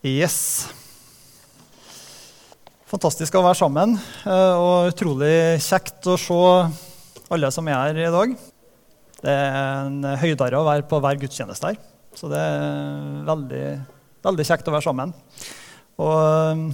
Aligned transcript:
Yes. 0.00 0.64
Fantastisk 2.88 3.34
å 3.36 3.42
være 3.44 3.58
sammen, 3.58 3.98
eh, 4.24 4.54
og 4.56 4.94
utrolig 4.94 5.60
kjekt 5.60 6.06
å 6.08 6.14
se 6.16 6.38
alle 7.28 7.50
som 7.52 7.68
er 7.68 7.76
her 7.76 7.98
i 8.00 8.12
dag. 8.14 8.32
Det 9.20 9.28
er 9.28 9.58
en 9.84 9.98
høydare 10.22 10.56
å 10.56 10.64
være 10.64 10.86
på 10.88 11.02
hver 11.04 11.20
gudstjeneste 11.20 11.68
her, 11.68 11.76
så 12.16 12.30
det 12.32 12.40
er 12.40 13.26
veldig, 13.28 13.66
veldig 14.24 14.46
kjekt 14.48 14.70
å 14.72 14.72
være 14.72 14.86
sammen. 14.88 15.12
Og 16.00 16.16
eh, 16.16 16.64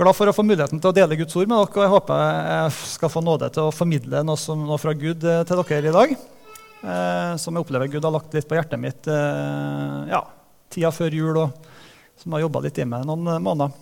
glad 0.00 0.16
for 0.16 0.32
å 0.32 0.36
få 0.38 0.46
muligheten 0.48 0.80
til 0.80 0.94
å 0.94 0.96
dele 0.96 1.18
Guds 1.20 1.36
ord 1.36 1.52
med 1.52 1.60
dere. 1.60 1.68
og 1.68 1.84
Jeg 1.84 1.94
håper 1.98 2.22
jeg 2.24 2.78
skal 2.96 3.12
få 3.12 3.20
nåde 3.20 3.50
til 3.52 3.68
å 3.68 3.74
formidle 3.76 4.24
noe, 4.24 4.56
noe 4.62 4.80
fra 4.80 4.96
Gud 4.96 5.20
eh, 5.20 5.42
til 5.44 5.60
dere 5.60 5.92
i 5.92 5.98
dag. 5.98 6.20
Som 7.36 7.52
jeg 7.52 7.60
opplever 7.60 7.90
Gud 7.92 8.06
har 8.08 8.14
lagt 8.14 8.32
litt 8.32 8.46
på 8.48 8.56
hjertet 8.56 8.80
mitt 8.80 9.04
ja, 9.04 10.22
tida 10.72 10.88
før 10.88 11.12
jul, 11.12 11.36
og 11.42 11.69
som 12.20 12.36
har 12.36 12.44
jobba 12.44 12.62
litt 12.66 12.78
i 12.78 12.86
meg 12.88 13.06
noen 13.08 13.32
måneder. 13.42 13.72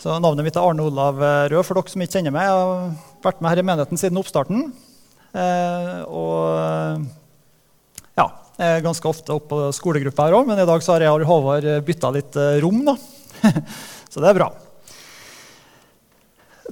Så 0.00 0.14
Navnet 0.18 0.46
mitt 0.46 0.56
er 0.58 0.64
Arne 0.64 0.82
Olav 0.82 1.20
Rød, 1.20 1.60
for 1.66 1.78
dere 1.78 1.92
som 1.92 2.02
ikke 2.02 2.16
kjenner 2.16 2.34
meg. 2.34 2.48
Jeg 2.48 2.56
har 2.58 2.96
vært 3.26 3.42
med 3.42 3.52
her 3.52 3.62
i 3.62 3.66
menigheten 3.66 4.00
siden 4.00 4.18
oppstarten. 4.18 4.64
Eh, 5.34 6.00
og 6.06 7.06
ja, 8.14 8.26
jeg 8.54 8.76
er 8.76 8.84
ganske 8.84 9.08
ofte 9.10 9.34
oppe 9.34 9.50
på 9.50 9.70
skolegruppa 9.74 10.28
her 10.28 10.36
òg, 10.38 10.46
men 10.46 10.60
i 10.62 10.66
dag 10.68 10.82
så 10.84 10.94
har 10.94 11.02
jeg 11.02 11.14
og 11.14 11.26
Håvard 11.26 11.66
bytta 11.86 12.12
litt 12.14 12.38
eh, 12.38 12.60
rom. 12.62 12.84
da. 12.86 12.94
så 14.12 14.22
det 14.22 14.30
er 14.30 14.38
bra. 14.38 14.52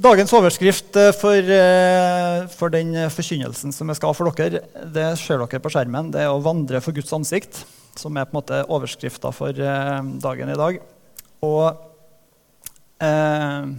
Dagens 0.03 0.33
overskrift 0.33 0.97
eh, 0.97 1.11
for, 1.13 1.37
eh, 1.59 2.47
for, 2.55 2.73
den 2.73 2.95
forkynnelsen 3.13 3.75
som 3.75 3.91
jeg 3.91 3.99
skal 3.99 4.13
ha 4.13 4.17
for 4.17 4.39
dere, 4.39 4.63
det 4.95 5.09
ser 5.21 5.43
dere 5.43 5.61
på 5.63 5.73
skjermen. 5.75 6.13
Det 6.15 6.23
er 6.23 6.31
å 6.31 6.41
vandre 6.43 6.81
for 6.85 6.97
Guds 6.97 7.13
ansikt, 7.13 7.65
som 7.99 8.17
er 8.17 8.27
på 8.29 8.35
en 8.35 8.41
måte 8.41 8.65
overskrifta 8.73 9.33
for 9.35 9.53
dagen 9.53 10.53
i 10.53 10.59
dag. 10.59 10.79
Og 11.43 11.65
eh, 13.03 13.73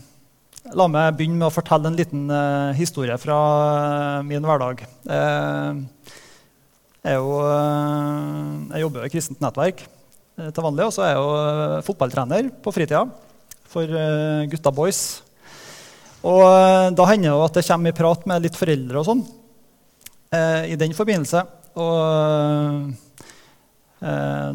La 0.72 0.86
meg 0.88 1.18
begynne 1.18 1.36
med 1.42 1.50
å 1.50 1.54
fortelle 1.54 1.90
en 1.90 1.98
liten 1.98 2.30
eh, 2.32 2.72
historie 2.78 3.18
fra 3.20 3.36
uh, 3.36 4.24
min 4.24 4.46
hverdag. 4.48 4.80
Eh, 5.12 5.82
jeg, 7.04 7.18
jo, 7.20 7.34
jeg, 8.72 8.80
jobber 8.86 9.04
i 9.04 9.12
kristent 9.12 9.44
nettverk 9.44 9.84
til 10.40 10.64
vanlig, 10.66 10.86
og 10.88 10.94
så 10.96 11.04
er 11.04 11.12
jeg 11.12 11.20
jo 11.20 11.82
fotballtrener 11.90 12.48
på 12.64 12.72
fritida 12.74 13.04
for 13.70 13.92
gutta 14.50 14.72
boys. 14.74 15.02
Og 16.24 16.42
da 16.96 17.08
hender 17.10 17.28
det 17.28 17.34
jo 17.34 17.44
at 17.44 17.60
jeg 17.60 17.68
kommer 17.68 17.92
i 17.92 17.98
prat 17.98 18.24
med 18.32 18.48
litt 18.48 18.58
foreldre 18.58 19.02
og 19.02 19.06
sånn 19.10 19.22
i 20.72 20.80
den 20.80 20.96
forbindelse. 20.96 21.44
Og 21.84 22.96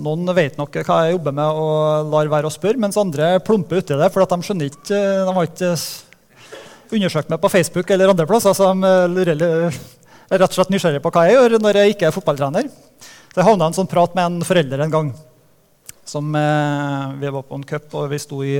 noen 0.04 0.28
vet 0.36 0.58
nok 0.58 0.74
hva 0.84 0.96
jeg 1.06 1.14
jobber 1.14 1.32
med, 1.32 1.60
og 1.62 2.10
lar 2.12 2.28
være 2.32 2.50
å 2.50 2.52
spørre, 2.52 2.80
mens 2.82 2.98
andre 3.00 3.38
plumper 3.40 3.80
uti 3.80 3.96
det, 3.96 4.10
for 4.12 4.28
de 4.28 4.38
skjønner 4.44 4.68
ikke, 4.68 4.98
de 5.24 5.34
har 5.36 5.48
ikke 5.48 5.70
undersøkt 6.98 7.32
meg 7.32 7.40
på 7.40 7.50
Facebook 7.52 7.90
eller 7.94 8.12
andre 8.12 8.26
plasser 8.28 8.56
som 8.56 8.84
er 8.84 9.08
rett 10.36 10.50
og 10.50 10.58
slett 10.58 10.72
nysgjerrig 10.72 11.00
på 11.04 11.12
hva 11.14 11.24
jeg 11.28 11.38
gjør 11.38 11.56
når 11.62 11.80
jeg 11.80 11.94
ikke 11.94 12.08
er 12.08 12.14
fotballtrener. 12.14 12.68
Så 13.32 13.40
jeg 13.40 13.46
havna 13.46 13.68
en 13.68 13.76
sånn 13.76 13.88
prat 13.90 14.14
med 14.16 14.26
en 14.26 14.44
forelder 14.46 14.82
en 14.84 14.92
gang. 14.92 15.10
Som, 16.08 16.34
eh, 16.34 17.12
vi 17.20 17.30
var 17.32 17.44
på 17.44 17.54
en 17.54 17.64
cup, 17.64 17.88
og 17.94 18.08
vi 18.10 18.18
sto 18.18 18.42
i, 18.44 18.56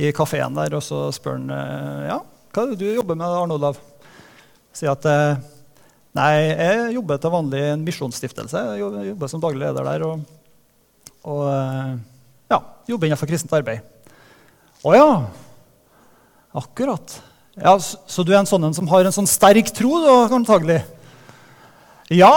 i 0.00 0.12
kafeen 0.16 0.56
der, 0.56 0.76
og 0.76 0.84
så 0.84 1.04
spør 1.12 1.36
han 1.36 1.50
eh, 1.52 2.06
ja, 2.08 2.18
hva 2.52 2.64
er 2.64 2.72
det 2.72 2.80
du 2.80 2.94
jobber 2.96 3.16
med, 3.16 3.26
Arne 3.28 3.56
Olav. 3.58 3.80
Sier 4.72 4.94
at 4.94 5.08
eh, 5.08 5.36
nei, 6.18 6.32
jeg 6.50 6.94
jobber 6.98 7.20
til 7.20 7.34
vanlig 7.34 7.62
i 7.62 7.72
en 7.72 7.84
misjonsstiftelse. 7.86 8.64
Jeg 8.76 9.10
jobber 9.12 9.30
som 9.32 9.42
daglig 9.42 9.64
leder 9.64 9.88
der. 9.88 10.06
Og, 10.08 10.24
og 11.24 11.44
ja, 12.52 12.60
jobber 12.90 13.08
innenfor 13.08 13.30
kristent 13.30 13.54
arbeid. 13.56 13.84
Å 14.82 14.96
ja, 14.96 15.10
akkurat. 16.58 17.20
Ja, 17.54 17.76
Så 17.78 18.24
du 18.24 18.32
er 18.32 18.40
en 18.40 18.48
sånn 18.48 18.64
en 18.64 18.74
som 18.74 18.88
har 18.88 19.04
en 19.04 19.14
sånn 19.14 19.28
sterk 19.28 19.68
tro, 19.76 19.98
da, 20.02 20.14
antagelig? 20.32 20.80
Ja 22.12 22.32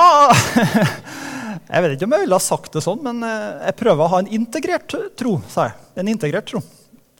Jeg 1.66 1.82
vet 1.82 1.96
ikke 1.96 2.08
om 2.08 2.14
jeg 2.14 2.24
ville 2.26 2.38
ha 2.38 2.44
sagt 2.44 2.76
det 2.76 2.84
sånn, 2.86 3.00
men 3.04 3.24
eh, 3.26 3.64
jeg 3.72 3.78
prøver 3.80 4.06
å 4.06 4.12
ha 4.12 4.20
en 4.22 4.30
integrert 4.38 4.94
tro, 5.18 5.32
sa 5.50 5.70
jeg. 5.70 5.78
En 5.98 6.12
integrert 6.12 6.46
tro. 6.52 6.62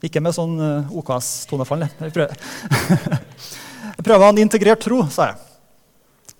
Ikke 0.06 0.22
med 0.22 0.36
sånn 0.36 0.54
eh, 0.62 0.92
OKS-tonefall. 1.00 1.82
Jeg, 1.82 2.12
jeg 3.96 4.04
prøver 4.06 4.20
å 4.20 4.28
ha 4.28 4.30
en 4.30 4.42
integrert 4.44 4.84
tro, 4.86 5.00
sa 5.10 5.32
jeg. 5.32 5.55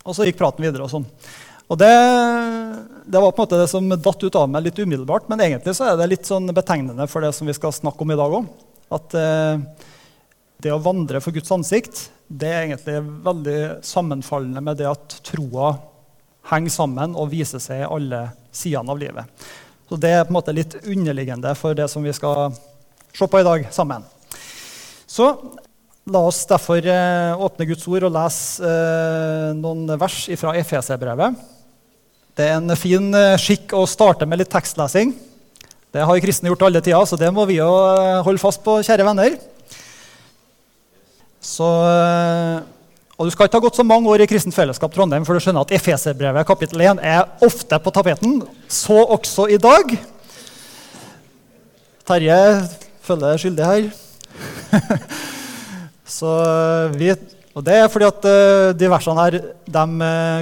Og 0.06 0.17
så 0.17 0.27
gikk 0.27 0.39
praten 0.39 0.65
videre. 0.65 0.87
og 0.87 0.93
sånn. 0.93 1.06
Og 1.67 1.78
det, 1.81 1.91
det, 3.11 3.19
var 3.19 3.33
på 3.34 3.43
en 3.43 3.44
måte 3.44 3.59
det 3.59 3.69
som 3.71 3.89
datt 3.91 4.22
ut 4.22 4.39
av 4.39 4.47
meg 4.50 4.69
litt 4.69 4.78
umiddelbart, 4.78 5.27
men 5.31 5.43
egentlig 5.43 5.75
så 5.75 5.91
er 5.91 5.99
det 5.99 6.12
litt 6.12 6.28
sånn 6.28 6.47
betegnende 6.55 7.09
for 7.11 7.27
det 7.27 7.33
som 7.34 7.49
vi 7.49 7.56
skal 7.56 7.75
snakke 7.75 8.06
om 8.06 8.15
i 8.15 8.19
dag 8.19 8.37
òg. 8.39 8.47
At 8.95 9.16
eh, 9.19 9.65
det 10.62 10.71
å 10.71 10.83
vandre 10.83 11.21
for 11.22 11.34
Guds 11.34 11.50
ansikt 11.55 12.06
det 12.27 12.49
er 12.50 12.65
egentlig 12.65 13.00
veldig 13.27 13.59
sammenfallende 13.87 14.62
med 14.62 14.81
det 14.81 14.89
at 14.91 15.19
troa 15.27 15.77
henger 16.50 16.75
sammen 16.75 17.15
og 17.19 17.31
viser 17.31 17.62
seg 17.62 17.84
i 17.84 17.91
alle 17.91 18.25
sidene 18.55 18.95
av 18.95 18.99
livet. 18.99 19.47
Så 19.87 19.99
Det 19.99 20.11
er 20.11 20.25
på 20.25 20.33
en 20.34 20.39
måte 20.39 20.55
litt 20.55 20.75
underliggende 20.83 21.55
for 21.55 21.75
det 21.78 21.87
som 21.91 22.03
vi 22.03 22.15
skal 22.15 22.50
se 23.15 23.27
på 23.27 23.41
i 23.41 23.47
dag 23.47 23.69
sammen. 23.75 24.03
Så 25.06 25.31
la 26.06 26.22
oss 26.22 26.44
derfor 26.47 26.84
eh, 26.87 27.41
åpne 27.43 27.67
Guds 27.67 27.87
ord 27.91 28.06
og 28.06 28.12
lese 28.15 28.62
eh, 28.62 29.49
noen 29.59 29.89
vers 29.99 30.21
fra 30.39 30.55
Efeserbrevet. 30.59 31.41
Det 32.37 32.47
er 32.47 32.61
en 32.61 32.77
fin 32.78 33.09
eh, 33.17 33.34
skikk 33.43 33.75
å 33.75 33.83
starte 33.91 34.28
med 34.28 34.39
litt 34.39 34.53
tekstlesing. 34.53 35.16
Det 35.91 36.06
har 36.06 36.22
kristne 36.22 36.53
gjort 36.53 36.62
alle 36.69 36.83
tider, 36.84 37.09
så 37.09 37.19
det 37.19 37.33
må 37.34 37.47
vi 37.50 37.59
jo 37.59 37.66
holde 38.27 38.43
fast 38.43 38.62
på, 38.62 38.78
kjære 38.87 39.06
venner. 39.06 39.37
Så, 41.41 41.66
og 43.16 43.27
Du 43.27 43.33
skal 43.33 43.49
ikke 43.49 43.59
ha 43.59 43.65
gått 43.65 43.78
så 43.78 43.87
mange 43.87 44.11
år 44.11 44.25
i 44.25 44.27
Kristent 44.28 44.55
Fellesskap 44.55 44.93
Trondheim 44.93 45.25
for 45.25 45.39
å 45.39 45.43
skjønne 45.43 45.62
at 45.62 45.72
Efeserbrevet 45.78 46.47
kapittel 46.49 46.83
1 46.84 47.00
er 47.06 47.47
ofte 47.47 47.78
på 47.81 47.95
tapeten. 47.95 48.43
Så 48.69 48.99
også 48.99 49.47
i 49.55 49.59
dag. 49.62 49.95
Terje 52.06 52.43
føler 53.06 53.33
jeg 53.33 53.47
skyldig 53.47 53.72
her. 53.72 53.89
så 56.06 56.33
eh, 56.43 56.97
vi, 56.97 57.11
og 57.56 57.65
Det 57.67 57.75
er 57.75 57.91
fordi 57.91 58.06
at 58.09 58.28
eh, 58.31 58.75
de 58.78 58.91
versene 58.91 59.25
her 59.27 59.39
dem 59.78 59.97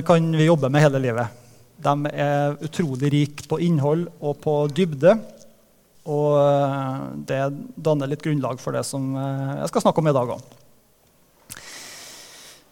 kan 0.07 0.27
vi 0.37 0.51
jobbe 0.51 0.69
med 0.69 0.85
hele 0.85 1.01
livet. 1.07 1.41
De 1.85 1.95
er 2.13 2.59
utrolig 2.65 3.11
rike 3.13 3.49
på 3.49 3.61
innhold 3.65 4.07
og 4.21 4.37
på 4.45 4.59
dybde. 4.73 5.17
Og 6.05 7.25
det 7.25 7.41
danner 7.81 8.11
litt 8.11 8.21
grunnlag 8.21 8.59
for 8.61 8.77
det 8.77 8.83
som 8.85 9.15
jeg 9.17 9.71
skal 9.71 9.87
snakke 9.87 10.03
om 10.03 10.11
i 10.11 10.13
dag 10.13 10.35
òg. 10.35 10.43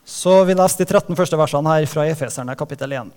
Så 0.04 0.34
Vi 0.44 0.52
leser 0.52 0.84
de 0.84 0.86
13 0.90 1.16
første 1.16 1.38
versene 1.40 1.72
her 1.72 1.88
fra 1.88 2.04
Efeserne 2.12 2.56
kapittel 2.60 2.92
1. 2.92 3.12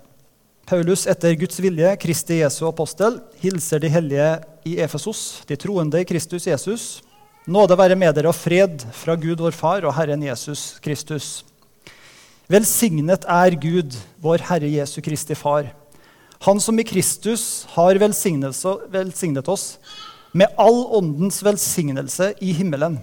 Paulus, 0.66 1.04
etter 1.06 1.36
Guds 1.38 1.60
vilje, 1.62 1.92
Kristi 2.02 2.40
Jesu 2.40 2.64
apostel, 2.66 3.20
hilser 3.38 3.78
de 3.78 3.90
hellige 3.92 4.30
i 4.66 4.78
Efesos, 4.82 5.42
de 5.46 5.54
troende 5.60 6.00
i 6.00 6.08
Kristus 6.08 6.48
Jesus. 6.48 6.86
Nåde 7.46 7.76
være 7.78 7.94
med 7.94 8.10
dere 8.16 8.32
og 8.32 8.34
fred 8.34 8.80
fra 8.90 9.14
Gud 9.14 9.38
vår 9.38 9.54
Far 9.54 9.84
og 9.86 9.92
Herren 9.94 10.24
Jesus 10.26 10.80
Kristus. 10.82 11.44
Velsignet 12.50 13.22
er 13.22 13.54
Gud, 13.62 13.94
vår 14.18 14.42
Herre 14.48 14.66
Jesu 14.66 14.96
Kristi 14.98 15.36
Far. 15.38 15.68
Han 16.42 16.58
som 16.58 16.74
i 16.82 16.86
Kristus 16.86 17.62
har 17.76 18.00
velsignet 18.02 19.52
oss 19.54 19.68
med 20.34 20.58
all 20.58 20.82
åndens 20.98 21.38
velsignelse 21.46 22.32
i 22.42 22.50
himmelen. 22.50 22.98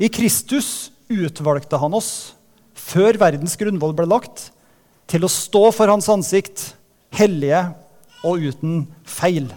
I 0.00 0.08
Kristus 0.08 0.88
utvalgte 1.12 1.76
han 1.84 2.00
oss 2.00 2.32
før 2.72 3.20
verdens 3.20 3.60
grunnvoll 3.60 3.92
ble 3.92 4.08
lagt, 4.08 4.54
til 5.04 5.28
å 5.28 5.28
stå 5.28 5.66
for 5.76 5.92
hans 5.92 6.08
ansikt, 6.08 6.70
hellige 7.12 7.66
og 8.24 8.40
uten 8.40 8.86
feil. 9.04 9.52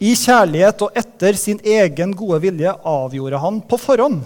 I 0.00 0.14
kjærlighet 0.16 0.80
og 0.80 0.94
etter 0.96 1.36
sin 1.36 1.58
egen 1.60 2.14
gode 2.16 2.38
vilje 2.40 2.72
avgjorde 2.88 3.40
han 3.42 3.58
på 3.68 3.76
forhånd 3.80 4.22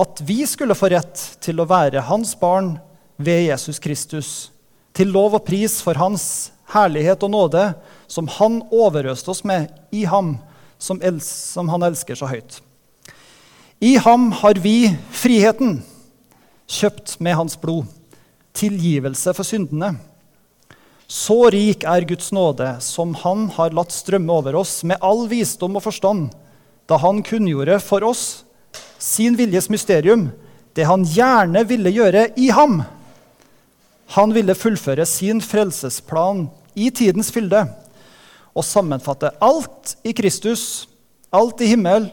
at 0.00 0.22
vi 0.24 0.38
skulle 0.48 0.76
få 0.78 0.88
rett 0.92 1.20
til 1.44 1.60
å 1.60 1.66
være 1.68 2.06
hans 2.08 2.32
barn 2.40 2.78
ved 3.20 3.42
Jesus 3.50 3.80
Kristus, 3.82 4.30
til 4.96 5.12
lov 5.12 5.36
og 5.36 5.44
pris 5.44 5.80
for 5.84 5.98
hans 6.00 6.50
herlighet 6.72 7.20
og 7.26 7.32
nåde, 7.34 7.64
som 8.08 8.30
han 8.38 8.60
overøste 8.72 9.34
oss 9.34 9.42
med 9.44 9.68
i 9.92 10.06
ham, 10.08 10.38
som, 10.80 11.00
som 11.20 11.68
han 11.68 11.84
elsker 11.90 12.16
så 12.16 12.30
høyt. 12.30 12.62
I 13.80 13.96
ham 14.00 14.30
har 14.40 14.60
vi 14.62 14.92
friheten 15.12 15.82
kjøpt 16.70 17.18
med 17.20 17.36
hans 17.36 17.58
blod, 17.60 17.88
tilgivelse 18.56 19.34
for 19.36 19.46
syndene. 19.46 19.98
Så 21.10 21.48
rik 21.50 21.82
er 21.90 22.04
Guds 22.06 22.28
nåde, 22.30 22.76
som 22.78 23.16
Han 23.24 23.48
har 23.56 23.74
latt 23.74 23.90
strømme 23.90 24.30
over 24.30 24.54
oss 24.60 24.84
med 24.86 25.00
all 25.02 25.24
visdom 25.26 25.74
og 25.74 25.82
forstand, 25.82 26.28
da 26.86 27.00
Han 27.02 27.24
kunngjorde 27.26 27.80
for 27.82 28.06
oss 28.06 28.44
sin 29.00 29.34
viljes 29.34 29.66
mysterium, 29.72 30.28
det 30.78 30.86
Han 30.86 31.02
gjerne 31.02 31.64
ville 31.66 31.90
gjøre 31.90 32.28
i 32.38 32.46
ham. 32.54 32.84
Han 34.14 34.34
ville 34.34 34.54
fullføre 34.54 35.06
sin 35.06 35.42
frelsesplan 35.42 36.46
i 36.78 36.90
tidens 36.94 37.32
fylde. 37.34 37.66
og 38.50 38.64
sammenfatte 38.66 39.30
alt 39.40 39.92
i 40.02 40.10
Kristus, 40.12 40.88
alt 41.30 41.60
i 41.62 41.68
himmel 41.70 42.08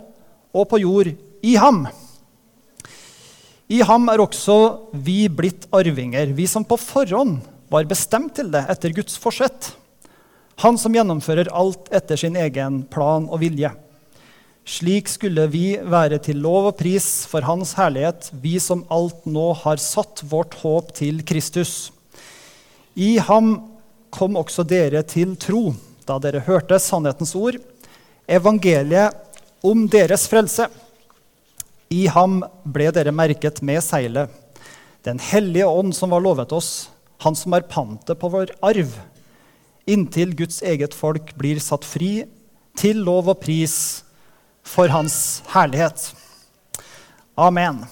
og 0.54 0.68
på 0.70 0.78
jord, 0.78 1.08
i 1.42 1.56
ham. 1.58 1.88
I 3.68 3.82
ham 3.82 4.06
er 4.10 4.22
også 4.22 4.58
vi 4.94 5.28
blitt 5.28 5.66
arvinger, 5.74 6.30
vi 6.38 6.46
som 6.46 6.64
på 6.64 6.78
forhånd 6.78 7.42
var 7.70 7.90
bestemt 7.90 8.36
til 8.38 8.52
det 8.54 8.64
etter 8.72 8.96
Guds 8.96 9.18
forsett. 9.20 9.74
Han 10.64 10.78
som 10.82 10.96
gjennomfører 10.96 11.52
alt 11.54 11.92
etter 11.94 12.18
sin 12.18 12.38
egen 12.40 12.82
plan 12.90 13.28
og 13.30 13.42
vilje. 13.44 13.70
Slik 14.68 15.08
skulle 15.08 15.46
vi 15.48 15.78
være 15.80 16.18
til 16.24 16.42
lov 16.44 16.72
og 16.72 16.80
pris 16.80 17.06
for 17.30 17.46
Hans 17.48 17.72
herlighet, 17.78 18.32
vi 18.42 18.58
som 18.60 18.84
alt 18.92 19.24
nå 19.30 19.52
har 19.62 19.80
satt 19.80 20.26
vårt 20.28 20.58
håp 20.64 20.92
til 20.98 21.22
Kristus. 21.28 21.94
I 22.98 23.16
ham 23.22 23.54
kom 24.12 24.36
også 24.40 24.66
dere 24.68 25.04
til 25.08 25.38
tro, 25.40 25.70
da 26.04 26.18
dere 26.20 26.44
hørte 26.44 26.82
sannhetens 26.82 27.36
ord, 27.38 27.60
evangeliet 28.28 29.16
om 29.64 29.86
deres 29.88 30.26
frelse. 30.28 30.68
I 31.94 32.08
ham 32.12 32.42
ble 32.66 32.90
dere 32.92 33.16
merket 33.16 33.62
med 33.64 33.84
seilet, 33.86 34.28
Den 35.06 35.20
hellige 35.24 35.64
ånd 35.64 35.94
som 35.96 36.12
var 36.12 36.20
lovet 36.20 36.52
oss, 36.52 36.90
han 37.24 37.38
som 37.38 37.56
er 37.58 37.66
pantet 37.70 38.20
på 38.20 38.30
vår 38.30 38.54
arv, 38.66 38.92
inntil 39.88 40.36
Guds 40.38 40.62
eget 40.62 40.94
folk 40.98 41.32
blir 41.40 41.62
satt 41.64 41.86
fri 41.88 42.28
til 42.78 43.00
lov 43.08 43.32
og 43.32 43.40
pris 43.42 44.04
for 44.68 44.92
Hans 44.92 45.42
herlighet. 45.54 46.12
Amen. 47.38 47.86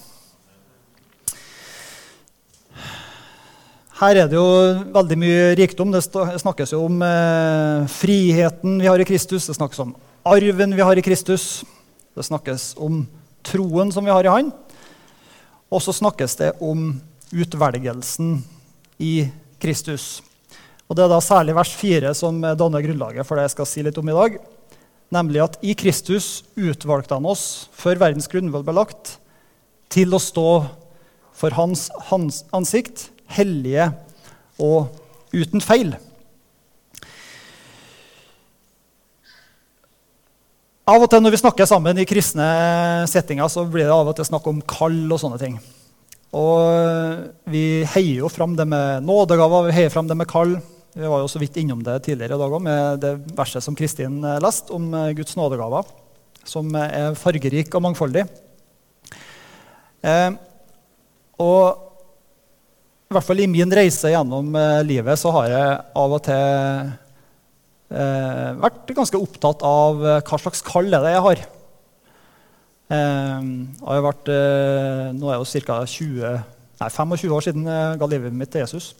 Her 3.95 4.17
er 4.19 4.27
det 4.27 4.35
jo 4.35 4.47
veldig 4.91 5.17
mye 5.21 5.43
rikdom. 5.55 5.93
Det 5.93 6.03
snakkes 6.03 6.73
jo 6.75 6.81
om 6.89 6.99
eh, 7.05 7.85
friheten 7.87 8.75
vi 8.81 8.89
har 8.91 8.99
i 8.99 9.07
Kristus. 9.07 9.47
Det 9.47 9.55
snakkes 9.55 9.79
om 9.85 9.93
arven 10.27 10.75
vi 10.75 10.83
har 10.83 10.99
i 10.99 11.05
Kristus. 11.05 11.63
Det 12.11 12.25
snakkes 12.27 12.73
om 12.75 13.05
troen 13.45 13.93
som 13.95 14.03
vi 14.03 14.11
har 14.11 14.27
i 14.27 14.33
Han. 14.33 14.51
Og 15.71 15.81
så 15.81 15.95
snakkes 15.95 16.35
det 16.41 16.51
om 16.59 16.89
utvelgelsen 17.31 18.35
i 18.99 19.27
Kristus. 19.61 20.21
Og 20.89 20.95
Det 20.95 21.05
er 21.05 21.09
da 21.11 21.21
særlig 21.23 21.55
vers 21.57 21.71
4 21.73 22.13
som 22.13 22.41
danner 22.41 22.83
grunnlaget 22.85 23.25
for 23.25 23.37
det 23.37 23.47
jeg 23.47 23.55
skal 23.55 23.69
si 23.69 23.85
litt 23.85 23.97
om 23.97 24.11
i 24.11 24.17
dag 24.17 24.37
nemlig 25.13 25.43
at 25.43 25.59
i 25.65 25.75
Kristus 25.77 26.43
utvalgte 26.57 27.17
han 27.17 27.27
oss 27.29 27.67
før 27.75 28.01
verdens 28.01 28.29
grunnvoll 28.31 28.65
ble 28.65 28.75
lagt, 28.77 29.17
til 29.91 30.15
å 30.15 30.21
stå 30.21 30.49
for 31.35 31.55
hans, 31.55 31.87
hans 32.09 32.41
ansikt, 32.55 33.09
hellige 33.31 33.91
og 34.61 34.89
uten 35.35 35.63
feil. 35.63 35.93
Av 40.85 41.01
og 41.01 41.09
til 41.09 41.21
når 41.23 41.33
vi 41.33 41.41
snakker 41.41 41.69
sammen 41.69 41.97
i 41.97 42.05
kristne 42.05 42.45
settinger, 43.09 43.49
så 43.49 43.65
blir 43.65 43.87
det 43.87 43.93
av 43.93 44.09
og 44.09 44.17
til 44.17 44.27
snakk 44.27 44.45
om 44.49 44.61
kall 44.69 44.99
og 45.09 45.21
sånne 45.21 45.39
ting. 45.41 45.55
Og 46.35 47.51
vi 47.51 47.85
heier 47.93 48.23
jo 48.25 48.31
fram 48.31 48.55
det 48.57 48.65
med 48.67 49.05
nådegaver, 49.07 49.69
vi 49.69 49.75
heier 49.77 49.93
fram 49.93 50.09
det 50.09 50.17
med 50.19 50.27
kall. 50.27 50.57
Vi 50.95 51.07
var 51.11 51.21
jo 51.23 51.29
så 51.31 51.39
vidt 51.39 51.57
innom 51.59 51.83
det 51.83 51.97
tidligere 52.05 52.35
i 52.35 52.39
dag 52.39 52.55
med 52.63 52.99
det 53.03 53.13
verset 53.35 53.63
som 53.63 53.75
Kristin 53.75 54.21
eh, 54.23 54.39
leste, 54.43 54.71
om 54.75 54.93
eh, 54.95 55.11
Guds 55.15 55.35
nådegaver, 55.35 55.87
som 56.47 56.69
eh, 56.71 56.93
er 56.99 57.17
fargerik 57.19 57.75
og 57.75 57.83
mangfoldig. 57.83 58.23
Eh, 60.05 60.29
og 61.43 61.81
i 63.05 63.15
hvert 63.15 63.27
fall 63.27 63.43
i 63.43 63.49
min 63.51 63.75
reise 63.75 64.11
gjennom 64.13 64.55
eh, 64.55 64.79
livet 64.87 65.19
så 65.19 65.33
har 65.35 65.51
jeg 65.51 65.73
av 66.03 66.15
og 66.15 66.23
til 66.25 66.93
eh, 67.91 68.49
vært 68.63 68.95
ganske 68.95 69.19
opptatt 69.19 69.67
av 69.67 69.99
hva 69.99 70.39
slags 70.41 70.63
kall 70.63 70.87
er 70.95 71.03
det 71.03 71.15
jeg 71.17 71.25
har. 71.27 71.43
Har 72.89 74.03
vært, 74.05 74.29
nå 75.17 75.31
er 75.31 75.41
det 75.41 75.63
ca. 75.65 75.79
25 76.85 77.33
år 77.33 77.45
siden 77.45 77.65
jeg 77.65 77.99
ga 77.99 78.07
livet 78.11 78.35
mitt 78.35 78.51
til 78.53 78.61
Jesus. 78.65 78.91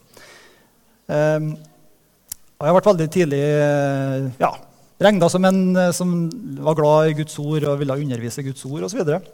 Eh, 1.12 1.50
og 2.56 2.68
jeg 2.68 2.76
ble 2.76 2.86
veldig 2.88 3.10
tidlig 3.12 3.42
eh, 3.44 4.30
ja, 4.40 4.54
regna 5.04 5.28
som 5.32 5.44
en 5.46 5.60
eh, 5.76 5.92
som 5.96 6.16
var 6.64 6.78
glad 6.80 7.12
i 7.12 7.18
Guds 7.20 7.36
ord 7.42 7.68
og 7.68 7.82
ville 7.82 7.98
undervise 8.06 8.46
Guds 8.46 8.64
ord 8.66 8.88
osv. 8.88 9.04
Og, 9.04 9.28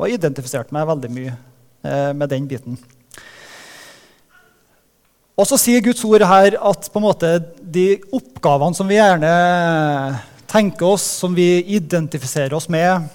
og 0.00 0.10
identifiserte 0.10 0.74
meg 0.74 0.88
veldig 0.88 1.12
mye 1.12 1.34
eh, 1.84 2.10
med 2.16 2.32
den 2.32 2.48
biten. 2.48 2.80
Og 5.36 5.48
så 5.48 5.58
sier 5.60 5.84
Guds 5.84 6.02
ord 6.08 6.24
her 6.28 6.56
at 6.58 6.88
på 6.92 7.00
en 7.00 7.06
måte, 7.06 7.36
de 7.60 8.00
oppgavene 8.12 8.76
som 8.76 8.88
vi 8.88 8.98
gjerne 8.98 9.32
tenker 10.48 10.94
oss, 10.94 11.04
som 11.22 11.36
vi 11.36 11.62
identifiserer 11.76 12.56
oss 12.56 12.68
med, 12.72 13.06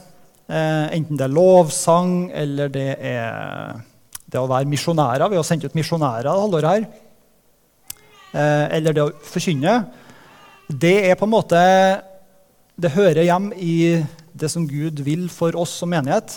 eh, 0.48 0.88
enten 0.96 1.20
det 1.20 1.28
er 1.28 1.36
lovsang 1.36 2.32
eller 2.32 2.72
det 2.74 2.90
er 2.98 3.78
det 4.28 4.40
å 4.42 4.50
være 4.50 4.68
misjonærer 4.68 5.32
Vi 5.32 5.40
har 5.40 5.46
sendt 5.48 5.66
ut 5.68 5.78
misjonærer 5.78 6.28
det 6.28 6.34
halvåret 6.36 6.72
her. 6.72 6.88
Eh, 8.36 8.66
eller 8.78 8.96
det 8.96 9.06
å 9.06 9.14
forkynne, 9.24 9.78
det 10.68 10.98
er 11.08 11.16
på 11.16 11.24
en 11.24 11.32
måte 11.32 11.60
Det 12.78 12.92
hører 12.92 13.24
hjem 13.24 13.54
i 13.56 14.04
det 14.38 14.50
som 14.52 14.68
Gud 14.68 15.00
vil 15.02 15.30
for 15.34 15.56
oss 15.58 15.72
som 15.80 15.90
menighet. 15.90 16.36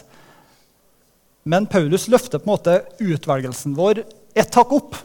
Men 1.45 1.67
Paulus 1.69 2.07
løfter 2.09 2.41
på 2.41 2.49
en 2.49 2.55
måte 2.55 2.77
utvelgelsen 3.03 3.75
vår 3.77 4.05
ett 4.39 4.55
hakk 4.57 4.73
opp. 4.73 4.97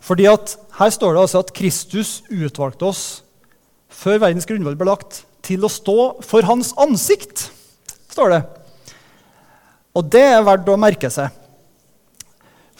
Fordi 0.00 0.24
at 0.30 0.56
Her 0.78 0.90
står 0.94 1.12
det 1.12 1.20
altså 1.26 1.42
at 1.44 1.52
Kristus 1.52 2.22
utvalgte 2.32 2.88
oss 2.88 3.02
før 3.92 4.22
verdens 4.22 4.48
grunnvoll 4.48 4.78
ble 4.78 4.88
lagt, 4.88 5.24
til 5.44 5.64
å 5.64 5.72
stå 5.72 5.98
for 6.26 6.46
hans 6.48 6.72
ansikt. 6.80 7.50
står 8.10 8.30
det. 8.30 8.40
Og 9.96 10.06
det 10.06 10.22
er 10.22 10.46
verdt 10.46 10.68
å 10.70 10.78
merke 10.78 11.10
seg. 11.10 11.30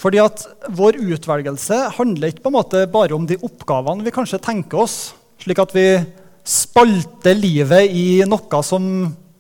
Fordi 0.01 0.21
at 0.23 0.47
Vår 0.73 0.97
utvelgelse 0.97 1.77
handler 1.99 2.31
ikke 2.31 2.47
på 2.47 2.53
en 2.53 2.57
måte 2.57 2.87
bare 2.91 3.17
om 3.17 3.27
de 3.29 3.37
oppgavene 3.45 4.05
vi 4.07 4.15
kanskje 4.15 4.41
tenker 4.41 4.85
oss, 4.87 5.13
slik 5.43 5.61
at 5.61 5.75
vi 5.77 6.01
spalter 6.47 7.37
livet 7.37 7.93
i 7.93 8.23
noe 8.29 8.63
som 8.65 8.85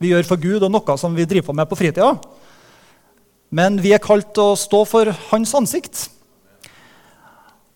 vi 0.01 0.13
gjør 0.13 0.27
for 0.29 0.41
Gud, 0.41 0.65
og 0.65 0.73
noe 0.73 0.97
som 1.01 1.17
vi 1.17 1.27
driver 1.29 1.51
på 1.51 1.57
med 1.57 1.69
på 1.69 1.79
fritida. 1.81 2.13
Men 3.51 3.81
vi 3.83 3.93
er 3.93 4.03
kalt 4.03 4.33
til 4.37 4.53
å 4.53 4.59
stå 4.59 4.85
for 4.89 5.11
Hans 5.31 5.55
ansikt. 5.59 6.09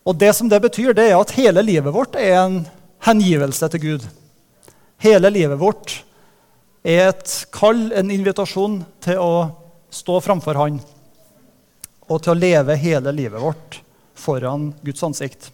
Og 0.04 0.16
det 0.20 0.34
som 0.36 0.48
det 0.48 0.60
betyr, 0.62 0.92
det 0.96 1.08
er 1.10 1.16
at 1.18 1.32
hele 1.38 1.64
livet 1.64 1.94
vårt 1.94 2.16
er 2.20 2.36
en 2.42 2.60
hengivelse 3.04 3.68
til 3.72 3.82
Gud. 3.82 4.06
Hele 5.02 5.30
livet 5.30 5.58
vårt 5.60 5.98
er 6.84 7.08
et 7.08 7.32
kall, 7.54 7.88
en 7.92 8.10
invitasjon 8.12 8.82
til 9.04 9.20
å 9.20 9.32
stå 9.94 10.20
framfor 10.24 10.58
Han 10.60 10.80
og 12.04 12.20
til 12.20 12.34
å 12.34 12.38
leve 12.38 12.76
hele 12.76 13.12
livet 13.16 13.40
vårt 13.40 13.78
foran 14.18 14.72
Guds 14.84 15.02
ansikt. 15.06 15.48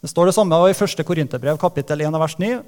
Det 0.00 0.10
står 0.12 0.28
det 0.28 0.34
samme 0.36 0.58
i 0.68 0.74
1. 0.74 1.04
Korinterbrev, 1.06 1.56
kapittel 1.58 2.04
1, 2.04 2.18
vers 2.20 2.36
9. 2.38 2.58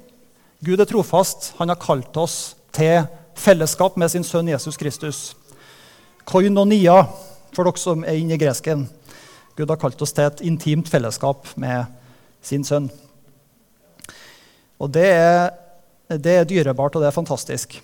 Gud 0.65 0.81
er 0.81 0.89
trofast. 0.89 1.53
Han 1.61 1.71
har 1.71 1.79
kalt 1.79 2.17
oss 2.19 2.55
til 2.75 3.05
fellesskap 3.39 3.95
med 4.01 4.11
sin 4.11 4.25
sønn 4.27 4.49
Jesus 4.51 4.77
Kristus. 4.77 5.21
Koinonia, 6.27 7.05
for 7.55 7.67
dere 7.67 7.81
som 7.81 8.03
er 8.03 8.19
inne 8.19 8.35
i 8.35 8.41
gresken. 8.41 8.87
Gud 9.55 9.69
har 9.69 9.79
kalt 9.79 10.01
oss 10.01 10.13
til 10.15 10.27
et 10.27 10.43
intimt 10.45 10.89
fellesskap 10.91 11.47
med 11.59 11.85
sin 12.43 12.65
sønn. 12.67 12.89
Og 14.81 14.89
det 14.91 15.07
er, 15.13 15.51
det 16.19 16.35
er 16.35 16.47
dyrebart, 16.49 16.95
og 16.95 17.03
det 17.03 17.09
er 17.11 17.15
fantastisk. 17.15 17.77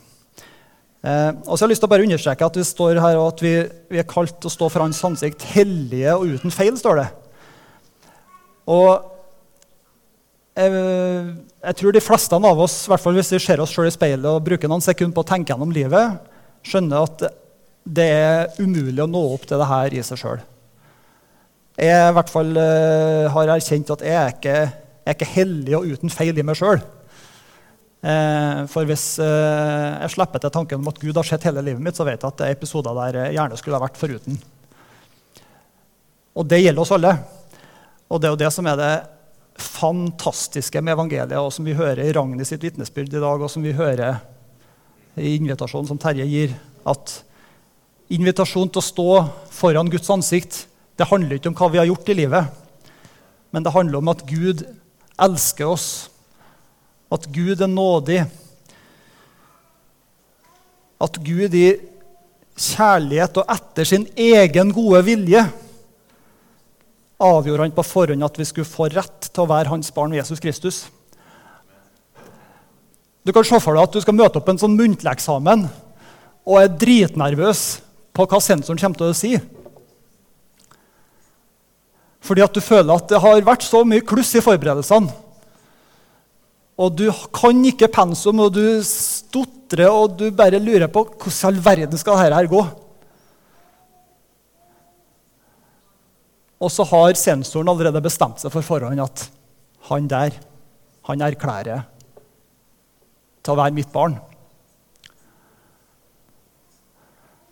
Eh, 1.06 1.32
og 1.46 1.54
så 1.54 1.62
har 1.62 1.68
jeg 1.68 1.76
lyst 1.76 1.84
til 1.86 1.90
å 1.90 1.94
bare 1.94 2.08
understreke 2.08 2.48
at 2.48 2.58
vi 2.58 2.66
står 2.66 3.00
her 3.04 3.20
og 3.20 3.30
at 3.36 3.44
vi, 3.46 3.54
vi 3.94 4.02
er 4.02 4.10
kalt 4.10 4.40
til 4.42 4.50
å 4.50 4.54
stå 4.54 4.70
for 4.74 4.84
Hans 4.84 5.04
ansikt 5.06 5.46
hellige 5.54 6.16
og 6.18 6.34
uten 6.38 6.54
feil. 6.54 6.76
står 6.80 7.04
det. 7.04 7.08
Og 8.68 8.90
jeg, 10.58 10.74
jeg, 10.74 11.76
tror 11.80 11.94
de 11.94 12.02
fleste 12.02 12.36
av 12.36 12.64
oss, 12.66 12.80
i 12.86 12.92
hvert 12.92 13.04
fall 13.04 13.18
hvis 13.20 13.32
vi 13.36 13.40
ser 13.44 13.62
oss 13.62 13.76
selv 13.76 13.92
i 13.92 13.94
speilet 13.94 14.26
og 14.26 14.44
bruker 14.44 14.72
noen 14.72 14.84
sekunder 14.84 15.14
på 15.16 15.24
å 15.24 15.30
tenke 15.30 15.54
gjennom 15.54 15.72
livet, 15.76 16.18
skjønner 16.66 17.06
at 17.06 17.28
det 17.88 18.08
er 18.12 18.58
umulig 18.60 19.04
å 19.06 19.08
nå 19.08 19.22
opp 19.36 19.46
til 19.48 19.62
det 19.62 19.70
her 19.70 19.94
i 19.96 20.04
seg 20.04 20.20
sjøl. 20.20 20.42
Jeg 21.78 22.10
i 22.10 22.14
hvert 22.18 22.32
fall 22.34 22.58
eh, 22.58 23.30
har 23.30 23.54
erkjent 23.54 23.94
at 23.94 24.04
jeg 24.04 24.18
er 24.18 24.34
ikke, 24.34 24.56
jeg 24.58 25.12
er 25.12 25.16
ikke 25.16 25.34
hellig 25.36 25.76
og 25.78 25.92
uten 25.94 26.12
feil 26.12 26.34
i 26.34 26.46
meg 26.46 26.58
sjøl. 26.58 26.82
Eh, 27.98 28.60
for 28.70 28.86
hvis 28.86 29.06
eh, 29.24 29.90
jeg 30.04 30.14
slipper 30.14 30.44
til 30.44 30.54
tanken 30.54 30.82
om 30.82 30.92
at 30.92 31.00
Gud 31.02 31.18
har 31.18 31.26
sett 31.26 31.48
hele 31.50 31.64
livet 31.66 31.82
mitt, 31.84 31.98
så 31.98 32.06
vet 32.06 32.22
jeg 32.22 32.30
at 32.30 32.40
det 32.40 32.48
er 32.48 32.58
episoder 32.58 32.98
der 33.00 33.20
jeg 33.24 33.38
gjerne 33.40 33.60
skulle 33.60 33.80
ha 33.80 33.86
vært 33.88 34.00
foruten. 34.00 34.38
Og 36.38 36.46
det 36.46 36.62
gjelder 36.62 36.84
oss 36.84 36.94
alle. 36.94 37.16
Og 38.08 38.22
det 38.22 38.30
er 38.30 38.36
jo 38.36 38.42
det 38.44 38.52
som 38.54 38.70
er 38.70 38.78
det 38.80 38.96
fantastiske 39.58 40.82
med 40.86 40.94
evangeliet, 40.94 41.40
og 41.42 41.50
som 41.54 41.66
vi 41.66 41.76
hører 41.78 42.06
i 42.06 42.14
Ragnhild 42.14 42.46
sitt 42.46 42.62
vitnesbyrd 42.62 43.16
i 43.16 43.24
dag, 43.24 43.42
og 43.42 43.50
som 43.50 43.66
vi 43.66 43.74
hører 43.76 44.20
i 45.18 45.34
invitasjonen 45.40 45.90
som 45.90 46.00
Terje 46.02 46.28
gir, 46.30 46.54
at 46.86 47.16
invitasjonen 48.14 48.70
til 48.70 48.84
å 48.84 48.86
stå 48.86 49.08
foran 49.52 49.90
Guds 49.92 50.12
ansikt 50.14 50.68
det 50.98 51.10
handler 51.10 51.38
ikke 51.38 51.52
om 51.52 51.58
hva 51.58 51.70
vi 51.74 51.80
har 51.82 51.90
gjort 51.90 52.10
i 52.10 52.16
livet, 52.18 52.54
men 53.54 53.66
det 53.66 53.74
handler 53.74 54.00
om 54.00 54.10
at 54.14 54.24
Gud 54.30 54.64
elsker 55.22 55.70
oss, 55.70 55.88
at 57.14 57.28
Gud 57.32 57.62
er 57.62 57.72
nådig, 57.72 58.26
at 60.98 61.20
Gud 61.24 61.56
i 61.56 61.68
kjærlighet 62.58 63.38
og 63.38 63.54
etter 63.54 63.88
sin 63.88 64.08
egen 64.18 64.74
gode 64.74 65.04
vilje 65.06 65.44
avgjorde 67.22 67.66
han 67.68 67.74
på 67.74 67.86
forhånd 67.86 68.26
at 68.26 68.40
vi 68.40 68.46
skulle 68.50 68.70
få 68.70 68.90
rett 68.94 69.30
til 69.30 69.44
å 69.44 69.50
være 69.50 69.72
hans 69.72 69.92
barn 69.94 70.16
Jesus 70.18 70.42
Kristus. 70.42 70.86
Du 73.26 73.34
kan 73.36 73.46
se 73.46 73.60
for 73.62 73.76
deg 73.76 73.84
at 73.84 73.94
du 73.94 74.02
skal 74.02 74.18
møte 74.18 74.40
opp 74.40 74.50
en 74.50 74.60
sånn 74.62 74.78
muntlig 74.78 75.12
eksamen 75.12 75.68
og 76.48 76.60
er 76.62 76.74
dritnervøs 76.80 77.64
på 78.16 78.26
hva 78.26 78.42
sensoren 78.42 78.80
kommer 78.82 79.02
til 79.02 79.12
å 79.12 79.18
si. 79.18 79.34
Fordi 82.24 82.44
at 82.44 82.56
du 82.56 82.64
føler 82.64 82.94
at 82.96 83.10
det 83.12 83.22
har 83.22 83.46
vært 83.46 83.66
så 83.68 83.84
mye 83.88 84.06
kluss 84.06 84.34
i 84.36 84.44
forberedelsene. 84.44 85.12
Og 86.78 86.94
du 86.94 87.08
kan 87.34 87.64
ikke 87.66 87.90
pensum, 87.90 88.44
og 88.46 88.54
du 88.54 88.66
stotrer, 88.86 89.90
og 89.90 90.18
du 90.20 90.28
bare 90.36 90.62
lurer 90.62 90.90
på 90.92 91.08
hvordan 91.10 91.50
all 91.50 91.64
verden 91.66 91.98
skal 91.98 92.20
dette 92.20 92.38
her 92.38 92.52
gå. 92.52 92.62
Og 96.58 96.74
så 96.74 96.86
har 96.90 97.18
sensoren 97.18 97.70
allerede 97.70 98.02
bestemt 98.02 98.42
seg 98.42 98.54
for 98.54 98.66
forhånd 98.66 99.02
at 99.02 99.28
han 99.90 100.08
der, 100.10 100.38
han 101.08 101.22
erklærer 101.24 101.86
til 103.42 103.54
å 103.54 103.60
være 103.60 103.76
mitt 103.78 103.92
barn. 103.94 104.18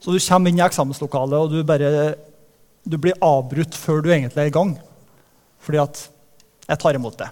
Så 0.01 0.13
du 0.13 0.21
kommer 0.21 0.51
inn 0.51 0.59
i 0.59 0.65
eksamenslokalet, 0.65 1.37
og 1.39 1.53
du, 1.53 1.63
bare, 1.65 2.13
du 2.85 2.97
blir 3.01 3.17
avbrutt 3.25 3.77
før 3.77 4.03
du 4.05 4.11
egentlig 4.11 4.43
er 4.43 4.51
i 4.51 4.53
gang. 4.53 4.75
Fordi 5.65 5.81
at 5.81 6.03
jeg 6.67 6.81
tar 6.81 6.99
imot 6.99 7.17
det. 7.17 7.31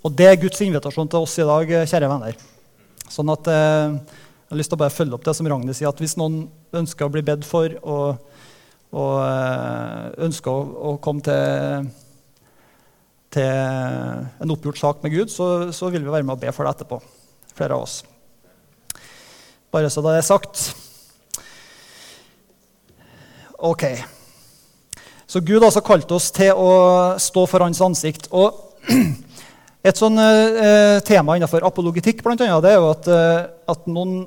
Og 0.00 0.12
det 0.16 0.26
er 0.30 0.38
Guds 0.40 0.60
invitasjon 0.64 1.08
til 1.12 1.26
oss 1.26 1.36
i 1.36 1.44
dag, 1.44 1.72
kjære 1.90 2.08
venner. 2.08 2.36
Sånn 3.10 3.30
at 3.32 3.48
eh, 3.52 3.92
Jeg 3.92 4.54
har 4.54 4.58
lyst 4.58 4.72
til 4.72 4.78
å 4.78 4.82
bare 4.82 4.94
følge 4.94 5.16
opp 5.16 5.26
det 5.26 5.34
som 5.36 5.48
Ragnhild 5.50 5.76
sier, 5.76 5.90
at 5.92 6.00
hvis 6.00 6.16
noen 6.18 6.46
ønsker 6.74 7.06
å 7.06 7.12
bli 7.12 7.22
bedt 7.26 7.44
for 7.46 7.74
og, 7.82 8.22
og 8.96 9.16
eh, 9.26 10.06
ønsker 10.26 10.50
å, 10.50 10.62
å, 10.90 10.94
komme 11.04 11.22
til, 11.26 11.90
til 13.36 13.50
en 14.42 14.54
oppgjort 14.56 14.80
sak 14.80 15.04
med 15.04 15.14
Gud, 15.14 15.30
så, 15.30 15.68
så 15.76 15.92
vil 15.92 16.06
vi 16.06 16.14
være 16.14 16.26
med 16.26 16.38
og 16.38 16.42
be 16.42 16.54
for 16.56 16.66
det 16.66 16.74
etterpå 16.78 16.98
flere 17.54 17.76
av 17.76 17.84
oss. 17.84 18.00
Bare 19.70 19.90
så 19.92 20.02
det 20.02 20.16
er 20.16 20.26
sagt. 20.26 20.70
Ok. 23.60 23.84
Så 25.30 25.44
Gud 25.44 25.62
altså 25.62 25.84
kalt 25.84 26.10
oss 26.16 26.32
til 26.34 26.56
å 26.56 26.70
stå 27.20 27.44
for 27.46 27.62
hans 27.62 27.82
ansikt. 27.84 28.30
Og 28.32 28.56
Et 29.80 29.96
sånn 29.96 30.18
eh, 30.20 30.98
tema 31.08 31.38
innenfor 31.38 31.64
apologitikk 31.64 32.20
blant 32.24 32.42
annet, 32.44 32.60
det 32.66 32.74
er 32.74 32.82
jo 32.82 32.90
at, 32.92 33.06
eh, 33.08 33.46
at 33.72 33.86
noen 33.88 34.26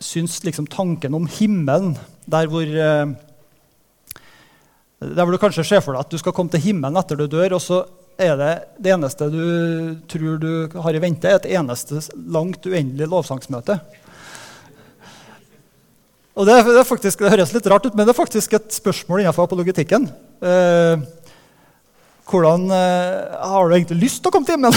syns 0.00 0.38
liksom 0.44 0.66
tanken 0.68 1.16
om 1.16 1.28
himmelen, 1.38 1.94
der 2.28 2.50
hvor 2.52 2.68
eh, 2.68 3.14
der 5.00 5.24
hvor 5.24 5.32
du 5.32 5.40
kanskje 5.40 5.64
ser 5.64 5.80
for 5.80 5.96
deg 5.96 6.04
at 6.04 6.12
du 6.12 6.20
skal 6.20 6.34
komme 6.36 6.52
til 6.52 6.60
himmelen 6.60 7.00
etter 7.00 7.16
du 7.16 7.24
dør, 7.32 7.56
og 7.56 7.64
så 7.64 7.80
er 8.20 8.36
det 8.36 8.50
det 8.84 8.92
eneste 8.92 9.30
du 9.32 9.44
tror 10.10 10.36
du 10.42 10.52
har 10.84 10.96
i 10.96 11.00
vente, 11.00 11.32
et 11.32 11.48
eneste 11.56 12.02
langt, 12.28 12.68
uendelig 12.68 13.08
lovsangsmøte. 13.08 13.78
Og 16.36 16.46
det, 16.46 16.58
det, 16.68 16.84
faktisk, 16.88 17.24
det, 17.24 17.32
høres 17.32 17.54
litt 17.56 17.66
rart 17.72 17.88
ut, 17.88 17.96
men 17.96 18.04
det 18.04 18.12
er 18.12 18.20
faktisk 18.20 18.52
et 18.56 18.76
spørsmål 18.76 19.24
innenfor 19.24 19.48
apologetikken. 19.48 20.06
Eh, 20.40 21.02
hvordan 22.30 22.66
eh, 22.70 23.38
Har 23.50 23.68
du 23.68 23.74
egentlig 23.74 24.00
lyst 24.04 24.22
til 24.22 24.30
å 24.30 24.34
komme 24.34 24.46
til 24.46 24.56
himmelen? 24.56 24.76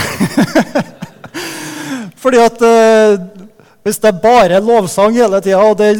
Fordi 2.23 2.39
at 2.41 2.61
eh, 2.67 3.17
hvis 3.83 3.99
det 3.99 4.09
er 4.09 4.23
bare 4.23 4.63
lovsang 4.63 5.17
hele 5.17 5.41
tida, 5.43 5.59
og 5.59 5.77
det, 5.79 5.91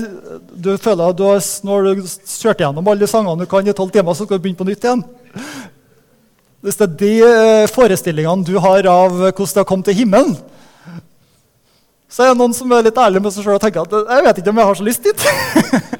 du 0.56 0.74
føler 0.80 1.12
at 1.12 1.20
du 1.20 1.26
har, 1.28 1.44
når 1.68 1.90
du 1.90 2.08
kjørt 2.08 2.64
gjennom 2.64 2.88
alle 2.88 3.04
de 3.04 3.12
sangene 3.12 3.44
du 3.44 3.50
kan 3.52 3.68
i 3.68 3.76
tolv 3.76 3.92
timer, 3.92 4.16
så 4.16 4.26
skal 4.28 4.40
du 4.40 4.46
begynne 4.46 4.62
på 4.62 4.70
nytt 4.72 4.88
igjen 4.88 5.06
hvis 6.64 6.80
det 6.80 6.86
er 6.86 7.00
de 7.00 7.12
eh, 7.28 7.66
forestillingene 7.68 8.48
du 8.48 8.54
har 8.64 8.88
av 8.88 9.12
hvordan 9.12 9.50
det 9.52 9.60
har 9.60 9.68
kommet 9.68 9.90
til 9.90 9.98
himmelen, 9.98 10.38
så 12.08 12.24
er 12.24 12.32
det 12.32 12.40
noen 12.40 12.54
som 12.56 12.72
er 12.72 12.86
litt 12.86 13.00
ærlig 13.02 13.20
med 13.26 13.34
seg 13.36 13.44
sjøl 13.44 13.58
og 13.58 13.64
tenker 13.64 13.84
at 13.84 14.14
jeg 14.14 14.26
vet 14.28 14.40
ikke 14.40 14.54
om 14.54 14.62
jeg 14.62 14.70
har 14.70 14.80
så 14.80 14.86
lyst 14.88 15.08
dit. 15.10 15.26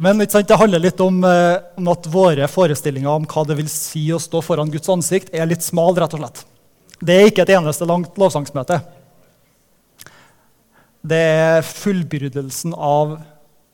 Men 0.00 0.18
det 0.22 0.56
handler 0.56 0.78
litt 0.78 1.00
om, 1.00 1.24
eh, 1.24 1.58
om, 1.76 1.88
at 1.90 2.06
våre 2.06 2.46
forestillinger 2.46 3.10
om 3.10 3.24
hva 3.26 3.42
det 3.46 3.56
vil 3.58 3.68
si 3.68 4.04
å 4.14 4.20
stå 4.22 4.38
foran 4.46 4.70
Guds 4.70 4.88
ansikt, 4.88 5.32
er 5.34 5.46
litt 5.46 5.62
smal. 5.66 5.96
rett 5.96 6.14
og 6.14 6.20
slett. 6.20 6.44
Det 7.00 7.14
er 7.14 7.26
ikke 7.26 7.42
et 7.42 7.56
eneste 7.56 7.86
langt 7.86 8.14
lovsangsmøte. 8.14 8.78
Det 11.02 11.18
er 11.18 11.66
fullbyrdelsen 11.66 12.74
av 12.74 13.18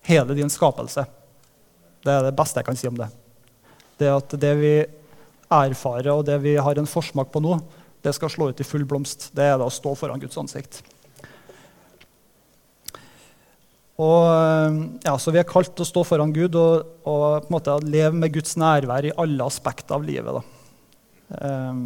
hele 0.08 0.34
din 0.34 0.48
skapelse. 0.48 1.04
Det 2.04 2.12
er 2.12 2.22
det 2.22 2.36
beste 2.36 2.60
jeg 2.60 2.66
kan 2.66 2.76
si 2.76 2.88
om 2.88 2.96
det. 2.96 3.10
Det 3.98 4.08
at 4.08 4.28
det 4.40 4.54
vi 4.56 4.74
erfarer, 5.50 6.12
og 6.12 6.24
det 6.24 6.40
vi 6.40 6.56
har 6.56 6.78
en 6.78 6.88
forsmak 6.88 7.30
på 7.32 7.40
nå, 7.44 7.60
det 8.00 8.14
skal 8.14 8.32
slå 8.32 8.48
ut 8.48 8.60
i 8.60 8.64
full 8.64 8.84
blomst. 8.84 9.28
Det 9.36 9.44
er 9.44 9.58
det 9.58 9.68
å 9.68 9.72
stå 9.72 9.94
foran 9.94 10.20
Guds 10.20 10.40
ansikt. 10.40 10.82
Og, 13.94 14.78
ja, 15.04 15.12
så 15.18 15.30
Vi 15.30 15.38
er 15.38 15.46
kalt 15.46 15.70
til 15.76 15.84
å 15.84 15.86
stå 15.86 16.02
foran 16.06 16.32
Gud 16.34 16.56
og, 16.58 16.88
og 17.06 17.44
på 17.44 17.50
en 17.50 17.54
måte 17.54 17.76
leve 17.86 18.14
med 18.16 18.32
Guds 18.34 18.56
nærvær 18.58 19.06
i 19.06 19.14
alle 19.22 19.46
aspekter 19.46 19.94
av 19.94 20.06
livet. 20.06 20.40
Um, 21.38 21.84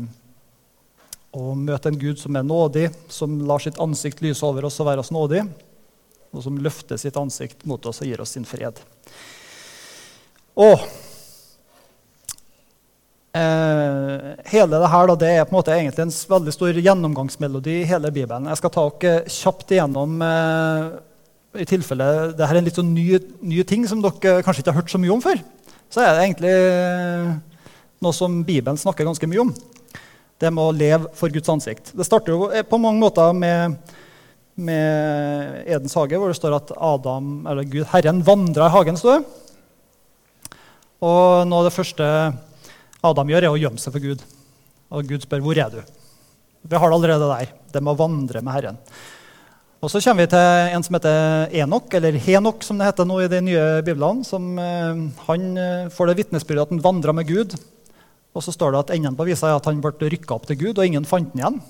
og 1.37 1.51
møte 1.61 1.93
en 1.93 2.01
Gud 2.01 2.17
som 2.21 2.39
er 2.39 2.47
nådig, 2.49 2.87
som 3.13 3.37
lar 3.45 3.61
sitt 3.61 3.77
ansikt 3.83 4.23
lyse 4.25 4.47
over 4.47 4.65
oss 4.65 4.81
og 4.81 4.89
være 4.89 5.05
oss 5.05 5.13
nådig, 5.13 5.43
og 6.33 6.45
som 6.45 6.57
løfter 6.65 7.01
sitt 7.01 7.19
ansikt 7.21 7.69
mot 7.69 7.85
oss 7.87 8.01
og 8.01 8.09
gir 8.09 8.25
oss 8.25 8.33
sin 8.39 8.49
fred. 8.49 8.81
Og 10.59 10.81
Eh, 13.39 14.31
hele 14.45 14.79
det 14.81 14.89
her 14.89 15.11
da, 15.11 15.15
det 15.21 15.29
er 15.29 15.45
på 15.45 15.53
en 15.53 15.59
måte 15.59 15.75
egentlig 15.75 16.07
en 16.07 16.15
veldig 16.31 16.55
stor 16.55 16.79
gjennomgangsmelodi 16.81 17.83
i 17.83 17.89
hele 17.89 18.11
Bibelen. 18.15 18.49
Jeg 18.49 18.61
skal 18.61 18.73
ta 18.73 18.85
dere 19.03 19.35
kjapt 19.35 19.75
igjennom 19.75 20.23
eh, 20.25 20.87
i 21.57 21.65
tilfelle 21.69 22.07
det 22.37 22.45
her 22.45 22.59
er 22.59 22.61
en 22.61 22.67
litt 22.67 22.77
sånn 22.77 22.91
ny, 22.93 23.07
ny, 23.41 23.63
ting 23.65 23.87
som 23.89 24.03
dere 24.05 24.43
kanskje 24.45 24.63
ikke 24.63 24.75
har 24.75 24.83
hørt 24.83 24.93
så 24.93 25.01
mye 25.01 25.15
om 25.15 25.23
før. 25.25 25.41
Så 25.89 26.03
er 26.05 26.13
det 26.13 26.25
egentlig 26.27 26.53
eh, 26.53 27.31
noe 28.05 28.17
som 28.17 28.43
Bibelen 28.45 28.81
snakker 28.81 29.09
ganske 29.09 29.29
mye 29.31 29.47
om. 29.47 29.55
Det 30.39 30.53
med 30.53 30.63
å 30.63 30.75
leve 30.77 31.09
for 31.19 31.33
Guds 31.33 31.49
ansikt. 31.51 31.95
Det 31.97 32.07
starter 32.07 32.35
jo 32.35 32.51
eh, 32.53 32.67
på 32.69 32.81
mange 32.83 33.01
måter 33.01 33.33
med, 33.33 33.79
med 34.61 35.65
Edens 35.65 35.97
hage, 35.97 36.21
hvor 36.21 36.31
det 36.31 36.39
står 36.39 36.59
at 36.61 36.75
Adam, 36.77 37.47
eller 37.49 37.65
Gud, 37.65 37.87
Herren 37.95 38.21
vandra 38.27 38.69
i 38.69 38.75
hagen. 38.77 39.01
Står. 39.01 39.25
Og 41.01 41.49
noe 41.49 41.63
av 41.63 41.71
det 41.71 41.75
første 41.75 42.07
Adam 43.09 43.33
gjør, 43.33 43.49
er 43.49 43.55
å 43.55 43.61
gjemme 43.61 43.81
seg 43.81 43.97
for 43.97 44.05
Gud. 44.05 44.25
Og 44.93 45.09
Gud 45.09 45.25
spør 45.25 45.43
hvor 45.45 45.59
er 45.61 45.73
du 45.73 45.81
Vi 46.69 46.77
har 46.77 46.91
det 46.91 46.97
allerede 46.97 47.29
der. 47.33 47.55
Det 47.73 47.81
med 47.81 47.95
å 47.95 48.03
vandre 48.05 48.45
med 48.45 48.53
Herren. 48.53 48.83
Og 49.79 49.93
Så 49.93 50.01
kommer 50.03 50.25
vi 50.27 50.33
til 50.33 50.73
en 50.75 50.83
som 50.83 50.97
heter 50.97 51.53
Enok, 51.55 51.93
eller 51.95 52.17
Henok, 52.19 52.65
som 52.67 52.81
det 52.81 52.89
heter 52.89 53.07
nå 53.07 53.21
i 53.23 53.29
de 53.31 53.39
nye 53.47 53.67
biblene. 53.87 54.25
Som, 54.27 54.59
eh, 54.59 55.03
han 55.29 55.45
eh, 55.55 55.91
får 55.95 56.09
det 56.09 56.17
vitnesbyrdet 56.19 56.65
at 56.65 56.73
han 56.75 56.83
vandra 56.83 57.15
med 57.15 57.29
Gud. 57.29 57.55
Og 58.35 58.43
så 58.43 58.51
står 58.51 58.75
det 58.75 58.81
at 58.81 58.91
enden 58.97 59.15
på 59.15 59.27
visa 59.29 59.47
er 59.47 59.61
at 59.61 59.69
han 59.71 59.79
ble 59.79 59.93
rykka 60.11 60.35
opp 60.35 60.49
til 60.49 60.59
Gud, 60.59 60.79
og 60.79 60.85
ingen 60.85 61.07
fant 61.07 61.31
han 61.31 61.39
igjen. 61.39 61.61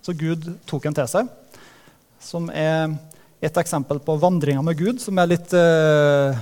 Så 0.00 0.16
Gud 0.16 0.48
tok 0.64 0.88
han 0.88 0.96
til 0.96 1.10
seg. 1.12 1.28
Som 2.24 2.48
er 2.48 2.96
et 3.44 3.60
eksempel 3.60 4.00
på 4.00 4.16
vandringa 4.16 4.64
med 4.64 4.80
Gud, 4.80 4.96
som 5.04 5.20
er 5.20 5.28
litt, 5.28 5.52
eh, 5.52 6.40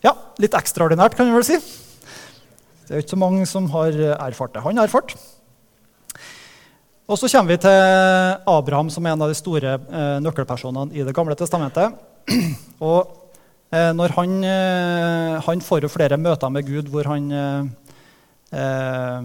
ja, 0.00 0.16
litt 0.40 0.56
ekstraordinært, 0.56 1.14
kan 1.14 1.28
vi 1.28 1.36
vel 1.36 1.44
si. 1.44 1.60
Det 2.88 2.96
er 2.96 3.04
ikke 3.04 3.16
så 3.18 3.20
mange 3.20 3.44
som 3.44 3.68
har 3.68 3.92
erfart 4.16 4.56
det. 4.56 4.64
Han 4.64 4.80
har 4.80 4.88
erfart. 4.88 5.12
Og 7.10 7.18
så 7.18 7.26
kommer 7.32 7.56
vi 7.56 7.62
til 7.64 8.36
Abraham, 8.46 8.90
som 8.90 9.06
er 9.06 9.16
en 9.16 9.24
av 9.24 9.30
de 9.30 9.34
store 9.34 9.74
eh, 9.74 10.18
nøkkelpersonene 10.22 10.94
i 10.94 11.02
Det 11.02 11.14
gamle 11.16 11.34
testamentet. 11.34 11.96
Og 12.78 13.10
eh, 13.74 13.90
når 13.96 14.14
han, 14.14 14.36
eh, 14.46 15.34
han, 15.42 15.64
får 15.66 15.82
jo 15.82 15.90
flere 15.90 16.20
møter 16.20 16.52
med 16.54 16.68
Gud 16.68 16.92
hvor 16.92 17.10
han 17.10 17.26
eh, 17.34 17.66
eh, 18.54 19.20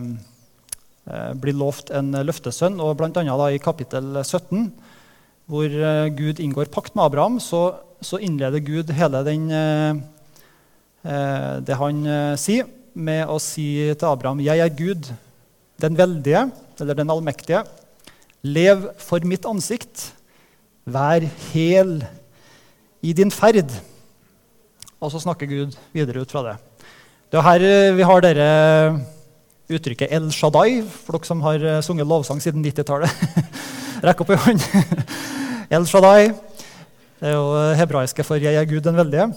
blir 1.37 1.53
lovt 1.53 1.93
en 1.93 2.17
løftesønn, 2.25 2.81
og 2.81 2.97
bl.a. 2.97 3.37
i 3.53 3.61
kapittel 3.61 4.23
17, 4.25 4.71
hvor 5.45 5.69
eh, 5.69 6.09
Gud 6.17 6.41
inngår 6.41 6.73
pakt 6.73 6.97
med 6.97 7.05
Abraham, 7.05 7.37
så, 7.39 7.77
så 8.01 8.17
innleder 8.17 8.65
Gud 8.65 8.89
hele 8.97 9.21
den, 9.27 9.51
det 11.63 11.75
han 11.79 11.99
sier 12.41 12.65
med 12.97 13.29
å 13.31 13.37
si 13.39 13.93
til 13.93 14.07
Abraham, 14.09 14.41
'Jeg 14.43 14.59
er 14.59 14.73
Gud, 14.75 15.07
den 15.79 15.95
veldige, 15.95 16.49
eller 16.81 16.97
den 16.97 17.09
allmektige. 17.09 17.63
Lev 18.43 18.89
for 19.01 19.23
mitt 19.25 19.45
ansikt. 19.45 20.11
Vær 20.87 21.25
hel 21.51 21.99
i 23.01 23.13
din 23.13 23.31
ferd.' 23.31 23.75
Og 24.97 25.11
så 25.11 25.21
snakker 25.21 25.45
Gud 25.45 25.75
videre 25.93 26.21
ut 26.21 26.31
fra 26.31 26.41
det. 26.41 26.55
Det 27.29 27.37
er 27.37 27.45
her 27.45 27.93
vi 27.93 28.05
har 28.07 28.21
dere 28.23 28.47
uttrykket 29.67 30.11
El 30.15 30.29
Shaddai, 30.31 30.81
for 30.81 31.17
dere 31.17 31.27
som 31.27 31.43
har 31.43 31.63
eh, 31.63 31.81
sunget 31.83 32.07
lovsang 32.07 32.39
siden 32.41 32.63
90-tallet. 32.63 33.11
Rekk 34.07 34.23
opp 34.23 34.31
i 34.31 34.39
hånd. 34.39 34.63
El 35.75 35.87
Shaddai. 35.89 36.31
Det 37.17 37.31
er 37.31 37.35
jo 37.35 37.75
hebraiske 37.75 38.23
for 38.23 38.37
'jeg 38.37 38.55
er 38.55 38.65
Gud 38.69 38.81
den 38.85 38.95
veldige'. 38.95 39.33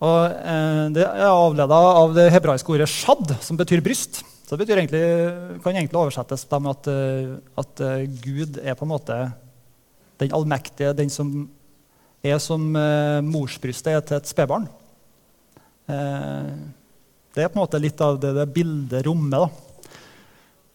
Og 0.00 0.30
eh, 0.30 0.88
Det 0.94 1.04
er 1.04 1.28
avleda 1.28 1.74
av 1.74 2.14
det 2.14 2.30
hebraiske 2.32 2.72
ordet 2.72 2.88
'shad', 2.88 3.36
som 3.40 3.56
betyr 3.56 3.84
bryst. 3.84 4.24
Så 4.46 4.54
det 4.54 4.68
egentlig, 4.70 5.02
kan 5.62 5.74
egentlig 5.74 5.98
oversettes 5.98 6.44
med 6.54 6.70
at, 6.70 6.86
eh, 6.86 7.34
at, 7.58 7.80
eh, 7.82 8.06
Gud 8.22 8.60
er 8.62 8.76
på 8.78 8.86
en 8.86 8.92
måte 8.92 9.16
den 10.18 10.32
allmektige, 10.32 10.94
den 10.94 11.10
som 11.10 11.48
er 12.22 12.38
som 12.38 12.62
eh, 12.76 13.20
morsbrystet 13.26 13.90
er 13.90 14.00
til 14.06 14.16
et 14.16 14.30
spedbarn. 14.30 14.68
Det 15.86 17.42
er 17.44 17.50
på 17.50 17.58
en 17.58 17.62
måte 17.62 17.78
litt 17.78 18.00
av 18.02 18.16
det, 18.18 18.32
det 18.34 18.46
bildet 18.50 19.04
rommet. 19.06 19.30
da. 19.30 19.48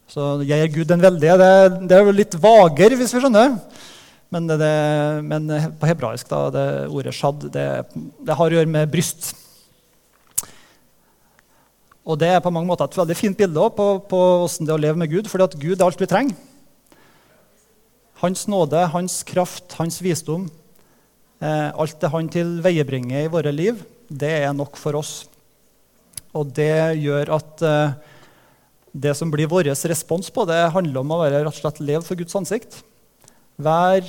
Så 0.08 0.40
'jeg 0.40 0.60
er 0.60 0.72
Gud 0.72 0.88
den 0.88 1.00
veldige' 1.00 1.36
det, 1.36 1.88
det 1.88 1.92
er 1.92 2.04
jo 2.04 2.12
litt 2.12 2.34
vager, 2.34 2.96
hvis 2.96 3.12
vi 3.12 3.20
skjønner. 3.20 3.60
Men, 4.30 4.46
det, 4.46 5.24
men 5.24 5.48
på 5.76 5.86
hebraisk, 5.86 6.28
da, 6.28 6.48
det 6.48 6.88
ordet 6.88 7.12
'shad', 7.12 7.50
det, 7.52 7.84
det 8.24 8.34
har 8.34 8.48
å 8.48 8.56
gjøre 8.56 8.68
med 8.68 8.90
bryst. 8.90 9.41
Og 12.02 12.18
det 12.18 12.32
er 12.34 12.42
på 12.42 12.50
mange 12.50 12.66
måter 12.66 12.88
et 12.88 12.98
veldig 12.98 13.14
fint 13.14 13.38
bilde 13.38 13.68
på, 13.76 13.86
på 14.10 14.20
hvordan 14.42 14.66
det 14.66 14.72
er 14.72 14.78
å 14.78 14.84
leve 14.84 14.98
med 14.98 15.12
Gud. 15.12 15.28
fordi 15.30 15.46
at 15.46 15.58
Gud 15.58 15.76
er 15.76 15.86
alt 15.86 16.02
vi 16.02 16.10
trenger. 16.10 16.34
Hans 18.22 18.46
nåde, 18.50 18.80
hans 18.90 19.22
kraft, 19.26 19.74
hans 19.78 19.98
visdom, 20.02 20.48
eh, 21.42 21.70
alt 21.74 21.98
det 22.00 22.10
han 22.10 22.30
tilveiebringer 22.30 23.24
i 23.24 23.30
våre 23.30 23.50
liv, 23.54 23.82
det 24.06 24.30
er 24.42 24.52
nok 24.54 24.78
for 24.78 24.98
oss. 24.98 25.26
Og 26.34 26.50
det 26.54 27.02
gjør 27.02 27.34
at 27.38 27.64
eh, 27.66 27.96
det 28.92 29.14
som 29.18 29.30
blir 29.30 29.50
vår 29.50 29.72
respons 29.72 30.30
på 30.30 30.46
det, 30.46 30.60
handler 30.74 31.02
om 31.02 31.14
å 31.14 31.22
være 31.22 31.42
rett 31.42 31.50
og 31.50 31.58
slett 31.58 31.82
leve 31.82 32.06
for 32.06 32.18
Guds 32.18 32.38
ansikt. 32.38 32.82
Vær 33.62 34.06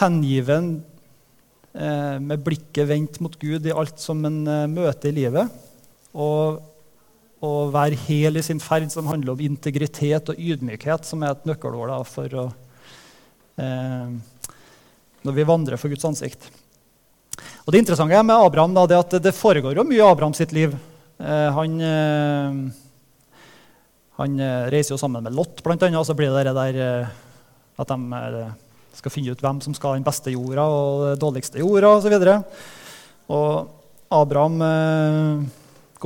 hengiven 0.00 0.74
eh, 1.72 2.16
med 2.20 2.40
blikket 2.44 2.88
vendt 2.88 3.20
mot 3.24 3.36
Gud 3.40 3.68
i 3.68 3.76
alt 3.76 4.00
som 4.02 4.24
en 4.28 4.42
eh, 4.44 4.66
møter 4.72 5.12
i 5.12 5.20
livet 5.20 5.63
og, 6.14 6.62
og 7.44 7.72
være 7.74 7.98
hel 8.06 8.38
i 8.38 8.44
sin 8.46 8.62
ferd, 8.62 8.86
som 8.94 9.10
handler 9.10 9.34
om 9.34 9.42
integritet 9.42 10.30
og 10.30 10.38
ydmykhet, 10.38 11.06
som 11.08 11.24
er 11.24 11.34
et 11.34 11.48
nøkkelord 11.48 11.90
da, 11.90 11.98
for 12.08 12.38
å, 12.40 12.44
eh, 13.60 14.14
når 15.24 15.36
vi 15.38 15.48
vandrer 15.48 15.80
for 15.80 15.92
Guds 15.92 16.06
ansikt. 16.08 16.48
Og 17.64 17.72
Det 17.72 17.80
interessante 17.82 18.22
med 18.22 18.36
Abraham 18.36 18.74
da, 18.76 18.86
er 18.86 19.02
at 19.02 19.18
det 19.22 19.34
foregår 19.34 19.76
jo 19.76 19.86
mye 19.88 19.98
i 19.98 20.06
Abraham 20.06 20.34
sitt 20.36 20.52
liv. 20.52 20.74
Eh, 21.18 21.50
han, 21.56 21.80
eh, 21.80 22.58
han, 24.20 24.40
eh, 24.40 24.70
reiser 24.70 24.94
jo 24.94 25.00
sammen 25.00 25.24
med 25.24 25.34
Lot, 25.34 25.62
annet, 25.66 25.98
og 25.98 26.06
så 26.06 26.14
blir 26.14 26.30
det 26.30 26.46
det 26.46 26.54
der 26.54 26.74
eh, 27.02 27.08
at 27.78 27.88
de 27.88 27.98
eh, 28.12 28.52
skal 28.94 29.10
finne 29.10 29.32
ut 29.32 29.40
hvem 29.40 29.60
som 29.60 29.74
skal 29.74 29.90
ha 29.90 29.98
den 29.98 30.06
beste 30.06 30.30
jorda 30.30 30.62
og 30.62 31.00
den 31.08 31.18
dårligste 31.18 31.58
jorda 31.58 31.96
osv. 31.96 32.14
Og, 32.14 32.22
så 32.22 32.42
og 33.34 33.68
Abraham 34.12 34.60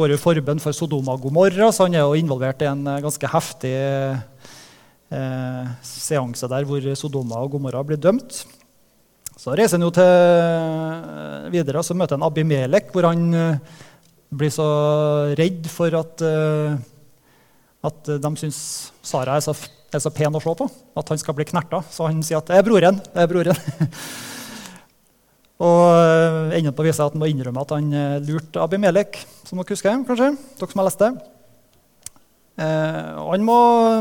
i 0.06 0.18
forbønn 0.20 0.60
for 0.62 0.76
Sodoma 0.76 1.16
og 1.16 1.24
Gomorra, 1.26 1.72
så 1.74 1.88
han 1.88 1.96
er 1.96 2.04
jo 2.04 2.18
involvert 2.18 2.62
i 2.62 2.68
en 2.70 2.84
eh, 2.86 3.00
ganske 3.02 3.30
heftig 3.32 3.72
eh, 3.74 5.72
seanse 5.82 6.48
der 6.50 6.68
hvor 6.68 6.86
Sodoma 6.98 7.40
og 7.42 7.56
Gomorra 7.56 7.82
blir 7.86 7.98
dømt. 7.98 8.44
Så 9.38 9.54
reiser 9.58 9.78
han 9.78 9.86
jo 9.86 9.90
til 9.94 10.06
eh, 10.06 11.50
videre 11.54 11.82
så 11.82 11.96
møter 11.98 12.14
han 12.18 12.26
Abimelek, 12.26 12.92
hvor 12.94 13.10
han 13.10 13.26
eh, 13.34 13.82
blir 14.30 14.54
så 14.54 14.68
redd 15.38 15.66
for 15.72 15.94
at, 15.96 16.22
at 17.88 18.10
de 18.20 18.30
syns 18.36 18.58
Sara 19.00 19.38
er 19.38 19.44
så, 19.46 19.54
er 19.88 20.02
så, 20.04 20.12
pen 20.12 20.36
å 20.36 20.42
se 20.44 20.52
på 20.58 20.66
at 21.00 21.14
han 21.14 21.20
skal 21.22 21.34
bli 21.38 21.46
knerta. 21.48 21.80
Så 21.88 22.04
han 22.04 22.20
sier 22.22 22.42
at 22.42 22.50
'det 22.50 22.58
er 22.60 22.66
broren'. 22.66 23.00
Det 23.00 23.24
er 23.24 23.30
broren. 23.30 23.56
Og 25.58 26.54
ender 26.54 26.54
enden 26.60 26.76
på 26.76 26.84
vise 26.86 27.02
at 27.02 27.14
han 27.14 27.18
må 27.18 27.26
innrømme 27.26 27.62
at 27.64 27.72
han 27.74 27.90
eh, 27.90 28.20
lurte 28.22 28.62
Abimelek, 28.62 29.18
som 29.42 29.58
dere 29.58 29.74
husker, 29.74 30.04
kanskje? 30.06 30.30
Dere 30.54 30.70
som 30.70 30.82
har 30.82 30.86
lest 30.86 31.02
det. 31.02 31.08
Eh, 32.62 33.18
han 33.18 33.46
må 33.46 33.56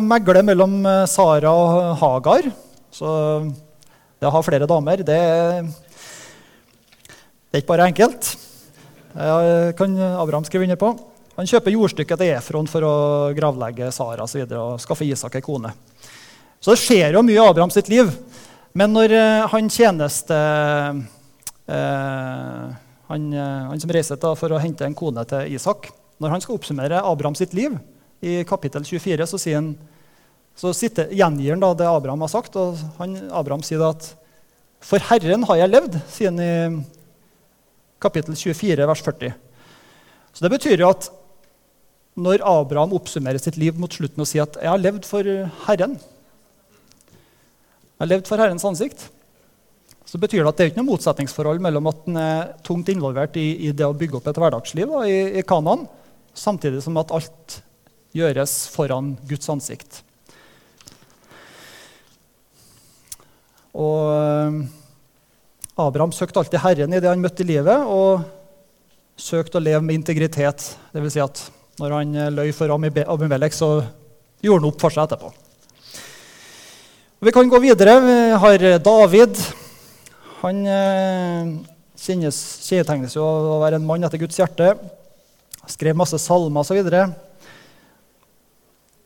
megle 0.06 0.44
mellom 0.46 0.76
eh, 0.86 1.06
Sara 1.10 1.56
og 1.58 1.96
Hagar. 2.04 2.52
Så 2.94 3.10
det 4.22 4.30
å 4.30 4.34
ha 4.36 4.44
flere 4.46 4.70
damer, 4.70 5.02
det, 5.06 5.18
det 7.50 7.58
er 7.58 7.64
ikke 7.64 7.74
bare 7.74 7.90
enkelt. 7.90 8.32
Det 9.18 9.74
kan 9.80 9.98
Abraham 9.98 10.46
skrive 10.46 10.70
under 10.70 10.78
på. 10.78 10.94
Han 11.40 11.50
kjøper 11.50 11.74
jordstykket 11.74 12.22
til 12.22 12.36
Efron 12.36 12.70
for 12.70 12.86
å 12.86 12.96
gravlegge 13.38 13.90
Sara 13.94 14.26
og, 14.26 14.30
så 14.30 14.44
videre, 14.44 14.62
og 14.62 14.82
skaffe 14.82 15.10
Isak 15.10 15.40
ei 15.40 15.46
kone. 15.46 15.74
Så 16.62 16.74
det 16.74 16.82
skjer 16.86 17.18
jo 17.18 17.26
mye 17.26 17.38
i 17.38 17.42
Abraham 17.42 17.74
sitt 17.74 17.90
liv. 17.90 18.14
Men 18.78 18.94
når 18.94 19.14
han 19.50 19.74
tjeneste 19.74 20.38
Eh, 21.68 22.68
han, 23.08 23.34
eh, 23.34 23.64
han, 23.68 23.80
som 23.80 23.92
reiser 23.92 24.20
for 24.40 24.56
å 24.56 24.62
hente 24.64 24.88
en 24.88 24.96
kone 24.96 25.24
til 25.28 25.56
Isak. 25.58 25.90
Når 26.24 26.34
han 26.34 26.44
skal 26.44 26.58
oppsummere 26.58 27.04
Abraham 27.04 27.36
sitt 27.38 27.54
liv 27.58 27.76
i 28.24 28.40
kapittel 28.48 28.86
24, 28.88 29.28
så, 29.28 29.40
han, 29.54 29.74
så 30.58 30.72
sitter, 30.74 31.12
gjengir 31.14 31.58
han 31.58 31.66
det 31.78 31.90
Abraham 31.90 32.24
har 32.26 32.32
sagt. 32.32 32.56
og 32.56 32.80
han, 33.02 33.18
Abraham 33.30 33.66
sier 33.66 33.84
at 33.90 34.14
For 34.80 35.02
Herren 35.10 35.44
har 35.50 35.58
jeg 35.58 35.74
levd, 35.74 36.00
sier 36.14 36.32
han 36.32 36.42
i 36.42 36.82
kapittel 38.02 38.36
24, 38.38 38.88
vers 38.88 39.04
40. 39.04 39.38
Så 40.34 40.46
det 40.46 40.54
betyr 40.54 40.84
jo 40.84 40.92
at 40.94 41.10
når 42.18 42.44
Abraham 42.46 42.94
oppsummerer 42.98 43.42
sitt 43.42 43.58
liv 43.58 43.78
mot 43.78 43.94
slutten 43.94 44.22
og 44.22 44.30
sier 44.30 44.46
at 44.46 44.58
'jeg 44.58 44.70
har 44.70 44.82
levd 44.82 45.06
for 45.06 45.24
Herren', 45.66 45.98
jeg 47.98 48.06
har 48.06 48.10
levd 48.10 48.28
for 48.30 48.38
Herrens 48.38 48.66
ansikt, 48.66 49.10
så 50.08 50.20
betyr 50.22 50.40
det 50.40 50.52
at 50.52 50.60
det 50.60 50.64
er 50.64 50.70
ikke 50.72 50.80
noe 50.80 50.94
motsetningsforhold 50.94 51.60
mellom 51.64 51.90
at 51.92 52.06
en 52.08 52.20
er 52.22 52.52
tungt 52.64 52.88
involvert 52.94 53.36
i, 53.40 53.50
i, 53.68 53.74
det 53.76 53.84
å 53.84 53.96
bygge 53.98 54.22
opp 54.22 54.30
et 54.32 54.40
hverdagsliv 54.40 54.94
da, 54.94 55.02
i, 55.04 55.18
i 55.42 55.44
Kanan, 55.44 55.84
samtidig 56.32 56.80
som 56.86 57.00
at 57.02 57.12
alt 57.12 57.58
gjøres 58.16 58.54
foran 58.72 59.18
Guds 59.28 59.52
ansikt. 59.52 60.00
Og 63.76 64.08
eh, 64.16 64.62
Abraham 65.84 66.16
søkte 66.16 66.40
alltid 66.40 66.64
Herren 66.64 66.96
i 66.96 67.04
det 67.04 67.12
han 67.12 67.22
møtte 67.22 67.44
i 67.44 67.52
livet, 67.52 67.84
og 67.84 68.24
søkte 69.20 69.60
å 69.60 69.66
leve 69.66 69.84
med 69.84 70.00
integritet. 70.00 70.72
Vil 70.96 71.12
si 71.12 71.22
at 71.22 71.44
når 71.84 72.00
han 72.00 72.16
eh, 72.16 72.34
løy 72.34 72.56
for 72.56 72.72
Abimelek, 72.72 73.60
så 73.60 73.76
gjorde 74.40 74.64
han 74.64 74.72
opp 74.72 74.82
for 74.88 74.96
seg 74.96 75.04
etterpå. 75.04 75.36
Vi 77.28 77.34
kan 77.36 77.50
gå 77.52 77.60
videre. 77.60 78.00
Vi 78.08 78.20
har 78.40 78.70
David. 78.88 79.48
Han 80.44 80.60
eh, 80.70 81.54
kjennes, 81.98 82.38
kjennetegnes 82.68 83.16
jo 83.18 83.24
av 83.26 83.48
å 83.56 83.62
være 83.64 83.80
en 83.80 83.88
mann 83.88 84.06
etter 84.06 84.22
Guds 84.22 84.38
hjerte. 84.38 84.76
Skrev 85.68 85.98
masse 85.98 86.20
salmer 86.22 86.62
osv. 86.62 86.78
Og, 86.78 87.16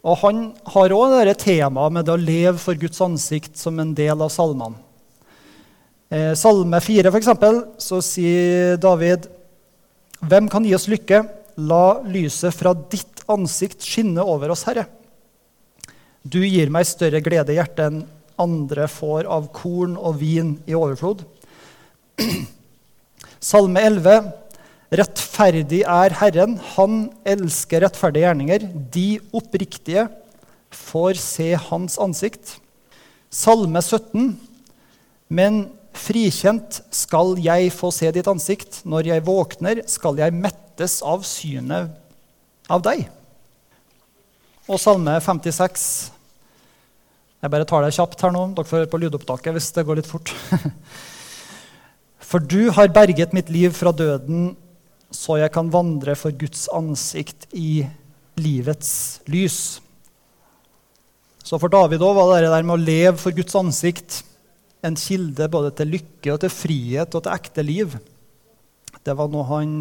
og 0.03 0.19
han 0.25 0.43
har 0.73 0.95
òg 0.97 1.15
det 1.29 1.37
temaet 1.45 1.95
med 1.95 2.07
det 2.07 2.15
å 2.15 2.19
leve 2.19 2.57
for 2.61 2.75
Guds 2.79 2.99
ansikt 3.05 3.55
som 3.61 3.79
en 3.79 3.95
del 3.97 4.19
av 4.19 4.33
salmene. 4.33 4.75
Eh, 6.11 6.33
salme 6.35 6.81
4, 6.83 7.07
f.eks., 7.07 7.31
så 7.79 8.01
sier 8.03 8.75
David.: 8.83 9.29
Hvem 10.19 10.51
kan 10.51 10.67
gi 10.67 10.75
oss 10.75 10.89
lykke? 10.91 11.23
La 11.63 12.01
lyset 12.03 12.55
fra 12.55 12.73
ditt 12.75 13.23
ansikt 13.31 13.87
skinne 13.87 14.23
over 14.27 14.51
oss, 14.51 14.65
Herre. 14.67 14.89
Du 16.21 16.41
gir 16.43 16.69
meg 16.69 16.89
større 16.89 17.23
glede 17.23 17.55
i 17.55 17.57
hjertet 17.57 17.87
enn 17.87 18.03
andre 18.39 18.87
får 18.91 19.27
av 19.29 19.49
korn 19.55 19.97
og 19.97 20.19
vin 20.21 20.55
i 20.69 20.75
overflod. 20.77 21.23
Salme 23.41 23.81
11. 23.81 24.31
Rettferdig 24.91 25.81
er 25.87 26.13
Herren, 26.19 26.57
han 26.75 27.05
elsker 27.23 27.85
rettferdige 27.85 28.27
gjerninger. 28.27 28.65
De 28.91 29.21
oppriktige 29.33 30.07
får 30.75 31.19
se 31.21 31.53
hans 31.69 31.97
ansikt. 32.01 32.57
Salme 33.31 33.79
17. 33.79 34.33
Men 35.31 35.63
frikjent 35.95 36.81
skal 36.91 37.37
jeg 37.39 37.71
få 37.75 37.91
se 37.95 38.11
ditt 38.11 38.27
ansikt. 38.27 38.81
Når 38.83 39.13
jeg 39.13 39.25
våkner, 39.27 39.83
skal 39.87 40.19
jeg 40.19 40.35
mettes 40.35 40.99
av 41.07 41.23
synet 41.27 41.95
av 42.71 42.83
deg. 42.83 43.07
Og 44.67 44.79
Salme 44.79 45.17
56. 45.23 46.11
Jeg 47.41 47.49
bare 47.49 47.65
tar 47.65 47.81
det 47.81 47.95
kjapt 47.95 48.21
her 48.21 48.33
nå. 48.35 48.43
Dere 48.53 48.69
får 48.69 48.83
høre 48.83 48.89
på 48.91 48.99
lydopptaket 49.01 49.55
hvis 49.55 49.71
det 49.73 49.85
går 49.87 49.97
litt 49.97 50.09
fort. 50.09 50.29
For 52.31 52.39
du 52.39 52.69
har 52.71 52.93
berget 52.93 53.33
mitt 53.35 53.49
liv 53.51 53.73
fra 53.75 53.91
døden, 53.91 54.53
så 55.11 55.41
jeg 55.41 55.51
kan 55.51 55.67
vandre 55.73 56.13
for 56.15 56.31
Guds 56.31 56.69
ansikt 56.71 57.49
i 57.51 57.81
livets 58.39 59.19
lys. 59.27 59.81
Så 61.43 61.59
for 61.59 61.73
David 61.73 62.05
òg 62.05 62.15
var 62.15 62.39
det 62.39 62.53
der 62.53 62.63
med 62.63 62.77
å 62.77 62.85
leve 62.85 63.17
for 63.19 63.35
Guds 63.35 63.57
ansikt 63.59 64.21
en 64.87 64.95
kilde 64.95 65.49
både 65.51 65.73
til 65.75 65.91
lykke 65.97 66.31
og 66.31 66.39
til 66.45 66.53
frihet 66.53 67.17
og 67.17 67.25
til 67.25 67.33
ekte 67.35 67.65
liv. 67.67 67.97
Det 69.03 69.17
var 69.17 69.27
noe 69.33 69.49
han 69.49 69.75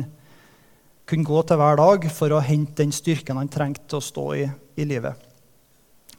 kunne 1.06 1.30
gå 1.30 1.46
til 1.46 1.60
hver 1.60 1.78
dag 1.78 2.10
for 2.18 2.34
å 2.34 2.42
hente 2.42 2.82
den 2.82 2.94
styrken 2.94 3.38
han 3.38 3.52
trengte 3.52 3.86
til 3.86 4.00
å 4.00 4.08
stå 4.10 4.26
i, 4.40 4.44
i 4.74 4.90
livet. 4.90 5.29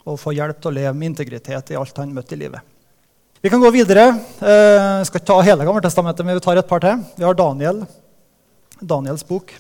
Og 0.10 0.20
få 0.20 0.34
hjelp 0.34 0.62
til 0.62 0.72
å 0.72 0.78
leve 0.80 0.94
med 0.98 1.12
integritet 1.12 1.74
i 1.74 1.78
alt 1.78 1.98
han 2.02 2.14
møtte 2.16 2.38
i 2.38 2.42
livet. 2.42 2.72
Vi 3.42 3.50
kan 3.50 3.62
gå 3.62 3.72
videre. 3.74 4.04
Eh, 4.38 5.02
jeg 5.02 5.10
skal 5.10 5.22
ikke 5.22 5.30
ta 5.32 5.42
hele 5.42 5.66
Gammeltestamentet, 5.66 6.26
men 6.26 6.38
vi 6.38 6.44
tar 6.46 6.60
et 6.62 6.68
par 6.70 6.82
til. 6.84 7.00
Vi 7.18 7.26
har 7.26 7.38
Daniel. 7.38 7.80
Daniels 8.78 9.26
bok. 9.26 9.54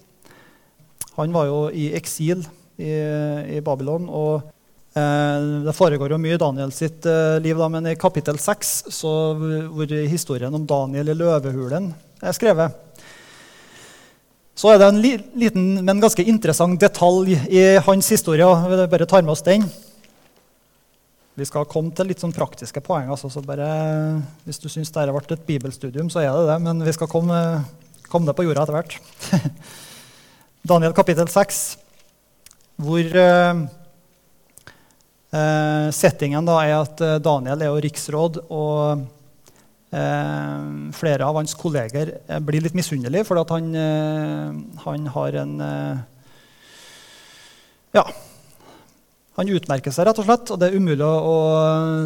Han 1.18 1.34
var 1.34 1.48
jo 1.50 1.64
i 1.74 1.88
eksil 1.98 2.44
i, 2.78 2.92
i 3.58 3.62
Babylon. 3.66 4.06
og 4.06 4.44
eh, 4.94 5.66
Det 5.66 5.74
foregår 5.74 6.14
jo 6.14 6.22
mye 6.22 6.38
i 6.38 6.42
Daniel 6.46 6.74
sitt 6.78 7.10
eh, 7.10 7.42
liv, 7.42 7.58
da, 7.58 7.72
men 7.74 7.90
i 7.90 7.98
kapittel 7.98 8.38
6, 8.38 8.78
hvor 9.02 9.98
historien 10.14 10.54
om 10.54 10.70
Daniel 10.70 11.10
i 11.10 11.18
løvehulen 11.18 11.90
er 12.22 12.38
skrevet, 12.38 12.78
så 14.54 14.76
er 14.76 14.78
det 14.78 14.92
en 14.92 15.02
liten, 15.02 15.70
men 15.82 16.02
ganske 16.04 16.22
interessant 16.22 16.78
detalj 16.78 17.34
i 17.50 17.64
hans 17.82 18.14
historie. 18.14 18.46
Vi 18.46 18.86
bare 18.94 19.10
tar 19.10 19.26
med 19.26 19.34
oss 19.34 19.42
den. 19.48 19.66
Vi 21.42 21.50
skal 21.50 21.66
komme 21.70 21.90
til 21.98 22.12
litt 22.12 22.22
sånn 22.22 22.36
praktiske 22.36 22.84
poeng. 22.86 23.10
Altså, 23.10 23.30
så 23.34 23.42
bare, 23.42 23.68
hvis 24.46 24.62
du 24.62 24.68
syns 24.70 24.94
dette 24.94 25.10
ble 25.10 25.24
et 25.26 25.48
bibelstudium, 25.48 26.10
så 26.14 26.22
er 26.22 26.30
det 26.38 26.50
det. 26.52 26.58
Men 26.68 26.86
vi 26.86 26.94
skal 26.94 27.10
komme, 27.10 27.38
komme 28.12 28.30
det 28.30 28.38
på 28.38 28.46
jorda 28.46 28.68
etter 28.68 28.78
hvert. 28.78 28.94
Daniel 30.72 30.94
kapittel 30.94 31.26
6, 31.34 31.62
hvor 32.86 33.18
eh, 33.26 33.64
settingen 35.98 36.46
da 36.46 36.60
er 36.62 36.76
at 36.84 37.02
eh, 37.02 37.18
Daniel 37.26 37.66
er 37.66 37.74
jo 37.74 37.82
riksråd. 37.88 38.46
og 38.54 39.10
Eh, 39.92 40.92
flere 40.96 41.26
av 41.28 41.36
hans 41.36 41.52
kolleger 41.60 42.14
eh, 42.24 42.38
blir 42.40 42.64
litt 42.64 42.76
misunnelige 42.80 43.26
fordi 43.28 43.42
han, 43.50 43.66
eh, 43.76 44.60
han, 44.86 45.08
har 45.18 45.36
en 45.42 45.56
Ja. 47.92 48.06
Han 49.42 49.50
utmerker 49.50 49.90
seg, 49.90 50.06
rett 50.06 50.20
og 50.22 50.28
slett, 50.28 50.52
og 50.54 50.60
det 50.62 50.68
er 50.70 50.76
umulig 50.78 51.02
å 51.02 51.36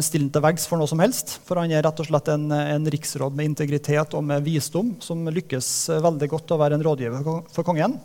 stille 0.00 0.24
ham 0.24 0.32
til 0.32 0.44
veggs 0.46 0.62
for 0.70 0.80
noe 0.80 0.88
som 0.88 1.02
helst. 1.04 1.34
For 1.44 1.60
han 1.60 1.68
er 1.68 1.82
rett 1.84 1.98
og 2.00 2.08
slett 2.08 2.30
en, 2.32 2.46
en 2.48 2.86
riksråd 2.94 3.36
med 3.36 3.50
integritet 3.50 4.16
og 4.16 4.24
med 4.24 4.44
visdom 4.46 4.94
som 5.04 5.20
lykkes 5.28 5.68
veldig 6.00 6.30
godt 6.32 6.54
å 6.56 6.60
være 6.62 6.78
en 6.78 6.84
rådgiver 6.86 7.26
for 7.52 7.66
kongen. 7.66 7.98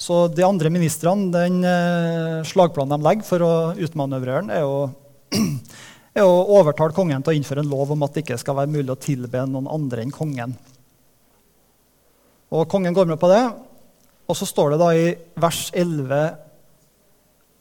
Så 0.00 0.24
de 0.32 0.46
andre 0.48 0.72
ministrene, 0.72 1.28
den 1.34 1.60
slagplanen 2.48 2.96
de 2.96 3.04
legger 3.04 3.28
for 3.28 3.44
å 3.44 3.52
utmanøvrere 3.76 4.40
ham, 4.40 4.48
er 4.48 4.64
jo 4.64 4.78
er 6.16 6.24
å 6.24 6.40
overtale 6.56 6.96
kongen 6.96 7.20
til 7.20 7.34
å 7.34 7.36
innføre 7.36 7.62
en 7.66 7.70
lov 7.70 7.92
om 7.92 8.06
at 8.06 8.16
det 8.16 8.24
ikke 8.24 8.40
skal 8.40 8.56
være 8.62 8.72
mulig 8.72 8.94
å 8.96 9.00
tilbe 9.00 9.44
noen 9.44 9.68
andre 9.76 10.06
enn 10.06 10.14
kongen. 10.14 10.56
Og 12.52 12.64
Kongen 12.68 12.96
går 12.96 13.12
med 13.12 13.20
på 13.20 13.28
det. 13.28 13.42
Og 14.28 14.36
så 14.38 14.48
står 14.48 14.72
det 14.72 14.80
da 14.80 14.88
i 14.96 15.06
vers 15.40 15.66
11 15.76 16.24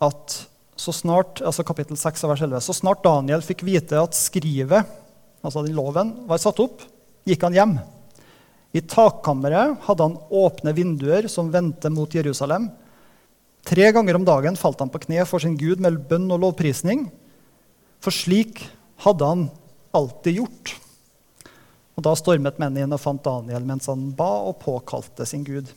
at 0.08 0.40
så 0.82 0.94
snart, 0.96 1.44
altså 1.46 1.66
kapittel 1.66 1.98
6 2.00 2.24
vers 2.26 2.42
11, 2.42 2.64
så 2.66 2.74
snart 2.74 3.04
Daniel 3.06 3.44
fikk 3.46 3.62
vite 3.68 4.00
at 4.02 4.18
skrivet, 4.18 4.88
altså 5.46 5.62
den 5.66 5.78
loven, 5.78 6.16
var 6.30 6.42
satt 6.42 6.62
opp, 6.64 6.82
gikk 7.28 7.44
han 7.46 7.58
hjem. 7.58 7.76
I 8.74 8.82
takkammeret 8.90 9.84
hadde 9.86 10.08
han 10.08 10.18
åpne 10.32 10.74
vinduer 10.74 11.28
som 11.30 11.52
vendte 11.54 11.92
mot 11.94 12.14
Jerusalem. 12.16 12.70
Tre 13.68 13.92
ganger 13.94 14.18
om 14.18 14.26
dagen 14.26 14.58
falt 14.58 14.80
han 14.82 14.90
på 14.90 15.04
kne 15.04 15.26
for 15.30 15.44
sin 15.44 15.58
Gud 15.60 15.84
med 15.84 16.00
bønn 16.10 16.32
og 16.34 16.42
lovprisning. 16.48 17.10
For 18.02 18.16
slik 18.16 18.64
hadde 19.06 19.28
han 19.28 19.46
alltid 19.94 20.40
gjort. 20.40 20.74
Og 22.00 22.08
Da 22.08 22.16
stormet 22.18 22.58
mennene 22.58 22.88
inn 22.88 22.96
og 22.96 23.04
fant 23.04 23.22
Daniel 23.22 23.68
mens 23.68 23.92
han 23.92 24.10
ba 24.18 24.32
og 24.48 24.58
påkalte 24.64 25.28
sin 25.30 25.44
Gud. 25.46 25.68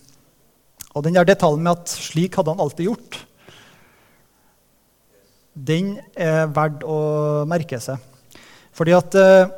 Og 0.94 1.04
den 1.04 1.18
der 1.18 1.26
detaljen 1.26 1.66
med 1.66 1.82
at 1.82 1.90
'slik 1.90 2.38
hadde 2.38 2.54
han 2.54 2.62
alltid 2.62 2.86
gjort', 2.86 3.18
den 5.54 5.96
er 6.18 6.50
verdt 6.52 6.82
å 6.86 6.98
merke 7.48 7.78
seg. 7.82 8.02
Fordi 8.74 8.94
at 8.96 9.14
eh, 9.18 9.52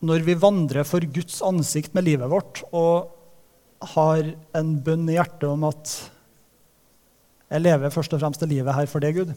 når 0.00 0.24
vi 0.24 0.38
vandrer 0.40 0.86
for 0.88 1.04
Guds 1.04 1.42
ansikt 1.44 1.92
med 1.96 2.06
livet 2.08 2.30
vårt 2.32 2.62
og 2.72 3.12
har 3.96 4.32
en 4.56 4.72
bønn 4.84 5.08
i 5.08 5.18
hjertet 5.18 5.48
om 5.48 5.66
at 5.68 5.92
jeg 7.50 7.64
lever 7.64 7.92
først 7.92 8.14
og 8.14 8.22
fremst 8.22 8.40
det 8.40 8.48
livet 8.52 8.76
her 8.76 8.88
for 8.88 9.02
deg, 9.02 9.20
Gud, 9.20 9.34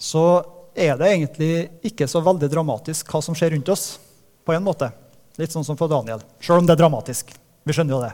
så 0.00 0.42
er 0.74 0.96
det 0.98 1.10
egentlig 1.12 1.52
ikke 1.92 2.08
så 2.08 2.22
veldig 2.24 2.48
dramatisk 2.50 3.10
hva 3.12 3.20
som 3.22 3.36
skjer 3.36 3.52
rundt 3.54 3.70
oss. 3.72 4.00
på 4.42 4.50
en 4.56 4.64
måte. 4.64 4.88
Litt 5.38 5.52
sånn 5.54 5.62
som 5.62 5.76
for 5.78 5.86
Daniel. 5.86 6.18
Sjøl 6.42 6.58
om 6.58 6.66
det 6.66 6.74
er 6.74 6.80
dramatisk. 6.80 7.30
Vi 7.62 7.74
skjønner 7.76 7.94
jo 7.94 8.00
det. 8.02 8.12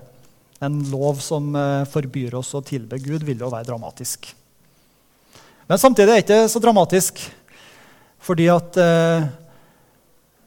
En 0.61 0.75
lov 0.91 1.23
som 1.25 1.55
eh, 1.57 1.87
forbyr 1.89 2.35
oss 2.37 2.53
å 2.53 2.61
tilbe 2.61 2.99
Gud, 3.01 3.25
vil 3.25 3.41
jo 3.41 3.49
være 3.49 3.71
dramatisk. 3.71 4.29
Men 5.69 5.77
samtidig 5.77 6.09
er 6.09 6.17
det 6.17 6.25
ikke 6.25 6.49
så 6.49 6.61
dramatisk, 6.65 7.19
fordi 8.25 8.47
at 8.49 8.77
eh, 8.81 9.27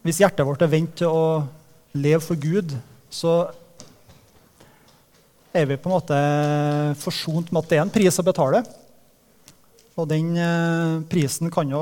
hvis 0.01 0.17
hjertet 0.23 0.47
vårt 0.47 0.63
er 0.65 0.71
vendt 0.71 0.95
til 0.97 1.13
å 1.13 1.25
leve 1.93 2.23
for 2.25 2.39
Gud, 2.41 2.73
så 3.13 3.35
er 5.53 5.67
vi 5.69 5.77
på 5.77 5.91
en 5.91 5.93
måte 5.93 6.17
forsont 7.03 7.51
med 7.51 7.61
at 7.61 7.69
det 7.69 7.77
er 7.77 7.83
en 7.83 7.93
pris 7.93 8.17
å 8.17 8.25
betale. 8.25 8.63
Og 9.99 10.07
den 10.09 10.31
eh, 10.41 10.95
prisen 11.11 11.51
jo, 11.69 11.81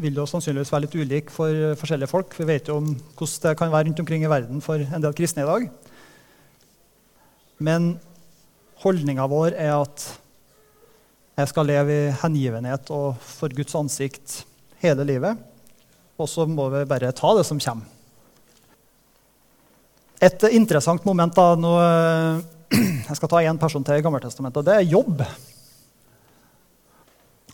vil 0.00 0.22
jo 0.22 0.24
sannsynligvis 0.30 0.72
være 0.72 0.86
litt 0.86 0.96
ulik 0.96 1.34
for 1.34 1.74
forskjellige 1.76 2.08
folk. 2.08 2.32
Vi 2.38 2.46
vet 2.48 2.70
jo 2.70 2.78
om 2.80 2.94
hvordan 3.18 3.42
det 3.42 3.52
kan 3.60 3.74
være 3.74 3.90
rundt 3.90 4.00
omkring 4.00 4.24
i 4.24 4.32
verden 4.32 4.64
for 4.64 4.80
en 4.80 5.04
del 5.04 5.16
kristne 5.18 5.44
i 5.44 5.50
dag. 5.50 5.68
Men 7.60 7.90
holdninga 8.80 9.28
vår 9.28 9.58
er 9.58 9.74
at 9.74 10.06
jeg 11.38 11.50
skal 11.52 11.68
leve 11.70 11.94
i 11.94 12.14
hengivenhet 12.22 12.88
og 12.90 13.18
for 13.22 13.52
Guds 13.54 13.76
ansikt 13.78 14.40
hele 14.82 15.06
livet. 15.06 15.38
Og 16.18 16.26
så 16.26 16.46
må 16.50 16.66
vi 16.72 16.82
bare 16.90 17.12
ta 17.14 17.30
det 17.38 17.44
som 17.46 17.60
kommer. 17.62 17.94
Et 20.18 20.48
interessant 20.50 21.04
moment 21.06 21.34
da, 21.34 21.52
nå, 21.54 21.74
Jeg 23.08 23.16
skal 23.16 23.30
ta 23.30 23.44
én 23.46 23.60
person 23.60 23.84
til 23.86 24.00
i 24.00 24.02
Gammeltestamentet, 24.04 24.58
og 24.60 24.66
det 24.66 24.74
er 24.74 24.90
jobb. 24.90 25.22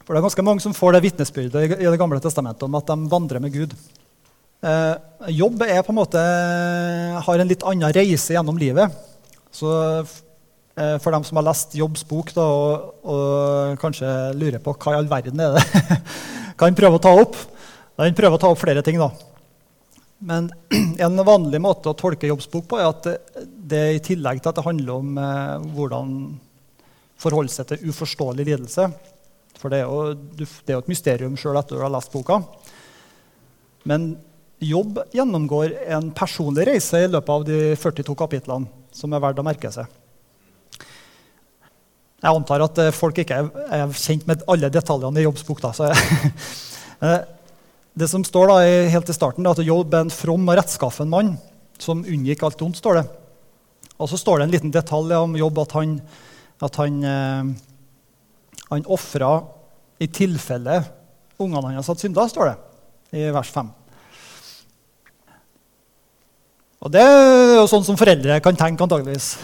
For 0.04 0.12
det 0.12 0.18
er 0.18 0.24
ganske 0.26 0.44
mange 0.44 0.64
som 0.64 0.74
får 0.76 0.96
det 0.96 1.04
vitnesbyrdet 1.04 1.76
i 1.76 1.84
Det 1.84 2.00
gamle 2.00 2.20
testamentet 2.24 2.66
om 2.66 2.74
at 2.80 2.88
de 2.88 3.12
vandrer 3.12 3.40
med 3.40 3.54
Gud. 3.54 3.76
Eh, 4.64 4.94
jobb 5.36 5.62
er 5.68 5.84
på 5.84 5.92
en 5.92 6.00
måte, 6.00 6.24
har 7.28 7.40
en 7.40 7.50
litt 7.50 7.64
annen 7.68 7.92
reise 7.94 8.34
gjennom 8.34 8.58
livet. 8.60 8.96
Så 9.54 9.70
eh, 9.70 10.16
For 10.74 11.14
dem 11.14 11.22
som 11.22 11.38
har 11.38 11.44
lest 11.46 11.76
Jobbs 11.78 12.02
bok 12.08 12.32
da, 12.34 12.42
og, 12.42 12.94
og, 13.06 13.76
kanskje 13.78 14.08
lurer 14.34 14.58
på 14.58 14.72
hva 14.74 14.94
i 14.94 14.96
all 14.98 15.06
verden 15.06 15.38
er 15.38 15.54
det 15.54 15.84
kan 16.58 16.74
prøve 16.74 16.98
å 16.98 17.02
ta 17.04 17.12
opp. 17.14 17.38
Han 18.02 18.16
prøver 18.18 18.34
å 18.34 18.42
ta 18.42 18.50
opp 18.50 18.58
flere 18.58 18.82
ting. 18.82 18.98
da. 18.98 19.12
Men 20.24 20.50
en 21.04 21.24
vanlig 21.26 21.60
måte 21.62 21.90
å 21.90 21.98
tolke 21.98 22.30
Jobbs 22.30 22.50
bok 22.50 22.68
på 22.70 22.80
er 22.80 22.88
at 22.88 23.06
det, 23.06 23.16
det 23.70 23.84
i 23.96 24.02
tillegg 24.10 24.42
til 24.42 24.50
at 24.50 24.58
det 24.58 24.66
handler 24.66 25.00
om 25.00 25.18
eh, 25.20 25.66
hvordan 25.76 26.14
forholde 27.20 27.52
seg 27.52 27.68
til 27.70 27.90
uforståelig 27.90 28.46
lidelse, 28.50 28.88
for 29.60 29.72
det 29.72 29.80
er 29.80 29.88
jo, 29.88 30.14
det 30.36 30.72
er 30.72 30.76
jo 30.76 30.82
et 30.82 30.90
mysterium 30.90 31.36
sjøl 31.40 31.56
etter 31.60 31.78
å 31.78 31.86
ha 31.86 31.92
lest 31.94 32.12
boka. 32.12 32.42
Men 33.88 34.14
Jobb 34.64 35.00
gjennomgår 35.12 35.74
en 35.92 36.08
personlig 36.16 36.64
reise 36.68 37.02
i 37.04 37.08
løpet 37.10 37.32
av 37.34 37.42
de 37.44 37.58
42 37.76 38.14
kapitlene, 38.16 38.70
som 38.94 39.12
er 39.12 39.20
verdt 39.20 39.40
å 39.42 39.44
merke 39.44 39.70
seg. 39.74 39.88
Jeg 42.24 42.32
antar 42.32 42.64
at 42.64 42.78
eh, 42.80 42.94
folk 42.96 43.18
ikke 43.20 43.42
er 43.44 43.90
kjent 44.00 44.24
med 44.28 44.44
alle 44.48 44.70
detaljene 44.72 45.20
i 45.20 45.26
jobbsbok. 45.26 45.60
Da, 45.60 45.90
eh, 47.04 47.18
det 48.00 48.08
som 48.08 48.24
står 48.24 48.48
da, 48.48 48.56
helt 48.94 49.12
i 49.12 49.16
starten, 49.16 49.44
er 49.44 49.52
at 49.52 49.66
Jobb 49.66 49.92
er 49.92 50.06
en 50.06 50.14
from 50.14 50.48
og 50.48 50.56
rettskaffen 50.56 51.12
mann 51.12 51.34
som 51.78 52.00
unngikk 52.00 52.46
alt 52.46 52.64
ondt. 52.64 52.80
står 52.80 53.02
det. 53.02 53.04
Og 54.00 54.08
så 54.10 54.18
står 54.18 54.40
det 54.40 54.48
en 54.48 54.56
liten 54.56 54.72
detalj 54.74 55.14
om 55.20 55.36
Jobb 55.38 55.60
at 55.66 55.76
han, 55.76 55.94
at 56.64 56.80
han 56.80 56.98
eh, 57.12 57.54
han 58.70 58.86
ofra 58.90 59.36
i 60.02 60.08
tilfelle 60.10 60.80
ungene 61.38 61.74
hans 61.76 61.88
hadde 61.90 62.02
synda, 62.02 62.26
står 62.30 62.50
det 62.50 63.20
i 63.20 63.30
vers 63.34 63.50
5. 63.54 63.68
Og 66.84 66.92
det 66.92 67.00
er 67.00 67.54
jo 67.60 67.68
sånn 67.70 67.84
som 67.86 67.96
foreldre 67.96 68.40
kan 68.44 68.56
tenke, 68.58 68.84
antageligvis. 68.84 69.36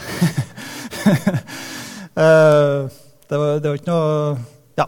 Eh, 2.11 2.89
det 3.31 3.39
var 3.39 3.77
ikke 3.77 3.91
noe 3.91 4.39
Ja. 4.79 4.87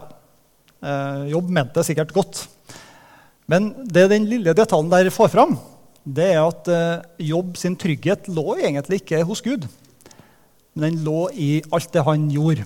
Eh, 0.84 1.30
jobb 1.32 1.48
mente 1.48 1.80
det 1.80 1.86
sikkert 1.88 2.12
godt. 2.12 2.46
Men 3.48 3.72
det 3.84 4.08
den 4.12 4.26
lille 4.28 4.54
detaljen 4.56 4.90
der 4.92 5.10
får 5.12 5.32
fram, 5.32 5.56
det 6.04 6.34
er 6.34 6.42
at 6.44 6.68
eh, 6.68 7.02
Jobb 7.30 7.56
sin 7.56 7.76
trygghet 7.76 8.28
lå 8.28 8.56
egentlig 8.58 9.00
ikke 9.02 9.24
hos 9.24 9.40
Gud. 9.44 9.66
Men 10.74 10.90
den 10.90 11.04
lå 11.04 11.28
i 11.32 11.62
alt 11.72 11.92
det 11.92 12.04
han 12.04 12.28
gjorde. 12.32 12.64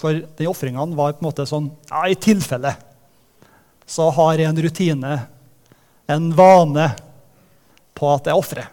For 0.00 0.22
de 0.38 0.48
ofringene 0.48 0.96
var 0.96 1.16
på 1.16 1.20
en 1.20 1.28
måte 1.28 1.46
sånn 1.48 1.68
ja, 1.90 2.06
I 2.08 2.16
tilfelle 2.16 2.72
så 3.90 4.06
har 4.14 4.38
jeg 4.38 4.46
en 4.46 4.60
rutine, 4.62 5.14
en 6.06 6.28
vane, 6.38 6.84
på 7.98 8.06
at 8.14 8.28
jeg 8.30 8.38
ofrer. 8.38 8.68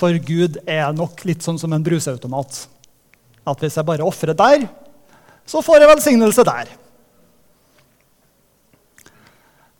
For 0.00 0.16
Gud 0.24 0.56
er 0.64 0.94
nok 0.96 1.24
litt 1.28 1.44
sånn 1.44 1.58
som 1.60 1.74
en 1.76 1.84
bruseautomat. 1.84 2.62
At 3.48 3.60
hvis 3.60 3.76
jeg 3.76 3.88
bare 3.88 4.06
ofrer 4.06 4.36
der, 4.36 4.64
så 5.48 5.60
får 5.64 5.82
jeg 5.82 5.90
velsignelse 5.90 6.44
der. 6.48 6.70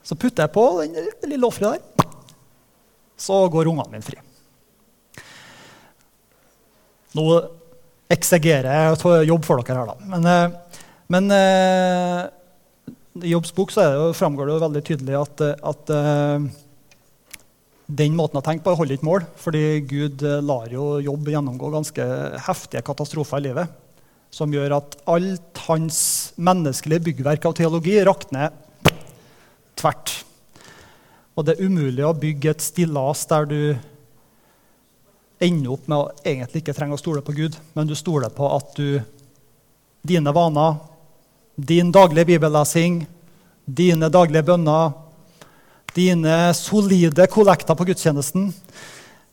Så 0.05 0.17
putter 0.19 0.45
jeg 0.45 0.53
på 0.53 0.65
det 0.83 1.31
lille 1.31 1.47
offeret 1.49 1.79
der. 1.79 2.11
Så 3.21 3.37
går 3.53 3.69
ungene 3.71 3.93
mine 3.93 4.05
fri. 4.05 4.19
Nå 7.17 7.25
eksegerer 8.11 8.99
jeg 8.99 9.29
jobb 9.29 9.47
for 9.47 9.63
dere 9.63 9.81
her, 9.81 9.93
da. 9.93 10.11
Men, 10.11 10.27
eh, 10.27 10.85
men 11.11 11.35
eh, 11.35 12.23
i 13.21 13.33
Jobbs 13.33 13.53
bok 13.55 13.73
framgår 13.75 14.47
det 14.47 14.55
jo 14.55 14.65
veldig 14.65 14.83
tydelig 14.87 15.17
at, 15.19 15.43
at 15.73 15.91
uh, 15.93 16.45
den 17.91 18.17
måten 18.19 18.39
å 18.39 18.45
tenke 18.45 18.65
på 18.65 18.77
holder 18.79 18.99
ikke 18.99 19.09
mål. 19.09 19.27
Fordi 19.41 19.65
Gud 19.89 20.25
lar 20.47 20.71
jo 20.73 20.97
Jobb 21.03 21.31
gjennomgå 21.33 21.73
ganske 21.75 22.07
heftige 22.47 22.85
katastrofer 22.87 23.43
i 23.43 23.49
livet. 23.49 23.77
Som 24.31 24.53
gjør 24.55 24.77
at 24.79 24.97
alt 25.11 25.63
hans 25.67 26.01
menneskelige 26.39 27.09
byggverk 27.09 27.49
av 27.51 27.57
teologi 27.59 27.97
rakner 28.07 28.53
tvert. 29.81 30.13
Og 31.35 31.47
det 31.47 31.57
er 31.57 31.67
umulig 31.67 32.05
å 32.07 32.17
bygge 32.17 32.53
et 32.53 32.63
stillas 32.65 33.25
der 33.31 33.49
du 33.49 33.61
ender 35.41 35.73
opp 35.73 35.87
med 35.89 35.97
å 35.97 36.11
egentlig 36.21 36.61
ikke 36.61 36.75
trenge 36.77 36.99
å 36.99 37.01
stole 37.01 37.23
på 37.25 37.33
Gud, 37.33 37.57
men 37.73 37.89
du 37.89 37.95
stoler 37.97 38.29
på 38.35 38.45
at 38.53 38.75
du, 38.77 39.01
dine 40.05 40.35
vaner, 40.37 40.77
din 41.57 41.89
daglige 41.93 42.35
bibellesing, 42.35 43.01
dine 43.65 44.11
daglige 44.13 44.45
bønner, 44.51 44.93
dine 45.97 46.37
solide 46.57 47.27
kollekter 47.31 47.77
på 47.79 47.87
gudstjenesten, 47.91 48.51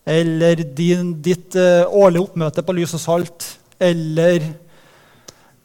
eller 0.08 0.64
din, 0.78 1.12
ditt 1.22 1.56
uh, 1.60 1.86
årlige 1.92 2.24
oppmøte 2.24 2.64
på 2.64 2.76
Lys 2.78 2.96
og 2.98 3.04
Salt, 3.04 3.48
eller 3.80 4.46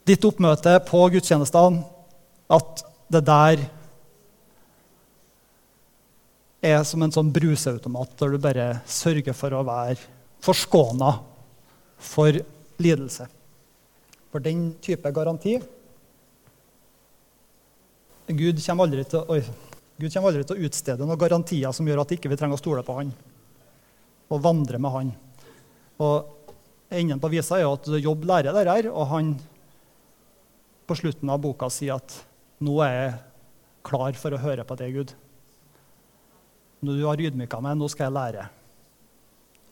ditt 0.09 0.25
oppmøte 0.27 0.75
på 0.89 1.05
gudstjenestene, 1.15 1.85
at 2.53 2.83
det 3.13 3.23
der 3.29 3.63
er 6.63 6.83
som 6.87 7.03
en 7.03 7.13
sånn 7.15 7.33
bruseautomat 7.35 8.15
der 8.21 8.35
du 8.35 8.43
bare 8.43 8.67
sørger 8.87 9.35
for 9.37 9.55
å 9.57 9.65
være 9.67 9.99
forskåna 10.43 11.13
for 12.03 12.39
lidelse. 12.83 13.27
For 14.33 14.43
den 14.43 14.73
type 14.83 15.11
garanti 15.15 15.59
Gud 18.33 18.61
kommer 18.63 18.87
aldri 18.87 19.03
til, 19.05 19.25
oi, 19.29 19.43
Gud 20.03 20.11
kommer 20.11 20.33
aldri 20.33 20.43
til 20.43 20.59
å 20.59 20.67
utstede 20.67 21.07
noen 21.07 21.21
garantier 21.21 21.71
som 21.77 21.87
gjør 21.87 22.01
at 22.03 22.13
ikke 22.17 22.27
vi 22.27 22.35
ikke 22.35 22.41
trenger 22.41 22.59
å 22.59 22.63
stole 22.63 22.83
på 22.83 22.97
Han 22.97 23.13
og 24.33 24.41
vandre 24.43 24.79
med 24.81 24.91
Han. 24.91 25.11
Og 26.03 26.43
Enden 26.93 27.21
på 27.23 27.31
visa 27.33 27.57
er 27.57 27.63
jo 27.65 27.75
at 27.77 27.87
Jobb 28.03 28.27
lærer 28.29 28.53
det 28.53 28.65
her, 28.69 28.89
og 28.93 29.07
han 29.09 29.29
på 30.89 30.97
slutten 30.99 31.31
av 31.33 31.39
boka 31.41 31.71
sier 31.73 31.97
at 31.97 32.19
nå 32.61 32.75
er 32.85 32.97
jeg 32.97 33.15
klar 33.87 34.19
for 34.21 34.35
å 34.35 34.41
høre 34.43 34.67
på 34.69 34.77
det, 34.77 34.91
Gud. 34.93 35.15
Når 36.85 36.99
du 36.99 37.07
har 37.07 37.23
ydmyka 37.25 37.63
meg, 37.65 37.79
nå 37.79 37.89
skal 37.89 38.11
jeg 38.11 38.17
lære. 38.19 38.45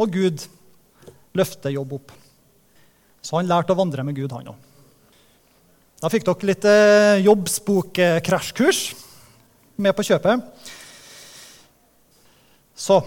Og 0.01 0.17
Gud 0.17 0.47
løfter 1.37 1.75
jobb 1.75 1.93
opp. 1.99 2.15
Så 3.21 3.37
han 3.37 3.51
lærte 3.51 3.75
å 3.75 3.81
vandre 3.83 4.07
med 4.07 4.17
Gud, 4.17 4.33
han 4.33 4.55
òg. 4.55 4.67
Da 6.01 6.09
fikk 6.09 6.25
dere 6.25 6.49
litt 6.49 6.65
eh, 6.71 7.21
jobbsbok-krasjkurs 7.27 8.85
med 9.81 9.97
på 9.97 10.05
kjøpet. 10.07 10.45
Så 12.77 13.01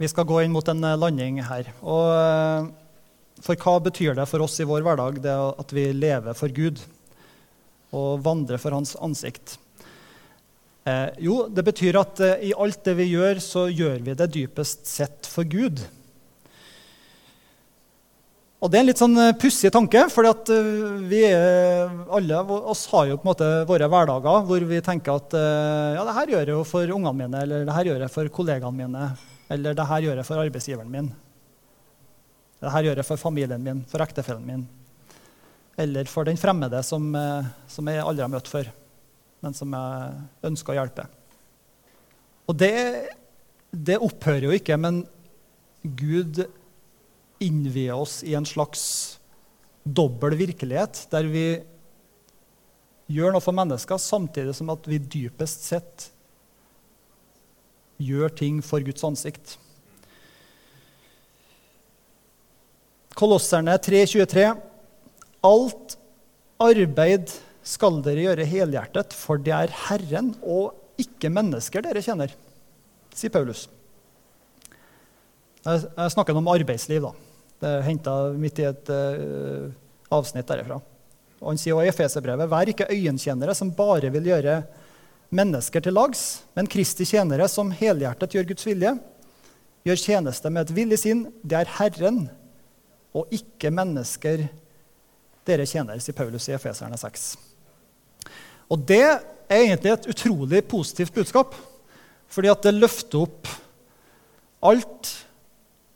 vi 0.00 0.08
skal 0.08 0.28
gå 0.28 0.42
inn 0.42 0.52
mot 0.54 0.68
en 0.70 0.84
eh, 0.86 0.98
landing 0.98 1.42
her. 1.44 1.72
Og 1.82 2.12
eh, 2.14 2.68
for 3.40 3.56
hva 3.60 3.78
betyr 3.84 4.16
det 4.18 4.28
for 4.28 4.44
oss 4.44 4.58
i 4.60 4.68
vår 4.68 4.84
hverdag 4.84 5.22
det 5.24 5.34
at 5.34 5.74
vi 5.76 5.90
lever 5.96 6.36
for 6.36 6.52
Gud 6.52 6.80
og 7.96 8.22
vandrer 8.24 8.60
for 8.60 8.76
Hans 8.76 8.94
ansikt? 9.00 9.56
Eh, 10.88 11.08
jo, 11.26 11.42
det 11.52 11.64
betyr 11.66 11.98
at 12.00 12.20
eh, 12.24 12.46
i 12.48 12.52
alt 12.56 12.84
det 12.86 12.96
vi 13.00 13.10
gjør, 13.10 13.40
så 13.44 13.66
gjør 13.68 13.98
vi 14.06 14.16
det 14.16 14.30
dypest 14.36 14.88
sett 14.88 15.28
for 15.28 15.44
Gud. 15.44 15.82
Og 18.60 18.68
Det 18.68 18.76
er 18.76 18.82
en 18.82 18.88
litt 18.90 19.00
sånn 19.00 19.16
eh, 19.16 19.36
pussig 19.40 19.70
tanke, 19.72 20.02
for 20.12 20.28
eh, 20.28 20.72
vi 21.08 21.22
er, 21.30 21.92
alle 22.12 22.40
oss 22.70 22.84
har 22.92 23.06
jo 23.08 23.16
på 23.16 23.24
en 23.24 23.30
måte 23.30 23.48
våre 23.68 23.88
hverdager 23.88 24.44
hvor 24.48 24.66
vi 24.68 24.82
tenker 24.84 25.16
at 25.16 25.36
ja, 25.96 26.02
det 26.04 26.16
her 26.18 26.34
gjør 26.34 26.44
jeg 26.44 26.56
jo 26.58 26.66
for 26.68 26.96
ungene 26.96 27.16
mine, 27.22 27.44
eller 27.46 27.64
det 27.64 27.76
her 27.78 27.90
gjør 27.90 28.04
jeg 28.04 28.14
for 28.16 28.32
kollegaene 28.36 28.82
mine, 28.82 29.06
eller 29.50 29.78
det 29.78 29.88
her 29.88 30.04
gjør 30.04 30.20
jeg 30.20 30.28
for 30.28 30.42
arbeidsgiveren 30.44 30.92
min. 30.92 31.08
Det 32.60 32.74
her 32.74 32.90
gjør 32.90 33.00
jeg 33.00 33.08
for 33.08 33.22
familien 33.22 33.64
min, 33.64 33.80
for 33.88 34.04
ektefellen 34.04 34.44
min, 34.44 34.66
eller 35.80 36.12
for 36.12 36.28
den 36.28 36.36
fremmede 36.36 36.84
som, 36.84 37.08
som 37.72 37.88
jeg 37.88 38.04
aldri 38.04 38.26
har 38.26 38.34
møtt 38.34 38.52
før 38.52 38.68
men 39.40 39.56
som 39.56 39.72
jeg 39.74 40.20
ønsker 40.50 40.74
å 40.74 40.78
hjelpe. 40.80 41.06
Og 42.50 42.56
det, 42.60 42.74
det 43.70 44.00
opphører 44.02 44.48
jo 44.48 44.56
ikke, 44.56 44.76
men 44.80 45.02
Gud 45.82 46.42
innvier 47.40 47.96
oss 47.96 48.20
i 48.26 48.34
en 48.36 48.46
slags 48.46 49.18
dobbel 49.84 50.36
virkelighet, 50.36 51.06
der 51.12 51.28
vi 51.30 51.44
gjør 53.10 53.34
noe 53.34 53.42
for 53.42 53.56
mennesker, 53.56 53.98
samtidig 54.00 54.54
som 54.58 54.70
at 54.72 54.86
vi 54.88 55.00
dypest 55.00 55.66
sett 55.66 56.10
gjør 58.00 58.32
ting 58.36 58.60
for 58.64 58.84
Guds 58.84 59.04
ansikt. 59.04 59.56
Kolosserne 63.18 63.74
3.23.: 63.82 64.46
Alt 65.44 65.96
arbeid 66.60 67.32
skal 67.66 67.98
dere 68.04 68.28
gjøre 68.28 68.46
helhjertet, 68.48 69.16
for 69.16 69.40
det 69.40 69.52
er 69.56 69.74
Herren 69.88 70.32
og 70.40 70.76
ikke 71.00 71.32
mennesker 71.32 71.84
dere 71.84 72.02
kjenner, 72.04 72.32
sier 73.16 73.32
Paulus. 73.32 73.66
Jeg 75.64 76.12
snakker 76.14 76.36
om 76.36 76.48
arbeidsliv. 76.48 77.02
da. 77.04 77.29
Det 77.60 77.68
er 77.68 77.84
henta 77.84 78.14
midt 78.40 78.60
i 78.62 78.66
et 78.68 78.90
uh, 78.92 79.68
avsnitt 80.16 80.48
derifra. 80.48 80.80
Og 81.40 81.48
Han 81.52 81.60
sier 81.60 81.76
også 81.76 81.88
i 81.88 81.92
Efeserbrevet.: 81.92 82.50
Vær 82.50 82.72
ikke 82.72 82.88
øyenkjennere 82.92 83.54
som 83.56 83.72
bare 83.76 84.10
vil 84.12 84.28
gjøre 84.30 84.62
mennesker 85.30 85.84
til 85.84 85.94
lags, 85.94 86.42
men 86.56 86.68
Kristi 86.70 87.06
tjenere 87.06 87.46
som 87.48 87.70
helhjertet 87.70 88.34
gjør 88.34 88.48
Guds 88.50 88.66
vilje. 88.66 88.94
Gjør 89.86 90.02
tjeneste 90.02 90.50
med 90.52 90.66
et 90.66 90.74
villig 90.76 90.98
sinn. 91.00 91.26
Det 91.42 91.60
er 91.60 91.76
Herren 91.78 92.26
og 93.16 93.30
ikke 93.34 93.72
mennesker 93.74 94.44
dere 95.48 95.66
tjener, 95.66 95.98
sier 96.02 96.16
Paulus 96.16 96.48
i 96.50 96.54
Efeserne 96.54 96.98
6. 97.00 97.30
Og 98.70 98.84
det 98.86 99.02
er 99.02 99.64
egentlig 99.64 99.94
et 99.94 100.10
utrolig 100.12 100.62
positivt 100.68 101.14
budskap. 101.14 101.56
Fordi 102.30 102.50
at 102.52 102.62
det 102.62 102.76
løfter 102.76 103.24
opp 103.24 103.48
alt 104.62 105.10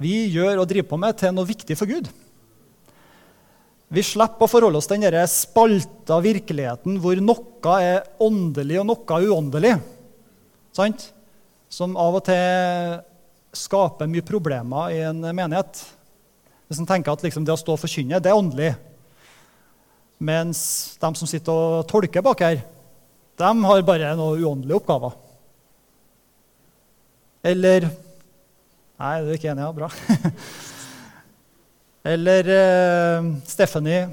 vi 0.03 0.15
gjør 0.35 0.63
og 0.63 0.69
driver 0.69 0.91
på 0.91 0.99
med, 1.01 1.17
til 1.19 1.35
noe 1.35 1.49
viktig 1.49 1.77
for 1.79 1.91
Gud. 1.91 2.09
Vi 3.95 4.03
slipper 4.03 4.47
å 4.47 4.51
forholde 4.51 4.81
oss 4.81 4.89
til 4.91 5.03
den 5.05 5.29
spalta 5.31 6.17
virkeligheten 6.25 6.97
hvor 7.03 7.21
noe 7.23 7.75
er 7.79 8.07
åndelig 8.23 8.81
og 8.81 8.89
noe 8.89 9.19
er 9.19 9.29
uåndelig. 9.31 9.75
Sant? 10.75 11.11
Som 11.71 11.95
av 12.01 12.19
og 12.19 12.25
til 12.27 13.03
skaper 13.55 14.11
mye 14.11 14.25
problemer 14.27 14.95
i 14.95 15.03
en 15.07 15.21
menighet. 15.31 15.79
Hvis 16.67 16.81
en 16.83 16.89
tenker 16.89 17.15
at 17.15 17.23
liksom 17.23 17.47
det 17.47 17.55
å 17.55 17.61
stå 17.61 17.77
og 17.77 17.83
forkynne, 17.85 18.19
det 18.19 18.33
er 18.33 18.39
åndelig. 18.39 18.73
Mens 20.25 20.61
de 20.99 21.11
som 21.19 21.29
sitter 21.29 21.55
og 21.55 21.87
tolker 21.91 22.25
bak 22.25 22.43
her, 22.43 22.63
de 23.39 23.51
har 23.69 23.87
bare 23.87 24.15
noen 24.19 24.43
uåndelige 24.43 24.79
oppgaver. 24.81 25.15
Eller 27.45 27.87
Nei, 29.05 29.19
du 29.21 29.27
er 29.29 29.37
ikke 29.37 29.51
enig? 29.53 29.61
Ja, 29.61 29.73
bra. 29.77 29.89
Eller 32.15 32.49
eh, 32.55 33.27
Stephanie, 33.45 34.07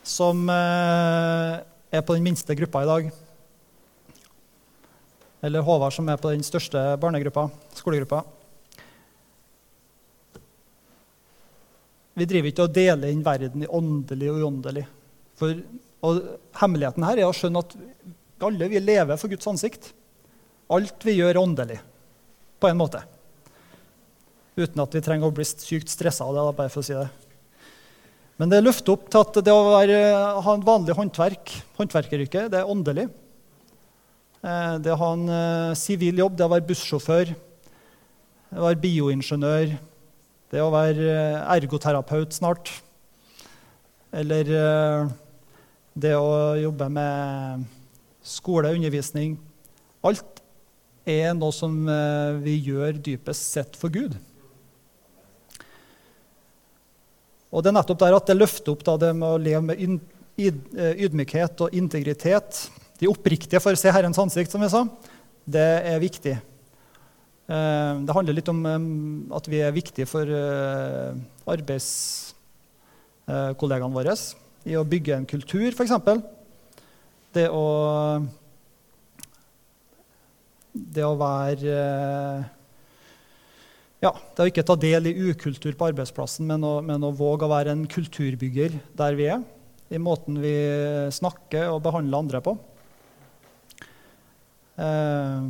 som 0.00 0.48
eh, 0.48 1.58
er 1.92 2.04
på 2.06 2.16
den 2.16 2.24
minste 2.24 2.56
gruppa 2.56 2.86
i 2.86 2.88
dag. 2.88 3.10
Eller 5.44 5.66
Håvard, 5.66 5.92
som 5.92 6.08
er 6.08 6.22
på 6.22 6.32
den 6.32 6.46
største 6.46 6.86
barnegruppa, 7.04 7.50
skolegruppa. 7.76 8.22
Vi 12.16 12.32
driver 12.32 12.48
ikke 12.48 12.68
og 12.70 12.74
deler 12.80 13.12
inn 13.12 13.24
verden 13.28 13.66
i 13.66 13.72
åndelig 13.76 14.32
og 14.32 14.40
uåndelig. 14.46 14.88
Og 15.42 16.26
Hemmeligheten 16.62 17.10
her 17.10 17.20
er 17.20 17.28
å 17.28 17.36
skjønne 17.36 17.60
at 17.66 17.76
alle 18.40 18.72
vi 18.72 18.80
lever 18.80 19.20
for 19.20 19.28
Guds 19.32 19.52
ansikt. 19.52 19.92
Alt 20.72 21.04
vi 21.04 21.20
gjør, 21.20 21.34
er 21.36 21.44
åndelig 21.44 21.82
på 22.62 22.72
en 22.72 22.80
måte. 22.80 23.02
Uten 24.52 24.82
at 24.84 24.94
vi 24.94 25.00
trenger 25.04 25.30
å 25.30 25.34
bli 25.34 25.44
sykt 25.48 25.88
stressa 25.88 26.26
av 26.28 26.36
det. 26.36 26.56
bare 26.58 26.72
for 26.72 26.82
å 26.82 26.86
si 26.86 26.96
det. 26.96 27.08
Men 28.40 28.50
det 28.50 28.62
løfter 28.64 28.96
opp 28.96 29.08
til 29.12 29.20
at 29.22 29.36
det 29.44 29.52
å 29.54 29.70
være, 29.70 29.98
ha 30.44 30.54
en 30.56 30.64
vanlig 30.66 30.96
håndverk, 30.98 31.52
håndverkeryrke, 31.78 32.48
det 32.52 32.60
er 32.60 32.68
åndelig. 32.68 33.06
Eh, 34.42 34.76
det 34.82 34.90
å 34.90 34.98
ha 34.98 35.10
en 35.14 35.28
eh, 35.30 35.74
sivil 35.78 36.18
jobb, 36.18 36.34
det 36.34 36.46
å 36.48 36.50
være 36.50 36.66
bussjåfør, 36.66 37.30
det 37.32 38.58
å 38.58 38.66
være 38.66 38.80
bioingeniør, 38.82 39.76
det 40.50 40.64
å 40.64 40.72
være 40.74 41.06
eh, 41.12 41.44
ergoterapeut 41.54 42.34
snart. 42.34 42.72
Eller 44.12 44.44
det 45.96 46.10
å 46.18 46.52
jobbe 46.60 46.88
med 46.92 47.62
skole, 48.20 48.74
undervisning. 48.74 49.38
Alt 50.04 50.42
er 51.08 51.30
noe 51.32 51.54
som 51.56 51.78
vi 52.44 52.58
gjør 52.66 52.98
dypest 53.00 53.54
sett 53.54 53.78
for 53.80 53.88
Gud. 53.88 54.18
Og 57.52 57.60
det 57.60 57.68
er 57.68 57.76
nettopp 57.76 58.00
der 58.00 58.14
at 58.16 58.28
det 58.30 58.38
løfter 58.38 58.72
opp 58.72 58.82
det 59.00 59.10
med 59.12 59.28
å 59.28 59.40
leve 59.40 59.62
med 59.68 59.76
ydmykhet 60.40 61.60
og 61.66 61.74
integritet. 61.76 62.70
De 62.98 63.08
oppriktige 63.10 63.60
for 63.60 63.72
å 63.76 63.80
se 63.80 63.92
Herrens 63.92 64.20
ansikt, 64.22 64.50
som 64.52 64.62
vi 64.64 64.68
sa. 64.72 64.82
Det 65.44 65.70
er 65.92 65.98
viktig. 66.00 66.36
Eh, 67.52 67.92
det 68.06 68.14
handler 68.16 68.38
litt 68.38 68.48
om 68.48 68.60
at 69.36 69.44
vi 69.50 69.58
er 69.60 69.74
viktige 69.74 70.06
for 70.08 70.22
eh, 70.24 71.12
arbeidskollegaene 71.52 73.96
våre 73.96 74.14
i 74.64 74.76
å 74.78 74.84
bygge 74.86 75.16
en 75.16 75.26
kultur, 75.28 75.72
f.eks. 75.74 75.92
Det 77.34 77.48
å 77.50 77.64
Det 80.72 81.04
å 81.04 81.18
være 81.20 81.72
ja, 84.02 84.10
Det 84.34 84.42
å 84.42 84.50
ikke 84.50 84.64
ta 84.66 84.74
del 84.74 85.06
i 85.06 85.14
ukultur 85.30 85.76
på 85.78 85.92
arbeidsplassen, 85.92 86.48
men 86.48 86.64
å, 86.66 86.80
men 86.82 87.04
å 87.06 87.12
våge 87.14 87.46
å 87.46 87.52
være 87.52 87.70
en 87.76 87.84
kulturbygger 87.86 88.74
der 88.98 89.14
vi 89.18 89.28
er. 89.30 89.44
I 89.94 90.00
måten 90.02 90.40
vi 90.42 90.54
snakker 91.14 91.70
og 91.70 91.84
behandler 91.84 92.24
andre 92.24 92.40
på. 92.42 92.56
Eh, 94.82 95.46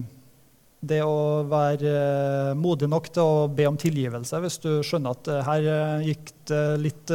det 0.83 1.01
å 1.07 1.47
være 1.49 1.93
eh, 1.95 2.53
modig 2.59 2.91
nok 2.91 3.09
til 3.15 3.23
å 3.23 3.49
be 3.49 3.69
om 3.71 3.79
tilgivelse 3.79 4.41
hvis 4.43 4.59
du 4.65 4.71
skjønner 4.85 5.15
at 5.15 5.31
eh, 5.31 5.45
her 5.47 5.69
gikk 6.11 6.33
det 6.51 6.63
litt 6.83 7.13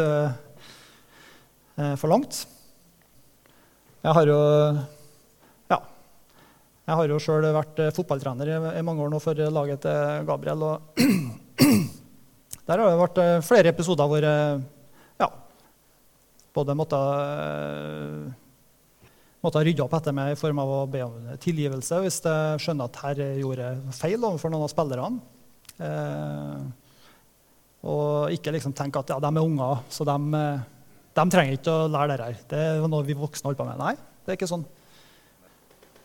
for 1.78 2.10
langt. 2.10 2.48
Jeg 4.02 4.16
har 4.18 4.32
jo 4.32 4.38
jeg 6.88 6.96
har 6.96 7.12
jo 7.12 7.20
sjøl 7.20 7.46
vært 7.52 7.82
fotballtrener 7.98 8.54
i, 8.56 8.84
mange 8.86 9.04
år 9.04 9.12
nå 9.12 9.20
for 9.20 9.36
laget 9.36 9.84
til 9.84 10.28
Gabriel. 10.30 10.64
og 10.64 11.02
Der 12.68 12.80
har 12.80 12.88
det 12.88 13.02
vært 13.02 13.20
flere 13.48 13.72
episoder 13.76 14.08
hvor 14.08 14.28
ja, 14.28 15.30
både 16.56 16.76
måtte 16.80 17.02
måtte 19.48 19.62
rydde 19.64 19.84
opp 19.86 19.96
etter 19.98 20.16
meg 20.16 20.34
i 20.34 20.40
form 20.40 20.60
av 20.64 20.74
å 20.74 20.80
be 20.92 21.04
om 21.06 21.28
tilgivelse 21.44 22.02
hvis 22.04 22.20
jeg 22.26 22.64
skjønner 22.64 22.90
at 22.90 23.02
her 23.04 23.22
gjorde 23.42 23.70
feil 23.96 24.20
overfor 24.20 24.54
noen 24.54 24.66
av 24.66 24.74
spillerne. 24.74 25.22
Eh, 25.78 26.64
og 27.88 28.34
ikke 28.34 28.56
liksom 28.56 28.74
tenke 28.76 29.04
at 29.04 29.14
ja, 29.14 29.20
de 29.22 29.30
er 29.30 29.44
unger, 29.44 29.84
så 29.94 30.08
de, 30.08 30.42
de, 31.14 31.26
trenger 31.32 31.60
ikke 31.60 31.76
å 31.76 31.92
lære 31.92 32.18
det 32.18 32.26
her. 32.26 32.40
Det 32.50 32.64
er 32.74 32.90
noe 32.90 33.06
vi 33.08 33.16
voksne 33.18 33.52
holder 33.52 33.62
på 33.62 33.68
med. 33.70 33.80
Nei, 33.80 33.94
det 34.26 34.34
er 34.34 34.40
ikke 34.40 34.50
sånn. 34.50 34.66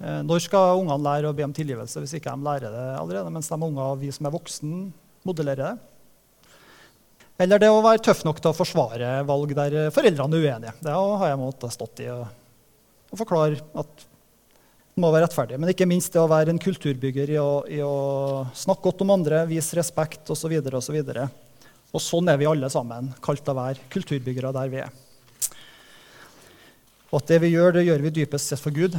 Eh, 0.03 0.21
når 0.27 0.45
skal 0.45 0.83
ungene 0.83 0.99
lære 1.07 1.31
å 1.31 1.37
be 1.37 1.47
om 1.47 1.55
tilgivelse 1.55 2.03
hvis 2.03 2.19
ikke 2.19 2.35
de 2.35 2.49
lærer 2.49 2.75
det 2.75 2.85
allerede? 2.99 3.33
Mens 3.33 3.49
de 3.49 3.57
er 3.57 3.67
unger 3.71 3.87
og 3.87 4.03
vi 4.03 4.13
som 4.13 4.29
er 4.29 4.35
voksne, 4.35 4.85
modellerer 5.27 5.65
det. 5.71 6.53
Eller 7.43 7.63
det 7.63 7.73
å 7.73 7.81
være 7.83 8.03
tøff 8.05 8.27
nok 8.27 8.43
til 8.43 8.53
å 8.53 8.57
forsvare 8.57 9.17
valg 9.27 9.57
der 9.57 9.91
foreldrene 9.95 10.39
er 10.39 10.47
uenige. 10.47 10.77
Det 10.85 10.95
har 10.95 11.29
jeg 11.31 11.41
måttet 11.41 11.75
stått 11.75 12.05
i. 12.05 12.13
og 12.13 12.27
og 13.13 13.21
forklare 13.21 13.61
at 13.77 14.05
det 14.93 15.01
må 15.01 15.09
være 15.13 15.27
rettferdig. 15.27 15.59
Men 15.61 15.73
ikke 15.73 15.89
minst 15.89 16.13
det 16.15 16.21
å 16.21 16.29
være 16.31 16.53
en 16.53 16.61
kulturbygger 16.61 17.33
i 17.35 17.39
å, 17.41 17.51
i 17.69 17.81
å 17.85 18.45
snakke 18.57 18.89
godt 18.89 19.05
om 19.05 19.13
andre, 19.15 19.45
vise 19.49 19.77
respekt 19.79 20.33
osv. 20.33 20.53
Og, 20.61 20.79
så 20.85 20.97
og, 20.97 21.23
og 21.93 22.05
sånn 22.05 22.33
er 22.33 22.41
vi 22.41 22.49
alle 22.49 22.69
sammen 22.73 23.11
kalt 23.25 23.49
å 23.49 23.57
være 23.57 23.89
kulturbyggere 23.93 24.53
der 24.57 24.73
vi 24.73 24.81
er. 24.85 24.93
Og 27.13 27.19
at 27.21 27.35
det 27.35 27.43
vi 27.45 27.53
gjør, 27.53 27.77
det 27.77 27.85
gjør 27.85 28.07
vi 28.07 28.15
dypest 28.21 28.53
sett 28.53 28.61
for 28.61 28.73
Gud. 28.73 28.97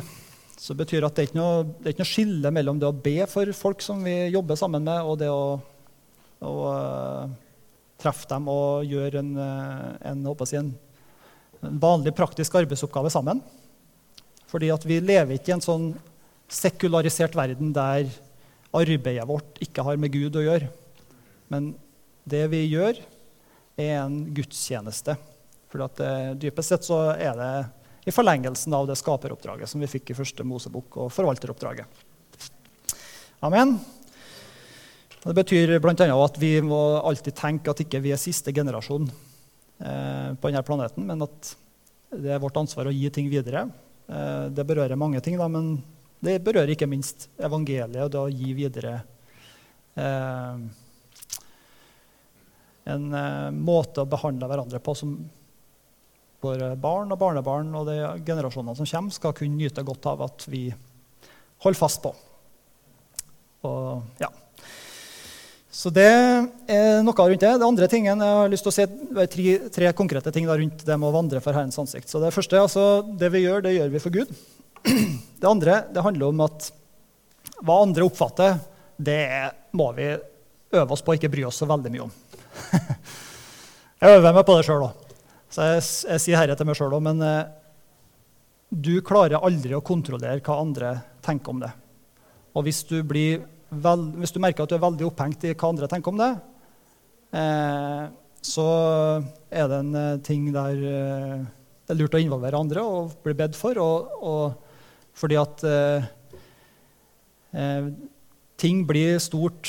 Så 0.64 0.72
det 0.72 0.86
betyr 0.86 1.04
at 1.04 1.18
det 1.18 1.26
er 1.26 1.28
ikke 1.28 1.36
noe, 1.42 1.64
det 1.68 1.90
er 1.90 1.94
ikke 1.98 2.06
noe 2.06 2.08
skille 2.14 2.52
mellom 2.56 2.78
det 2.80 2.88
å 2.88 2.96
be 2.96 3.18
for 3.28 3.50
folk 3.58 3.82
som 3.84 4.00
vi 4.06 4.14
jobber 4.32 4.56
sammen 4.56 4.86
med, 4.86 5.04
og 5.04 5.18
det 5.20 5.28
å, 5.28 5.58
å 6.40 6.54
uh, 6.72 7.26
treffe 8.00 8.30
dem 8.32 8.48
og 8.48 8.88
gjøre 8.88 9.20
en, 9.20 9.34
uh, 9.36 9.90
en, 10.08 10.24
si, 10.48 10.56
en, 10.62 10.72
en 11.68 11.82
vanlig 11.84 12.16
praktisk 12.16 12.56
arbeidsoppgave 12.62 13.12
sammen. 13.12 13.44
Fordi 14.48 14.72
at 14.72 14.88
vi 14.88 15.02
lever 15.04 15.36
ikke 15.36 15.52
i 15.52 15.58
en 15.58 15.66
sånn 15.68 15.92
sekularisert 16.48 17.36
verden 17.36 17.76
der 17.76 18.08
arbeidet 18.72 19.28
vårt 19.28 19.60
ikke 19.68 19.84
har 19.84 20.00
med 20.00 20.16
Gud 20.16 20.40
å 20.40 20.48
gjøre. 20.48 20.72
Men 21.52 21.74
det 22.24 22.46
vi 22.56 22.64
gjør, 22.70 23.04
er 23.76 23.96
en 24.06 24.20
gudstjeneste. 24.32 25.18
For 25.74 25.84
eh, 25.84 26.36
dypest 26.40 26.72
sett 26.72 26.86
så 26.88 27.04
er 27.18 27.36
det 27.36 27.54
i 28.06 28.12
forlengelsen 28.12 28.74
av 28.74 28.88
det 28.88 28.98
skaperoppdraget 29.00 29.70
som 29.70 29.84
vi 29.84 29.88
fikk 29.88 30.12
i 30.12 30.18
første 30.18 30.44
Mosebok, 30.48 30.98
og 30.98 31.12
forvalteroppdraget. 31.14 32.02
Amen. 33.44 33.78
Det 35.24 35.36
betyr 35.36 35.78
bl.a. 35.80 36.08
at 36.12 36.38
vi 36.40 36.58
må 36.64 36.82
alltid 37.00 37.36
tenke 37.38 37.72
at 37.72 37.80
ikke 37.80 38.02
vi 38.04 38.12
er 38.12 38.20
siste 38.20 38.52
generasjon 38.56 39.08
eh, 39.08 40.32
på 40.36 40.50
denne 40.50 40.64
planeten, 40.68 41.08
men 41.08 41.24
at 41.24 41.54
det 42.12 42.36
er 42.36 42.42
vårt 42.44 42.60
ansvar 42.60 42.90
å 42.90 42.94
gi 42.94 43.08
ting 43.14 43.30
videre. 43.32 43.66
Eh, 44.08 44.46
det 44.52 44.68
berører 44.68 45.00
mange 45.00 45.22
ting, 45.24 45.38
da, 45.40 45.48
men 45.48 45.78
det 46.24 46.42
berører 46.44 46.76
ikke 46.76 46.92
minst 46.92 47.30
evangeliet 47.40 48.04
og 48.04 48.12
det 48.12 48.20
å 48.20 48.32
gi 48.32 48.52
videre 48.58 48.98
eh, 49.96 50.60
en 52.84 53.08
måte 53.64 54.04
å 54.04 54.12
behandle 54.12 54.48
hverandre 54.52 54.84
på 54.84 54.96
som 55.00 55.16
våre 56.44 56.74
barn 56.80 57.12
og 57.14 57.20
barnebarn 57.22 57.72
og 57.80 57.90
de 57.90 57.98
generasjonene 58.28 58.76
som 58.78 58.90
kommer, 58.90 59.16
skal 59.16 59.36
kunne 59.38 59.60
nyte 59.60 59.86
godt 59.86 60.08
av 60.12 60.24
at 60.28 60.46
vi 60.52 60.68
holder 61.64 61.80
fast 61.80 62.02
på. 62.04 62.14
Og, 63.64 64.02
ja. 64.20 64.30
Så 65.74 65.90
det 65.90 66.06
er 66.06 67.00
noe 67.02 67.16
rundt 67.18 67.42
det. 67.42 67.54
Det 67.58 67.66
andre 67.66 67.88
tingen 67.90 68.20
jeg 68.22 68.38
har 68.38 68.52
lyst 68.52 68.68
til 68.68 68.72
å 68.72 68.76
si, 68.76 68.84
er 68.86 69.32
tre, 69.32 69.56
tre 69.74 69.94
konkrete 69.98 70.34
ting 70.36 70.46
rundt 70.46 70.84
det 70.86 70.98
med 71.00 71.10
å 71.10 71.16
vandre 71.16 71.42
for 71.42 71.56
Herrens 71.56 71.80
ansikt. 71.82 72.12
Så 72.12 72.22
Det 72.22 72.34
første, 72.36 72.60
altså, 72.62 72.84
det 73.18 73.32
vi 73.34 73.42
gjør, 73.48 73.64
det 73.66 73.74
gjør 73.74 73.90
vi 73.96 74.04
for 74.04 74.14
Gud. 74.14 74.36
Det 75.44 75.50
andre 75.50 75.82
det 75.92 76.04
handler 76.06 76.30
om 76.32 76.42
at 76.46 76.70
hva 77.68 77.82
andre 77.84 78.06
oppfatter, 78.08 78.62
det 78.96 79.26
må 79.76 79.90
vi 79.98 80.06
øve 80.14 80.96
oss 80.96 81.04
på 81.04 81.12
å 81.12 81.18
ikke 81.18 81.32
bry 81.34 81.44
oss 81.48 81.60
så 81.60 81.68
veldig 81.68 81.92
mye 81.92 82.06
om. 82.06 82.14
jeg 84.04 84.20
øver 84.22 84.38
meg 84.38 84.46
på 84.48 84.56
det 84.56 84.64
sjøl 84.68 84.86
òg. 84.88 85.03
Så 85.54 85.66
jeg, 85.68 85.84
jeg, 86.10 86.22
sier 86.24 86.40
herre 86.40 86.56
til 86.58 86.66
meg 86.66 86.78
sjøl 86.80 86.96
òg, 86.98 87.04
men 87.06 87.22
eh, 87.22 87.44
du 88.74 88.96
klarer 89.06 89.44
aldri 89.46 89.76
å 89.78 89.84
kontrollere 89.86 90.42
hva 90.42 90.58
andre 90.64 90.96
tenker 91.22 91.54
om 91.54 91.62
det. 91.62 91.70
Og 92.58 92.66
hvis 92.66 92.82
du 92.90 92.96
vel, 93.06 94.08
hvis 94.18 94.34
du 94.34 94.42
merker 94.42 94.66
at 94.66 94.74
du 94.74 94.78
er 94.80 94.82
veldig 94.82 95.06
opphengt 95.12 95.46
i 95.46 95.54
hva 95.54 95.70
andre 95.70 95.90
tenker 95.92 96.14
om 96.14 96.22
det, 96.22 96.32
eh, 97.38 98.04
så 98.44 98.68
er 99.54 99.70
det 99.70 99.80
en 99.84 100.00
eh, 100.00 100.22
ting 100.26 100.50
der 100.56 100.82
eh, 100.90 101.46
det 101.84 101.94
er 101.94 102.00
lurt 102.00 102.16
å 102.16 102.22
involvere 102.24 102.60
andre 102.60 102.84
og 102.88 103.14
bli 103.24 103.36
bedt 103.38 103.58
for. 103.60 103.78
Og, 103.78 104.10
og 104.26 105.14
fordi 105.20 105.38
at 105.40 105.64
eh, 105.70 106.10
eh 107.54 107.94
ting 108.64 108.86
blir 108.88 109.18
stort 109.20 109.68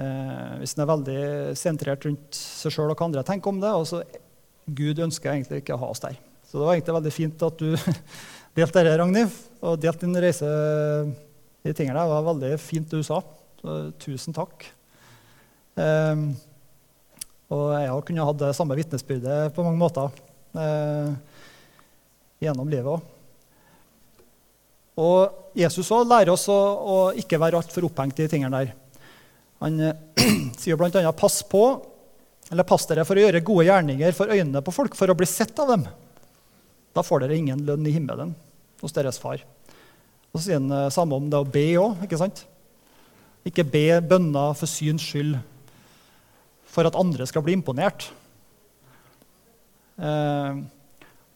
eh, 0.00 0.56
Hvis 0.60 0.74
en 0.76 0.84
er 0.84 0.90
veldig 0.90 1.20
sentrert 1.58 2.04
rundt 2.08 2.36
seg 2.36 2.74
sjøl 2.74 2.90
og 2.90 2.96
hva 2.98 3.08
andre 3.08 3.24
tenker 3.26 3.52
om 3.52 3.60
det. 3.62 3.70
og 3.76 3.86
så 3.88 4.02
Gud 4.70 5.00
ønsker 5.02 5.32
egentlig 5.32 5.62
ikke 5.62 5.76
å 5.76 5.82
ha 5.82 5.90
oss 5.92 6.02
der. 6.02 6.18
Så 6.46 6.58
det 6.58 6.66
var 6.66 6.76
egentlig 6.76 6.96
veldig 6.96 7.14
fint 7.14 7.42
at 7.46 7.62
du 7.62 7.68
delte 8.58 8.82
dette, 8.82 8.98
Ragnhild. 9.00 9.38
Og 9.60 9.80
delte 9.80 10.06
din 10.06 10.22
reise 10.22 10.50
de 11.60 11.74
tingene. 11.76 12.00
Det 12.00 12.14
var 12.14 12.28
veldig 12.30 12.52
fint 12.62 12.90
du 12.90 13.02
sa. 13.06 13.20
Så, 13.60 13.76
tusen 14.00 14.36
takk. 14.36 14.66
Eh, 15.80 16.24
og 17.50 17.64
jeg 17.74 17.90
har 17.90 18.04
kunnet 18.06 18.28
hatt 18.28 18.42
det 18.44 18.52
samme 18.56 18.76
vitnesbyrdet 18.78 19.54
på 19.54 19.64
mange 19.66 19.80
måter 19.80 20.12
eh, 20.54 21.10
gjennom 22.44 22.70
livet 22.70 22.94
òg. 22.94 23.16
Og 25.00 25.56
Jesus 25.56 25.86
også 25.86 26.04
lærer 26.04 26.32
oss 26.34 26.46
å, 26.52 26.58
å 26.60 26.96
ikke 27.18 27.40
være 27.40 27.58
altfor 27.58 27.88
opphengt 27.88 28.20
i 28.22 28.28
tingene 28.30 28.60
der. 28.60 28.74
Han 29.60 29.80
uh, 29.80 29.94
sier 30.60 30.78
bl.a.: 30.80 31.12
Pass 31.12 31.40
på, 31.48 31.64
eller 32.50 32.66
pass 32.66 32.86
dere 32.90 33.04
for 33.06 33.18
å 33.18 33.24
gjøre 33.24 33.44
gode 33.46 33.66
gjerninger 33.68 34.14
for 34.16 34.32
øynene 34.32 34.62
på 34.64 34.74
folk, 34.74 34.96
for 34.98 35.12
å 35.12 35.16
bli 35.18 35.28
sett 35.28 35.58
av 35.62 35.74
dem. 35.74 35.84
Da 36.96 37.04
får 37.06 37.24
dere 37.24 37.38
ingen 37.38 37.62
lønn 37.68 37.86
i 37.86 37.94
himmelen 37.94 38.34
hos 38.82 38.96
deres 38.96 39.20
far. 39.22 39.42
Og 40.30 40.40
så 40.40 40.46
sier 40.48 40.58
han 40.62 40.90
samme 40.94 41.18
om 41.18 41.28
det 41.30 41.38
å 41.38 41.46
be 41.46 41.66
òg. 41.78 42.02
Ikke 42.06 42.18
sant? 42.18 42.44
Ikke 43.46 43.64
be 43.66 44.00
bønner 44.04 44.56
for 44.58 44.68
syns 44.70 45.04
skyld, 45.06 45.38
for 46.70 46.86
at 46.86 46.98
andre 46.98 47.26
skal 47.28 47.44
bli 47.46 47.54
imponert. 47.56 48.08
Eh, 50.00 50.60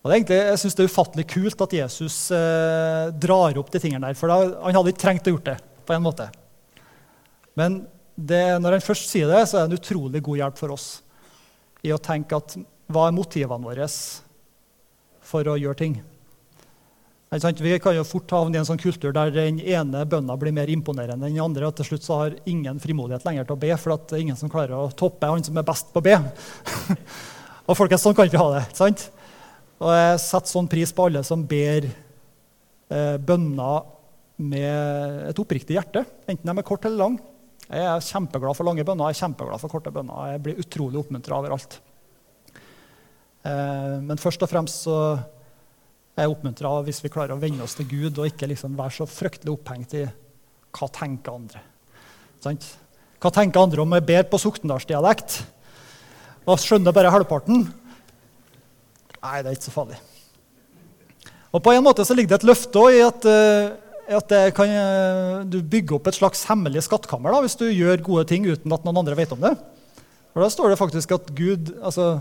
Og 0.05 0.11
det 0.11 0.12
er 0.12 0.18
egentlig, 0.18 0.37
jeg 0.37 0.61
synes 0.61 0.75
det 0.77 0.83
er 0.85 0.91
ufattelig 0.91 1.25
kult 1.33 1.62
at 1.64 1.75
Jesus 1.79 2.16
eh, 2.37 3.07
drar 3.16 3.57
opp 3.57 3.70
de 3.72 3.81
tingene 3.81 4.05
der. 4.05 4.18
For 4.18 4.29
da, 4.29 4.37
han 4.66 4.77
hadde 4.77 4.93
ikke 4.93 5.01
trengt 5.01 5.31
å 5.31 5.33
gjort 5.33 5.49
det. 5.49 5.57
på 5.85 5.95
en 5.97 6.05
måte. 6.05 6.27
Men 7.57 7.87
det, 8.15 8.45
når 8.62 8.79
han 8.79 8.85
først 8.85 9.11
sier 9.11 9.31
det, 9.31 9.43
så 9.51 9.59
er 9.59 9.67
det 9.67 9.75
en 9.75 9.81
utrolig 9.81 10.23
god 10.23 10.41
hjelp 10.41 10.59
for 10.61 10.75
oss 10.75 10.89
i 11.85 11.93
å 11.93 12.01
tenke 12.01 12.39
at 12.39 12.57
hva 12.93 13.09
er 13.09 13.17
motivene 13.17 13.65
våre 13.65 13.89
for 15.25 15.51
å 15.51 15.57
gjøre 15.59 15.81
ting? 15.81 15.97
Vi 17.35 17.79
kan 17.83 17.97
jo 17.97 18.05
fort 18.07 18.31
havne 18.31 18.55
i 18.55 18.61
en 18.61 18.67
sånn 18.69 18.79
kultur 18.79 19.11
der 19.15 19.33
den 19.35 19.57
ene 19.59 20.05
bønna 20.07 20.37
blir 20.39 20.55
mer 20.55 20.71
imponerende 20.71 21.27
enn 21.27 21.35
den 21.35 21.43
andre, 21.43 21.67
og 21.67 21.75
til 21.75 21.89
slutt 21.89 22.07
så 22.07 22.19
har 22.21 22.37
ingen 22.47 22.79
frimodighet 22.79 23.27
lenger 23.27 23.49
til 23.49 23.57
å 23.57 23.62
be, 23.65 23.73
for 23.81 23.97
det 23.97 24.15
er 24.15 24.23
ingen 24.23 24.39
som 24.39 24.53
klarer 24.53 24.77
å 24.79 24.93
toppe 24.95 25.27
han 25.27 25.43
som 25.43 25.59
er 25.59 25.67
best 25.67 25.91
på 25.91 25.99
å 25.99 26.05
be. 26.05 26.15
og 27.67 27.75
folkens, 27.75 28.05
sånn 28.07 28.15
kan 28.15 28.31
vi 28.31 28.39
ha 28.39 28.47
det. 28.55 28.62
sant? 28.79 29.09
Og 29.83 29.91
jeg 29.91 30.23
setter 30.23 30.53
sånn 30.53 30.71
pris 30.71 30.95
på 30.95 31.09
alle 31.09 31.25
som 31.27 31.43
ber 31.51 31.89
eh, 31.91 33.17
bønner 33.19 33.91
med 34.39 35.27
et 35.33 35.43
oppriktig 35.43 35.75
hjerte, 35.75 36.05
enten 36.31 36.47
de 36.47 36.55
er 36.55 36.67
kort 36.67 36.87
eller 36.87 37.03
lang. 37.03 37.19
Jeg 37.65 37.85
er 37.89 38.05
kjempeglad 38.05 38.57
for 38.59 38.69
lange 38.69 38.85
bønner, 38.87 39.09
jeg 39.09 39.17
er 39.17 39.23
kjempeglad 39.25 39.62
for 39.62 39.73
korte 39.73 39.93
bønner. 39.95 40.35
Jeg 40.35 40.43
blir 40.45 40.61
utrolig 40.61 41.01
oppmuntra 41.01 41.39
overalt. 41.39 41.79
Eh, 43.45 43.97
men 44.05 44.21
først 44.21 44.45
og 44.45 44.51
fremst 44.51 44.85
så 44.85 44.99
er 46.15 46.27
jeg 46.27 46.35
oppmuntra 46.35 46.77
hvis 46.87 47.03
vi 47.05 47.12
klarer 47.12 47.35
å 47.35 47.41
venne 47.41 47.65
oss 47.65 47.77
til 47.79 47.89
Gud 47.91 48.21
og 48.21 48.29
ikke 48.29 48.49
liksom 48.53 48.77
være 48.79 48.99
så 49.01 49.09
fryktelig 49.11 49.57
opphengt 49.57 49.97
i 49.99 50.05
hva 50.75 50.91
tenker 50.93 51.35
andre. 51.35 51.65
Sant? 52.45 52.69
Hva 53.23 53.33
tenker 53.33 53.62
andre 53.65 53.83
om 53.83 53.97
jeg 53.97 54.07
ber 54.07 54.27
på 54.29 54.41
soktendalsdialekt? 54.43 55.43
og 56.45 56.61
skjønner 56.61 56.93
bare 56.93 57.12
halvparten? 57.12 57.65
Nei, 59.25 59.39
det 59.41 59.49
er 59.49 59.57
ikke 59.57 59.71
så 59.71 59.79
farlig. 59.79 60.01
Og 61.55 61.62
På 61.62 61.73
en 61.73 61.85
måte 61.87 62.05
så 62.05 62.17
ligger 62.17 62.35
det 62.35 62.43
et 62.43 62.49
løfte 62.51 62.83
i 62.93 63.01
at, 63.05 63.25
uh, 63.25 63.77
at 64.05 64.33
kan, 64.57 64.69
uh, 64.69 65.43
du 65.49 65.61
bygger 65.63 65.97
opp 65.97 66.09
et 66.11 66.19
slags 66.19 66.45
hemmelig 66.49 66.85
skattkammer 66.87 67.33
da, 67.33 67.41
hvis 67.45 67.57
du 67.57 67.67
gjør 67.71 68.03
gode 68.05 68.27
ting 68.29 68.47
uten 68.47 68.73
at 68.75 68.85
noen 68.85 69.01
andre 69.01 69.17
vet 69.17 69.33
om 69.33 69.41
det. 69.41 69.55
For 70.35 70.45
Da 70.45 70.51
står 70.53 70.73
det 70.73 70.81
faktisk 70.81 71.15
at 71.17 71.31
Gud 71.37 71.71
altså, 71.81 72.19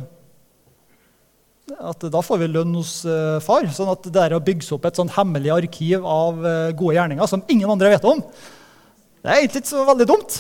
at 1.74 2.06
da 2.14 2.22
får 2.24 2.44
vi 2.44 2.52
lønn 2.52 2.76
hos 2.78 3.02
uh, 3.08 3.40
far. 3.44 3.68
sånn 3.68 3.92
at 3.92 4.08
det 4.08 4.22
er 4.22 4.36
å 4.38 4.44
bygge 4.44 4.70
opp 4.76 4.86
et 4.88 5.00
sånn 5.00 5.12
hemmelig 5.12 5.52
arkiv 5.56 6.06
av 6.08 6.44
uh, 6.44 6.76
gode 6.76 6.98
gjerninger 7.00 7.32
som 7.32 7.44
ingen 7.52 7.72
andre 7.72 7.96
vet 7.96 8.08
om, 8.08 8.22
det 9.24 9.32
er 9.32 9.42
egentlig 9.42 9.64
ikke 9.64 9.72
så 9.72 9.88
veldig 9.88 10.08
dumt. 10.08 10.38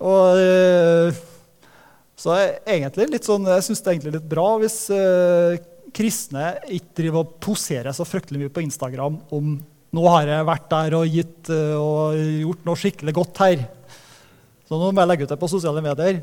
Og 0.00 1.16
så 2.20 2.36
egentlig 2.68 3.06
litt 3.12 3.26
sånn, 3.28 3.44
Jeg 3.48 3.64
syns 3.64 3.80
det 3.80 3.88
er 3.88 3.94
egentlig 3.94 4.12
litt 4.14 4.28
bra 4.28 4.44
hvis 4.60 4.76
kristne 5.96 6.44
ikke 6.72 6.96
driver 7.00 7.24
og 7.24 7.34
poserer 7.44 7.92
så 7.96 8.06
fryktelig 8.08 8.42
mye 8.42 8.52
på 8.52 8.64
Instagram 8.64 9.18
om 9.36 9.58
nå 9.90 10.06
har 10.06 10.28
jeg 10.30 10.46
vært 10.46 10.68
der 10.70 10.94
og 11.00 11.10
gitt 11.10 11.50
og 11.50 12.14
gjort 12.14 12.66
noe 12.68 12.78
skikkelig 12.78 13.14
godt 13.16 13.40
her. 13.42 13.64
Så 14.70 14.78
nå 14.78 14.92
må 14.94 15.02
jeg 15.02 15.10
legge 15.10 15.26
ut 15.26 15.32
det 15.32 15.38
på 15.40 15.48
sosiale 15.50 15.82
medier. 15.82 16.20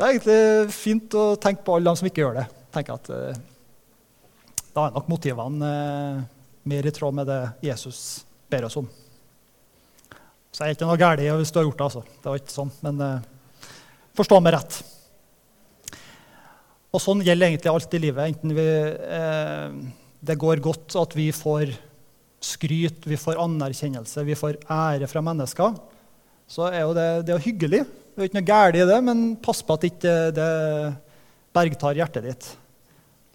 Det 0.00 0.06
er 0.06 0.12
egentlig 0.14 0.72
fint 0.72 1.14
å 1.18 1.24
tenke 1.34 1.64
på 1.66 1.74
alle 1.74 1.90
de 1.90 1.98
som 1.98 2.06
ikke 2.06 2.22
gjør 2.22 2.36
det. 2.38 2.44
Tenker 2.70 2.94
at 2.94 3.10
uh, 3.10 3.40
Da 4.70 4.84
er 4.86 4.94
nok 4.94 5.10
motivene 5.10 5.72
uh, 5.72 6.22
mer 6.70 6.86
i 6.86 6.92
tråd 6.94 7.18
med 7.18 7.26
det 7.26 7.40
Jesus 7.66 8.22
ber 8.48 8.68
oss 8.68 8.78
om. 8.78 8.86
Så 10.54 10.62
er 10.62 10.76
ikke 10.76 10.86
noe 10.86 10.96
galt 11.00 11.20
hvis 11.26 11.50
du 11.50 11.58
har 11.58 11.66
gjort 11.66 11.82
det. 11.82 11.88
altså. 11.90 12.04
Det 12.22 12.30
var 12.30 12.40
ikke 12.40 12.54
sånn, 12.54 12.72
Men 12.86 13.02
uh, 13.02 13.68
forstå 14.22 14.40
meg 14.46 14.56
rett. 14.56 14.80
Og 16.94 17.02
sånn 17.02 17.26
gjelder 17.26 17.50
egentlig 17.50 17.74
alt 17.74 17.98
i 17.98 18.02
livet. 18.06 18.32
Enten 18.32 18.54
vi, 18.56 18.64
det 20.26 20.34
går 20.42 20.62
godt 20.64 20.96
at 20.98 21.12
vi 21.14 21.28
får 21.30 21.70
skryt, 22.40 23.04
vi 23.04 23.18
får 23.20 23.40
anerkjennelse, 23.40 24.24
vi 24.24 24.36
får 24.38 24.58
ære 24.64 25.08
fra 25.10 25.22
mennesker, 25.24 25.76
så 26.50 26.66
er 26.70 26.82
jo 26.82 26.94
det, 26.96 27.08
det 27.28 27.34
er 27.34 27.44
hyggelig. 27.44 27.84
Det 27.84 28.24
er 28.24 28.30
ikke 28.30 28.40
noe 28.40 28.48
galt 28.48 28.78
i 28.80 28.88
det, 28.88 28.98
men 29.06 29.22
pass 29.44 29.60
på 29.62 29.76
at 29.76 29.86
ikke 29.86 30.14
det 30.34 30.50
bergtar 31.54 31.98
hjertet 31.98 32.26
ditt. 32.26 32.48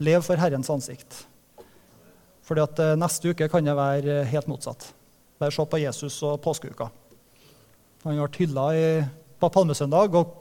Lev 0.04 0.26
for 0.26 0.40
Herrens 0.40 0.72
ansikt. 0.74 1.22
Fordi 2.46 2.62
at 2.66 2.82
eh, 2.84 2.98
neste 3.00 3.32
uke 3.32 3.48
kan 3.50 3.66
det 3.66 3.78
være 3.78 4.24
helt 4.30 4.50
motsatt. 4.52 4.90
Bare 5.40 5.54
se 5.54 5.66
på 5.66 5.80
Jesus 5.82 6.20
og 6.28 6.42
påskeuka. 6.44 6.90
Han 8.06 8.20
ble 8.20 8.28
hylla 8.38 8.66
på 9.42 9.50
palmesøndag, 9.50 10.14
og, 10.20 10.36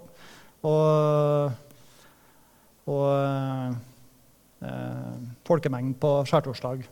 og, 0.69 1.53
og 2.93 3.07
eh, 4.67 5.23
folkemengden 5.49 5.97
på 6.01 6.17
skjærtorsdag 6.29 6.85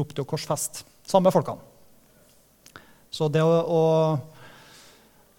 ropte 0.00 0.24
jo 0.24 0.26
'korsfest'. 0.26 0.84
Samme 1.10 1.32
folkene. 1.34 1.66
Så 3.10 3.26
det 3.32 3.42
å, 3.42 3.50
å 3.66 3.82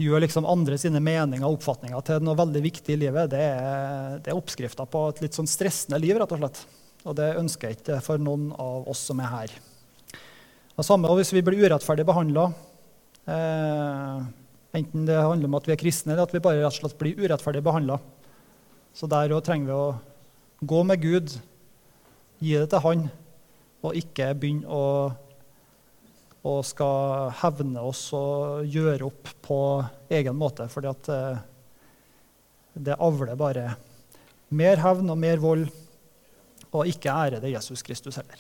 gjøre 0.02 0.26
liksom 0.26 0.48
andre 0.50 0.78
sine 0.82 1.00
meninger 1.04 1.48
og 1.48 1.60
oppfatninger 1.60 2.04
til 2.08 2.24
noe 2.26 2.40
veldig 2.40 2.62
viktig 2.66 2.96
i 2.96 3.00
livet, 3.06 3.32
det 3.32 3.42
er, 3.46 4.18
det 4.24 4.34
er 4.34 4.38
oppskrifta 4.38 4.86
på 4.90 5.06
et 5.12 5.22
litt 5.24 5.38
sånn 5.38 5.50
stressende 5.50 6.02
liv, 6.02 6.18
rett 6.20 6.36
og 6.36 6.42
slett. 6.42 6.64
Og 7.08 7.16
det 7.18 7.32
ønsker 7.40 7.70
jeg 7.70 7.80
ikke 7.80 8.02
for 8.06 8.22
noen 8.22 8.52
av 8.60 8.90
oss 8.92 9.06
som 9.08 9.22
er 9.24 9.32
her. 9.32 9.56
Det 10.76 10.86
samme 10.88 11.10
hvis 11.18 11.34
vi 11.36 11.44
blir 11.46 11.64
urettferdig 11.64 12.06
behandla. 12.08 12.50
Eh, 13.32 14.22
enten 14.78 15.08
det 15.08 15.18
handler 15.18 15.50
om 15.50 15.58
at 15.60 15.68
vi 15.70 15.76
er 15.76 15.82
kristne, 15.82 16.14
eller 16.14 16.28
at 16.28 16.36
vi 16.36 16.44
bare 16.44 16.62
rett 16.62 16.76
og 16.76 16.80
slett 16.80 17.00
blir 17.00 17.20
urettferdig 17.22 17.64
behandla. 17.66 18.00
Så 18.98 19.08
der 19.12 19.32
òg 19.32 19.44
trenger 19.48 19.72
vi 19.72 19.78
å 19.78 20.68
gå 20.68 20.84
med 20.88 21.04
Gud, 21.04 21.36
gi 22.42 22.56
det 22.58 22.70
til 22.72 22.84
Han, 22.84 23.06
og 23.82 23.98
ikke 23.98 24.34
begynne 24.38 24.68
å 24.70 24.86
og 26.42 26.64
skal 26.66 27.30
hevne 27.44 27.84
oss 27.86 28.08
og 28.18 28.66
gjøre 28.66 29.06
opp 29.06 29.30
på 29.46 29.60
egen 30.10 30.38
måte. 30.38 30.68
fordi 30.70 30.90
at 30.90 31.10
eh, 31.14 31.42
det 32.74 32.98
avler 32.98 33.38
bare 33.38 33.76
mer 34.50 34.82
hevn 34.82 35.10
og 35.12 35.20
mer 35.20 35.42
vold, 35.42 35.68
og 36.72 36.88
ikke 36.88 37.12
ære 37.12 37.42
det 37.44 37.52
Jesus 37.52 37.84
Kristus 37.84 38.18
heller. 38.18 38.40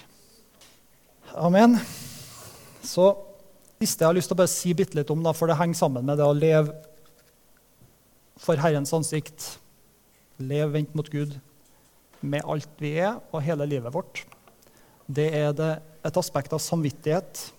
Amen. 1.35 1.77
Så 2.83 3.11
siste 3.79 4.03
jeg 4.03 4.09
har 4.09 4.15
lyst 4.15 4.31
til 4.31 4.37
å 4.37 4.41
bare 4.41 4.51
si 4.51 4.73
bitte 4.73 4.97
litt 4.97 5.11
om, 5.13 5.21
da, 5.23 5.33
for 5.35 5.51
det 5.51 5.59
henger 5.59 5.77
sammen 5.77 6.07
med 6.07 6.17
det 6.17 6.25
å 6.25 6.35
leve 6.35 6.73
for 8.41 8.57
Herrens 8.57 8.93
ansikt, 8.95 9.59
leve 10.41 10.71
vendt 10.73 10.95
mot 10.97 11.09
Gud 11.11 11.37
med 12.21 12.45
alt 12.49 12.81
vi 12.81 12.95
er, 13.01 13.19
og 13.29 13.43
hele 13.45 13.67
livet 13.69 13.93
vårt. 13.93 14.23
Det 15.05 15.27
er 15.37 15.53
det 15.53 15.73
et 16.07 16.17
aspekt 16.17 16.53
av 16.55 16.61
samvittighet 16.63 17.51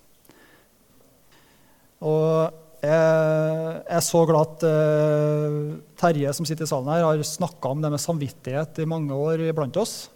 og 2.02 2.58
jeg 2.82 3.82
er 3.94 4.02
så 4.02 4.24
glad 4.26 4.56
at 4.56 4.64
uh, 4.66 5.78
Terje 6.00 6.32
som 6.34 6.46
sitter 6.48 6.66
i 6.66 6.70
salen 6.70 6.90
her, 6.90 7.04
har 7.06 7.22
snakka 7.22 7.70
om 7.70 7.84
det 7.84 7.92
med 7.94 8.02
samvittighet 8.02 8.80
i 8.82 8.88
mange 8.90 9.14
år 9.14 9.44
blant 9.54 9.78
oss. 9.78 10.08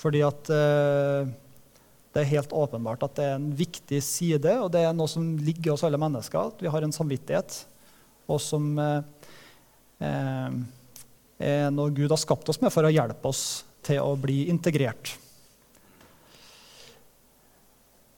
Fordi 0.00 0.22
at 0.24 0.48
uh, 0.48 1.28
det 2.10 2.22
er 2.22 2.32
helt 2.32 2.56
åpenbart 2.56 3.04
at 3.04 3.18
det 3.18 3.26
er 3.28 3.36
en 3.36 3.50
viktig 3.52 4.00
side, 4.02 4.56
og 4.64 4.72
det 4.72 4.86
er 4.86 4.96
noe 4.96 5.12
som 5.12 5.28
ligger 5.44 5.68
i 5.68 5.74
oss 5.74 5.84
alle 5.84 6.00
mennesker. 6.00 6.54
At 6.54 6.64
vi 6.64 6.72
har 6.72 6.86
en 6.86 6.96
samvittighet, 6.96 7.60
og 8.30 8.40
som 8.40 8.72
uh, 8.80 9.04
er 10.00 11.68
noe 11.74 11.92
Gud 11.92 12.08
har 12.08 12.20
skapt 12.20 12.48
oss 12.48 12.62
med 12.64 12.72
for 12.72 12.88
å 12.88 12.94
hjelpe 12.94 13.28
oss 13.28 13.66
til 13.84 14.00
å 14.00 14.16
bli 14.16 14.46
integrert. 14.48 15.18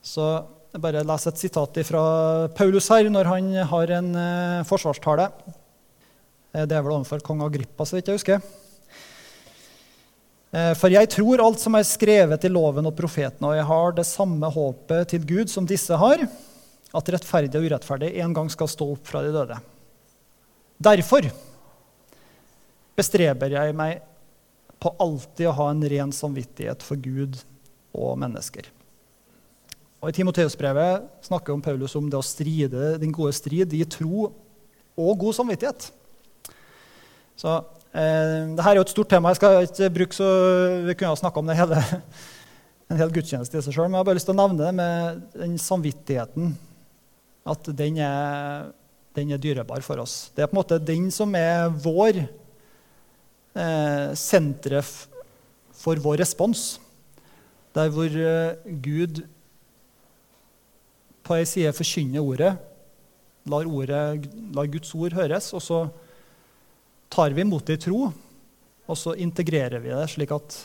Så 0.03 0.27
jeg 0.73 0.81
bare 0.81 1.05
leser 1.05 1.35
et 1.35 1.41
sitat 1.43 1.79
fra 1.85 2.03
Paulus 2.57 2.87
her 2.89 3.11
når 3.13 3.29
han 3.29 3.51
har 3.69 3.91
en 3.99 4.07
uh, 4.17 4.65
forsvarstale. 4.65 5.27
Eh, 6.53 6.65
det 6.65 6.79
er 6.79 6.85
vel 6.85 6.95
overfor 6.95 7.21
kong 7.25 7.43
Agrippa, 7.45 7.85
så 7.85 7.99
vidt 7.99 8.09
jeg 8.09 8.17
husker. 8.17 8.47
Uh, 10.53 10.73
for 10.81 10.89
jeg 10.93 11.11
tror 11.13 11.45
alt 11.45 11.61
som 11.61 11.77
er 11.77 11.85
skrevet 11.85 12.49
i 12.49 12.53
loven 12.53 12.89
og 12.89 12.97
profeten, 12.97 13.45
og 13.51 13.57
jeg 13.59 13.69
har 13.69 13.99
det 13.99 14.09
samme 14.09 14.53
håpet 14.57 15.13
til 15.13 15.29
Gud 15.29 15.53
som 15.53 15.69
disse 15.69 16.01
har, 16.01 16.25
at 16.93 17.15
rettferdig 17.17 17.61
og 17.61 17.69
urettferdig 17.69 18.15
en 18.25 18.37
gang 18.37 18.49
skal 18.53 18.73
stå 18.73 18.89
opp 18.97 19.13
fra 19.13 19.25
de 19.25 19.33
døde. 19.33 19.61
Derfor 20.83 21.29
bestreber 22.97 23.53
jeg 23.61 23.77
meg 23.77 24.01
på 24.83 24.97
alltid 25.01 25.51
å 25.51 25.59
ha 25.61 25.73
en 25.73 25.85
ren 25.93 26.17
samvittighet 26.17 26.85
for 26.85 26.97
Gud 27.01 27.45
og 27.93 28.17
mennesker. 28.21 28.73
Og 30.03 30.11
I 30.11 30.17
Timoteus-brevet 30.17 31.05
snakker 31.23 31.55
om 31.55 31.61
Paulus 31.63 31.93
om 31.95 32.09
det 32.11 32.19
å 32.19 32.25
stride 32.27 32.97
den 32.99 33.13
gode 33.15 33.31
strid 33.37 33.71
i 33.79 33.85
tro 33.87 34.33
og 34.99 35.13
god 35.21 35.37
samvittighet. 35.37 35.85
Så 37.39 37.53
eh, 37.95 38.49
Dette 38.51 38.65
er 38.67 38.81
jo 38.81 38.83
et 38.83 38.91
stort 38.91 39.13
tema. 39.13 39.31
Jeg 39.31 39.39
skal 39.39 39.69
ikke 39.69 39.91
bruke 39.95 40.17
så 40.17 40.27
Vi 40.89 40.97
kunne 40.97 41.13
ha 41.13 41.21
snakka 41.21 41.39
om 41.39 41.47
det 41.47 41.55
hele, 41.55 41.79
en 42.91 42.99
hel 42.99 43.13
gudstjeneste 43.15 43.61
i 43.61 43.63
seg 43.63 43.77
sjøl, 43.77 43.87
men 43.87 43.95
jeg 43.95 44.03
har 44.03 44.09
bare 44.09 44.19
lyst 44.19 44.27
til 44.27 44.35
å 44.35 44.41
nevne 44.41 44.59
det 44.59 44.73
med 44.81 45.21
den 45.37 45.55
samvittigheten. 45.63 46.51
At 47.55 47.71
den 47.79 48.01
er, 48.03 48.73
den 49.15 49.31
er 49.31 49.43
dyrebar 49.43 49.87
for 49.87 50.03
oss. 50.03 50.17
Det 50.35 50.43
er 50.43 50.51
på 50.51 50.57
en 50.57 50.63
måte 50.65 50.81
den 50.83 51.13
som 51.15 51.31
er 51.39 51.69
vår 51.85 52.25
eh, 53.55 54.09
senteret 54.19 55.07
for 55.79 56.03
vår 56.03 56.21
respons 56.25 56.75
Der 57.75 57.89
hvor 57.95 58.11
eh, 58.11 58.59
Gud 58.83 59.23
på 61.33 61.39
ei 61.41 61.49
side 61.49 61.73
forkynner 61.73 62.21
ordet, 62.21 62.51
lar, 63.49 63.65
ordet, 63.65 64.27
lar 64.53 64.69
Guds 64.69 64.91
ord 64.93 65.15
høres, 65.17 65.49
og 65.57 65.63
så 65.65 65.79
tar 67.13 67.33
vi 67.33 67.41
imot 67.45 67.65
det 67.69 67.79
i 67.79 67.85
tro, 67.87 68.11
og 68.85 68.99
så 68.99 69.15
integrerer 69.17 69.81
vi 69.81 69.95
det 69.95 70.11
slik 70.13 70.35
at 70.37 70.59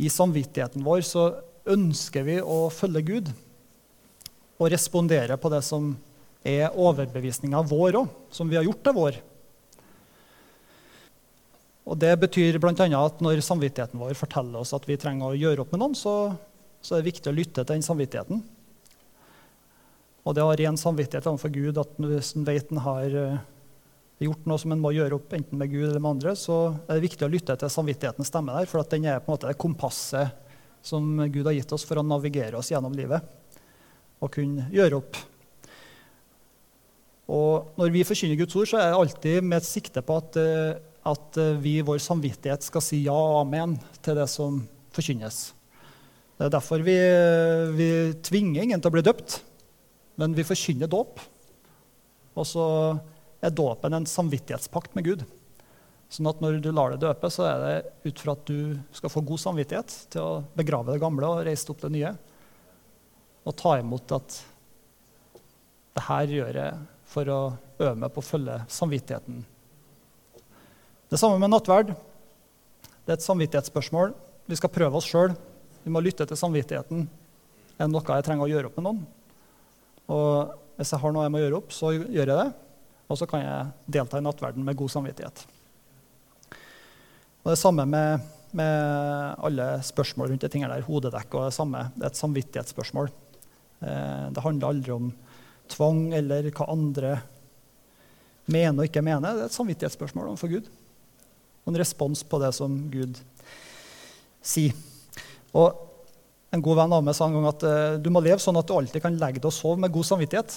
i 0.00 0.08
samvittigheten 0.10 0.84
vår 0.86 1.04
så 1.04 1.26
ønsker 1.74 2.24
vi 2.24 2.38
å 2.40 2.70
følge 2.72 3.04
Gud 3.04 3.28
og 4.56 4.72
respondere 4.72 5.36
på 5.40 5.52
det 5.52 5.60
som 5.66 5.92
er 6.44 6.72
overbevisninga 6.72 7.60
vår 7.68 8.00
òg, 8.00 8.10
som 8.32 8.48
vi 8.48 8.56
har 8.56 8.64
gjort 8.64 8.82
til 8.86 8.96
vår. 8.96 9.20
Og 11.84 12.00
Det 12.00 12.16
betyr 12.16 12.56
bl.a. 12.62 12.72
at 12.72 13.20
når 13.20 13.44
samvittigheten 13.44 14.00
vår 14.00 14.16
forteller 14.16 14.64
oss 14.64 14.72
at 14.72 14.88
vi 14.88 14.96
trenger 15.00 15.28
å 15.34 15.38
gjøre 15.38 15.66
opp 15.66 15.76
med 15.76 15.84
noen, 15.84 15.96
så, 15.98 16.32
så 16.80 16.96
er 16.96 17.02
det 17.02 17.12
viktig 17.12 17.32
å 17.32 17.36
lytte 17.36 17.60
til 17.60 17.74
den 17.74 17.84
samvittigheten. 17.84 18.44
Og 20.24 20.36
det 20.36 20.44
å 20.44 20.54
ren 20.56 20.78
samvittighet 20.80 21.26
overfor 21.28 21.52
Gud, 21.52 21.80
at 21.80 21.98
hvis 22.00 22.32
en 22.38 22.46
vet 22.46 22.70
en 22.72 22.80
har 22.84 23.16
eh, 23.20 23.42
gjort 24.24 24.46
noe 24.48 24.60
som 24.60 24.72
en 24.72 24.80
må 24.80 24.94
gjøre 24.96 25.18
opp 25.18 25.34
enten 25.36 25.60
med 25.60 25.72
Gud 25.72 25.88
eller 25.88 26.00
med 26.00 26.16
andre, 26.16 26.32
så 26.38 26.58
er 26.86 26.96
det 26.96 27.04
viktig 27.04 27.26
å 27.26 27.32
lytte 27.32 27.58
til 27.60 27.72
samvittighetens 27.72 28.32
stemme 28.32 28.56
der, 28.56 28.70
for 28.70 28.86
den 28.88 29.04
er 29.10 29.20
på 29.20 29.28
en 29.28 29.36
måte 29.36 29.50
det 29.50 29.60
kompasset 29.60 30.40
som 30.84 31.20
Gud 31.32 31.44
har 31.48 31.56
gitt 31.56 31.76
oss 31.76 31.84
for 31.88 32.00
å 32.00 32.06
navigere 32.06 32.58
oss 32.60 32.72
gjennom 32.72 32.96
livet 32.96 33.24
og 34.24 34.32
kunne 34.32 34.66
gjøre 34.72 35.00
opp. 35.00 35.20
Og 37.34 37.76
når 37.80 37.92
vi 37.92 38.04
forkynner 38.04 38.40
Guds 38.40 38.56
ord, 38.56 38.68
så 38.68 38.80
er 38.80 38.90
det 38.90 38.98
alltid 38.98 39.44
med 39.44 39.60
et 39.60 39.68
sikte 39.68 40.02
på 40.04 40.16
at 40.20 40.40
eh, 40.40 40.74
at 41.04 41.36
eh, 41.36 41.56
vi 41.60 41.78
i 41.78 41.84
vår 41.84 42.00
samvittighet 42.02 42.64
skal 42.64 42.84
si 42.84 43.02
ja 43.04 43.14
og 43.14 43.42
amen 43.44 43.76
til 44.04 44.16
det 44.18 44.26
som 44.32 44.62
forkynnes. 44.94 45.52
Det 46.34 46.48
er 46.48 46.54
derfor 46.54 46.82
vi, 46.82 46.96
vi 47.76 47.88
tvinger 48.24 48.64
ingen 48.64 48.80
til 48.82 48.90
å 48.90 48.94
bli 48.96 49.04
døpt, 49.06 49.38
men 50.20 50.36
vi 50.36 50.46
forkynner 50.46 50.90
dåp. 50.90 51.22
Og 52.34 52.46
så 52.48 52.66
er 53.44 53.54
dåpen 53.54 53.96
en 53.96 54.08
samvittighetspakt 54.08 54.94
med 54.96 55.08
Gud. 55.08 55.24
Sånn 56.12 56.28
at 56.30 56.42
når 56.42 56.60
du 56.62 56.70
lar 56.74 56.94
deg 56.94 57.02
døpe, 57.02 57.30
så 57.32 57.46
er 57.48 57.62
det 57.62 58.10
ut 58.10 58.22
fra 58.22 58.34
at 58.36 58.44
du 58.46 58.76
skal 58.94 59.12
få 59.12 59.24
god 59.26 59.42
samvittighet 59.42 59.96
til 60.14 60.22
å 60.22 60.42
begrave 60.58 60.94
det 60.94 61.02
gamle 61.02 61.30
og 61.30 61.46
reise 61.46 61.70
opp 61.72 61.82
det 61.82 61.92
nye. 61.94 62.12
Og 63.44 63.56
ta 63.58 63.78
imot 63.80 64.14
at 64.14 64.38
det 65.94 66.06
her 66.08 66.38
gjør 66.40 66.60
jeg 66.60 66.78
for 67.10 67.30
å 67.30 67.40
øve 67.78 67.96
meg 67.98 68.14
på 68.14 68.22
å 68.22 68.26
følge 68.26 68.62
samvittigheten 68.72 69.44
det 71.14 71.20
samme 71.20 71.38
med 71.38 71.52
nattverd. 71.52 71.92
Det 73.04 73.12
er 73.12 73.18
et 73.18 73.22
samvittighetsspørsmål. 73.22 74.14
Vi 74.50 74.56
skal 74.58 74.72
prøve 74.74 74.98
oss 74.98 75.06
sjøl. 75.06 75.36
Vi 75.84 75.92
må 75.94 76.00
lytte 76.02 76.24
til 76.26 76.38
samvittigheten. 76.40 77.04
Er 77.76 77.84
det 77.84 77.92
noe 77.92 78.16
jeg 78.16 78.26
trenger 78.26 78.42
å 78.42 78.50
gjøre 78.50 78.70
opp 78.70 78.80
med 78.80 78.86
noen? 78.88 79.04
Og 80.12 80.54
hvis 80.76 80.92
jeg 80.92 81.00
har 81.00 81.14
noe 81.14 81.24
jeg 81.24 81.32
må 81.34 81.42
gjøre 81.42 81.58
opp, 81.60 81.74
så 81.74 81.92
gjør 81.94 82.32
jeg 82.32 82.38
det. 82.38 82.48
Og 83.08 83.20
så 83.20 83.28
kan 83.28 83.44
jeg 83.44 83.92
delta 83.96 84.18
i 84.18 84.24
nattverden 84.24 84.64
med 84.66 84.78
god 84.78 84.92
samvittighet. 84.92 85.44
Og 87.44 87.52
Det 87.52 87.60
samme 87.60 87.84
med, 87.86 88.24
med 88.56 89.44
alle 89.44 89.68
spørsmål 89.84 90.32
rundt 90.32 90.46
de 90.46 90.50
tingene 90.52 90.72
der. 90.72 90.86
Hodedekk 90.86 91.36
og 91.36 91.50
det 91.50 91.56
samme. 91.56 91.86
Det 91.94 92.06
er 92.06 92.12
et 92.12 92.22
samvittighetsspørsmål. 92.22 93.12
Eh, 93.84 94.24
det 94.32 94.44
handler 94.44 94.72
aldri 94.72 94.94
om 94.94 95.10
tvang 95.72 96.06
eller 96.16 96.48
hva 96.50 96.68
andre 96.72 97.18
mener 98.48 98.80
og 98.80 98.88
ikke 98.88 99.04
mener. 99.04 99.36
Det 99.36 99.44
er 99.44 99.52
et 99.52 99.58
samvittighetsspørsmål 99.58 100.32
overfor 100.32 100.56
Gud 100.56 100.72
og 101.64 101.72
en 101.72 101.80
respons 101.80 102.20
på 102.28 102.38
det 102.42 102.50
som 102.56 102.76
Gud 102.92 103.20
sier. 104.44 104.76
Og 105.56 105.72
En 106.54 106.62
god 106.62 106.78
venn 106.78 106.94
av 106.94 107.02
meg 107.02 107.16
sa 107.16 107.26
en 107.26 107.34
gang 107.34 107.48
at 107.50 107.66
uh, 107.66 107.96
du 107.98 108.08
må 108.14 108.22
leve 108.22 108.38
sånn 108.42 108.58
at 108.60 108.68
du 108.68 108.76
alltid 108.76 109.02
kan 109.02 109.18
legge 109.18 109.40
deg 109.40 109.50
og 109.50 109.56
sove 109.56 109.80
med 109.82 109.92
god 109.94 110.08
samvittighet. 110.12 110.56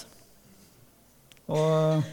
Og 1.48 2.06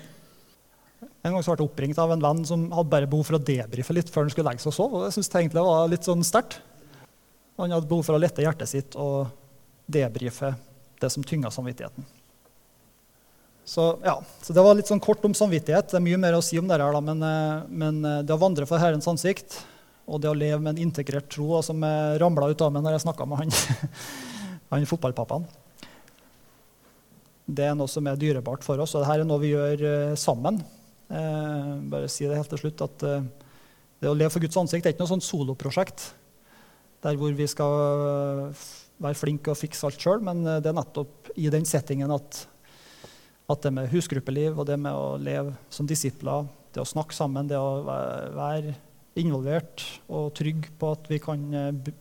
En 1.25 1.33
gang 1.33 1.41
så 1.41 1.53
ble 1.53 1.65
jeg 1.65 1.71
oppringt 1.71 2.01
av 2.01 2.13
en 2.13 2.21
venn 2.21 2.43
som 2.49 2.67
hadde 2.73 2.93
bare 2.93 3.09
behov 3.09 3.29
for 3.29 3.39
å 3.39 3.45
debrife 3.45 3.97
litt 3.97 4.11
før 4.13 4.27
han 4.27 4.33
skulle 4.33 4.51
legge 4.51 4.65
seg 4.65 4.73
og 4.73 4.77
sove. 4.77 4.99
og 4.99 5.07
jeg 5.09 5.17
synes 5.17 5.31
det 5.33 5.41
egentlig 5.41 5.65
var 5.67 5.89
litt 5.93 6.09
sånn 6.09 6.25
sterkt. 6.25 6.59
Han 7.61 7.73
hadde 7.73 7.89
behov 7.89 8.05
for 8.05 8.17
å 8.17 8.21
lette 8.21 8.45
hjertet 8.45 8.71
sitt 8.71 8.97
og 9.01 9.31
debrife 9.89 10.53
det 11.01 11.11
som 11.13 11.25
tynga 11.25 11.53
samvittigheten. 11.53 12.07
Så, 13.65 13.99
ja, 14.05 14.19
så 14.43 14.53
Det 14.53 14.63
var 14.65 14.77
litt 14.77 14.91
sånn 14.91 15.01
kort 15.01 15.25
om 15.25 15.35
samvittighet. 15.37 15.89
Det 15.89 15.97
er 15.97 16.05
mye 16.05 16.21
mer 16.21 16.37
å 16.37 16.43
si 16.45 16.59
om 16.61 16.69
det 16.69 16.77
her, 16.77 16.93
da, 16.93 17.01
men, 17.01 17.23
eh, 17.23 17.63
men, 17.69 18.05
eh, 18.05 18.23
det 18.23 18.35
å 18.35 18.41
vandre 18.41 18.69
for 18.69 18.79
Herrens 18.79 19.09
ansikt 19.09 19.65
og 20.05 20.21
det 20.21 20.31
å 20.31 20.37
leve 20.37 20.61
med 20.61 20.75
en 20.75 20.87
integrert 20.87 21.29
tro, 21.33 21.51
som 21.65 21.81
jeg 21.85 22.19
ramla 22.21 22.51
ut 22.53 22.65
av 22.65 22.73
meg 22.73 22.85
når 22.85 22.97
jeg 22.97 23.05
snakka 23.07 23.27
med 23.29 23.43
han, 23.43 23.55
han 24.73 24.89
fotballpappaen, 24.89 25.47
det 27.45 27.67
er 27.69 27.77
noe 27.77 27.91
som 27.91 28.07
er 28.09 28.21
dyrebart 28.21 28.65
for 28.65 28.81
oss, 28.81 28.95
og 28.95 29.05
dette 29.05 29.19
er 29.21 29.29
noe 29.29 29.43
vi 29.43 29.53
gjør 29.53 29.83
uh, 29.85 30.15
sammen. 30.17 30.63
Uh, 31.13 31.77
bare 31.93 32.09
si 32.09 32.25
det 32.25 32.39
helt 32.39 32.49
til 32.55 32.63
slutt 32.63 32.85
at 32.87 33.05
uh, 33.05 33.27
det 34.01 34.09
å 34.09 34.17
leve 34.17 34.33
for 34.33 34.45
Guds 34.45 34.57
ansikt 34.61 34.89
er 34.89 34.95
ikke 34.95 35.05
noe 35.05 35.13
sånt 35.13 35.27
soloprosjekt 35.27 36.09
der 37.05 37.19
hvor 37.21 37.35
vi 37.37 37.45
skal 37.45 37.75
være 39.05 39.19
flinke 39.19 39.53
og 39.53 39.59
fikse 39.61 39.85
alt 39.85 40.01
sjøl, 40.01 40.23
men 40.25 40.41
det 40.41 40.71
er 40.71 40.77
nettopp 40.79 41.29
i 41.37 41.51
den 41.53 41.67
settingen 41.69 42.13
at 42.15 42.47
at 43.51 43.61
det 43.61 43.73
med 43.77 43.91
husgruppeliv 43.93 44.57
og 44.57 44.67
det 44.69 44.79
med 44.81 44.97
å 44.97 45.17
leve 45.21 45.53
som 45.73 45.89
disipler, 45.89 46.47
det 46.73 46.81
å 46.81 46.89
snakke 46.89 47.13
sammen, 47.13 47.49
det 47.49 47.59
å 47.61 47.83
være 47.85 48.73
involvert 49.21 49.85
og 50.11 50.33
trygg 50.35 50.67
på 50.79 50.91
at 50.95 51.07
vi 51.11 51.21
kan 51.23 51.45
eh, 51.55 51.93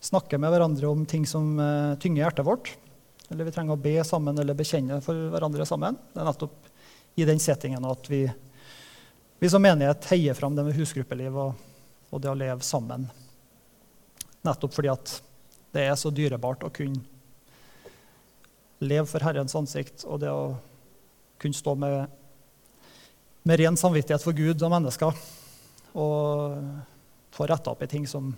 snakke 0.00 0.38
med 0.40 0.52
hverandre 0.52 0.90
om 0.90 1.04
ting 1.08 1.26
som 1.28 1.58
eh, 1.58 1.96
tynger 2.02 2.24
hjertet 2.24 2.46
vårt, 2.46 2.72
eller 3.30 3.46
vi 3.46 3.54
trenger 3.54 3.76
å 3.76 3.82
be 3.82 3.96
sammen 4.06 4.38
eller 4.38 4.58
bekjenne 4.58 5.00
for 5.04 5.30
hverandre 5.32 5.66
sammen, 5.68 5.98
det 6.12 6.22
er 6.22 6.28
nettopp 6.30 6.70
i 7.18 7.26
den 7.26 7.42
settingen 7.42 7.84
at 7.86 8.06
vi, 8.10 8.22
vi 9.42 9.50
som 9.50 9.62
menighet 9.62 10.06
heier 10.12 10.38
fram 10.38 10.54
det 10.56 10.64
med 10.66 10.78
husgruppeliv 10.78 11.38
og, 11.42 11.66
og 12.10 12.22
det 12.22 12.30
å 12.30 12.38
leve 12.38 12.66
sammen. 12.66 13.08
Nettopp 14.46 14.76
fordi 14.76 14.92
at 14.92 15.16
det 15.74 15.84
er 15.86 15.98
så 15.98 16.10
dyrebart 16.14 16.64
å 16.66 16.72
kunne 16.74 17.02
leve 18.80 19.04
for 19.10 19.22
Herrens 19.26 19.54
ansikt 19.58 20.06
og 20.08 20.22
det 20.22 20.30
å 20.32 20.54
kunne 21.40 21.56
stå 21.56 21.74
med, 21.78 22.06
med 23.44 23.60
ren 23.60 23.76
samvittighet 23.78 24.24
for 24.24 24.36
Gud 24.36 24.62
og 24.62 24.72
mennesker 24.72 25.18
og 25.98 26.60
få 27.34 27.46
retta 27.50 27.72
opp 27.72 27.82
i 27.82 27.90
ting 27.90 28.06
som, 28.10 28.30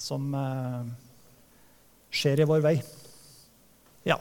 som 0.00 0.34
uh, 0.34 0.86
skjer 2.10 2.42
i 2.42 2.48
vår 2.48 2.62
vei. 2.64 2.76
Ja. 4.08 4.18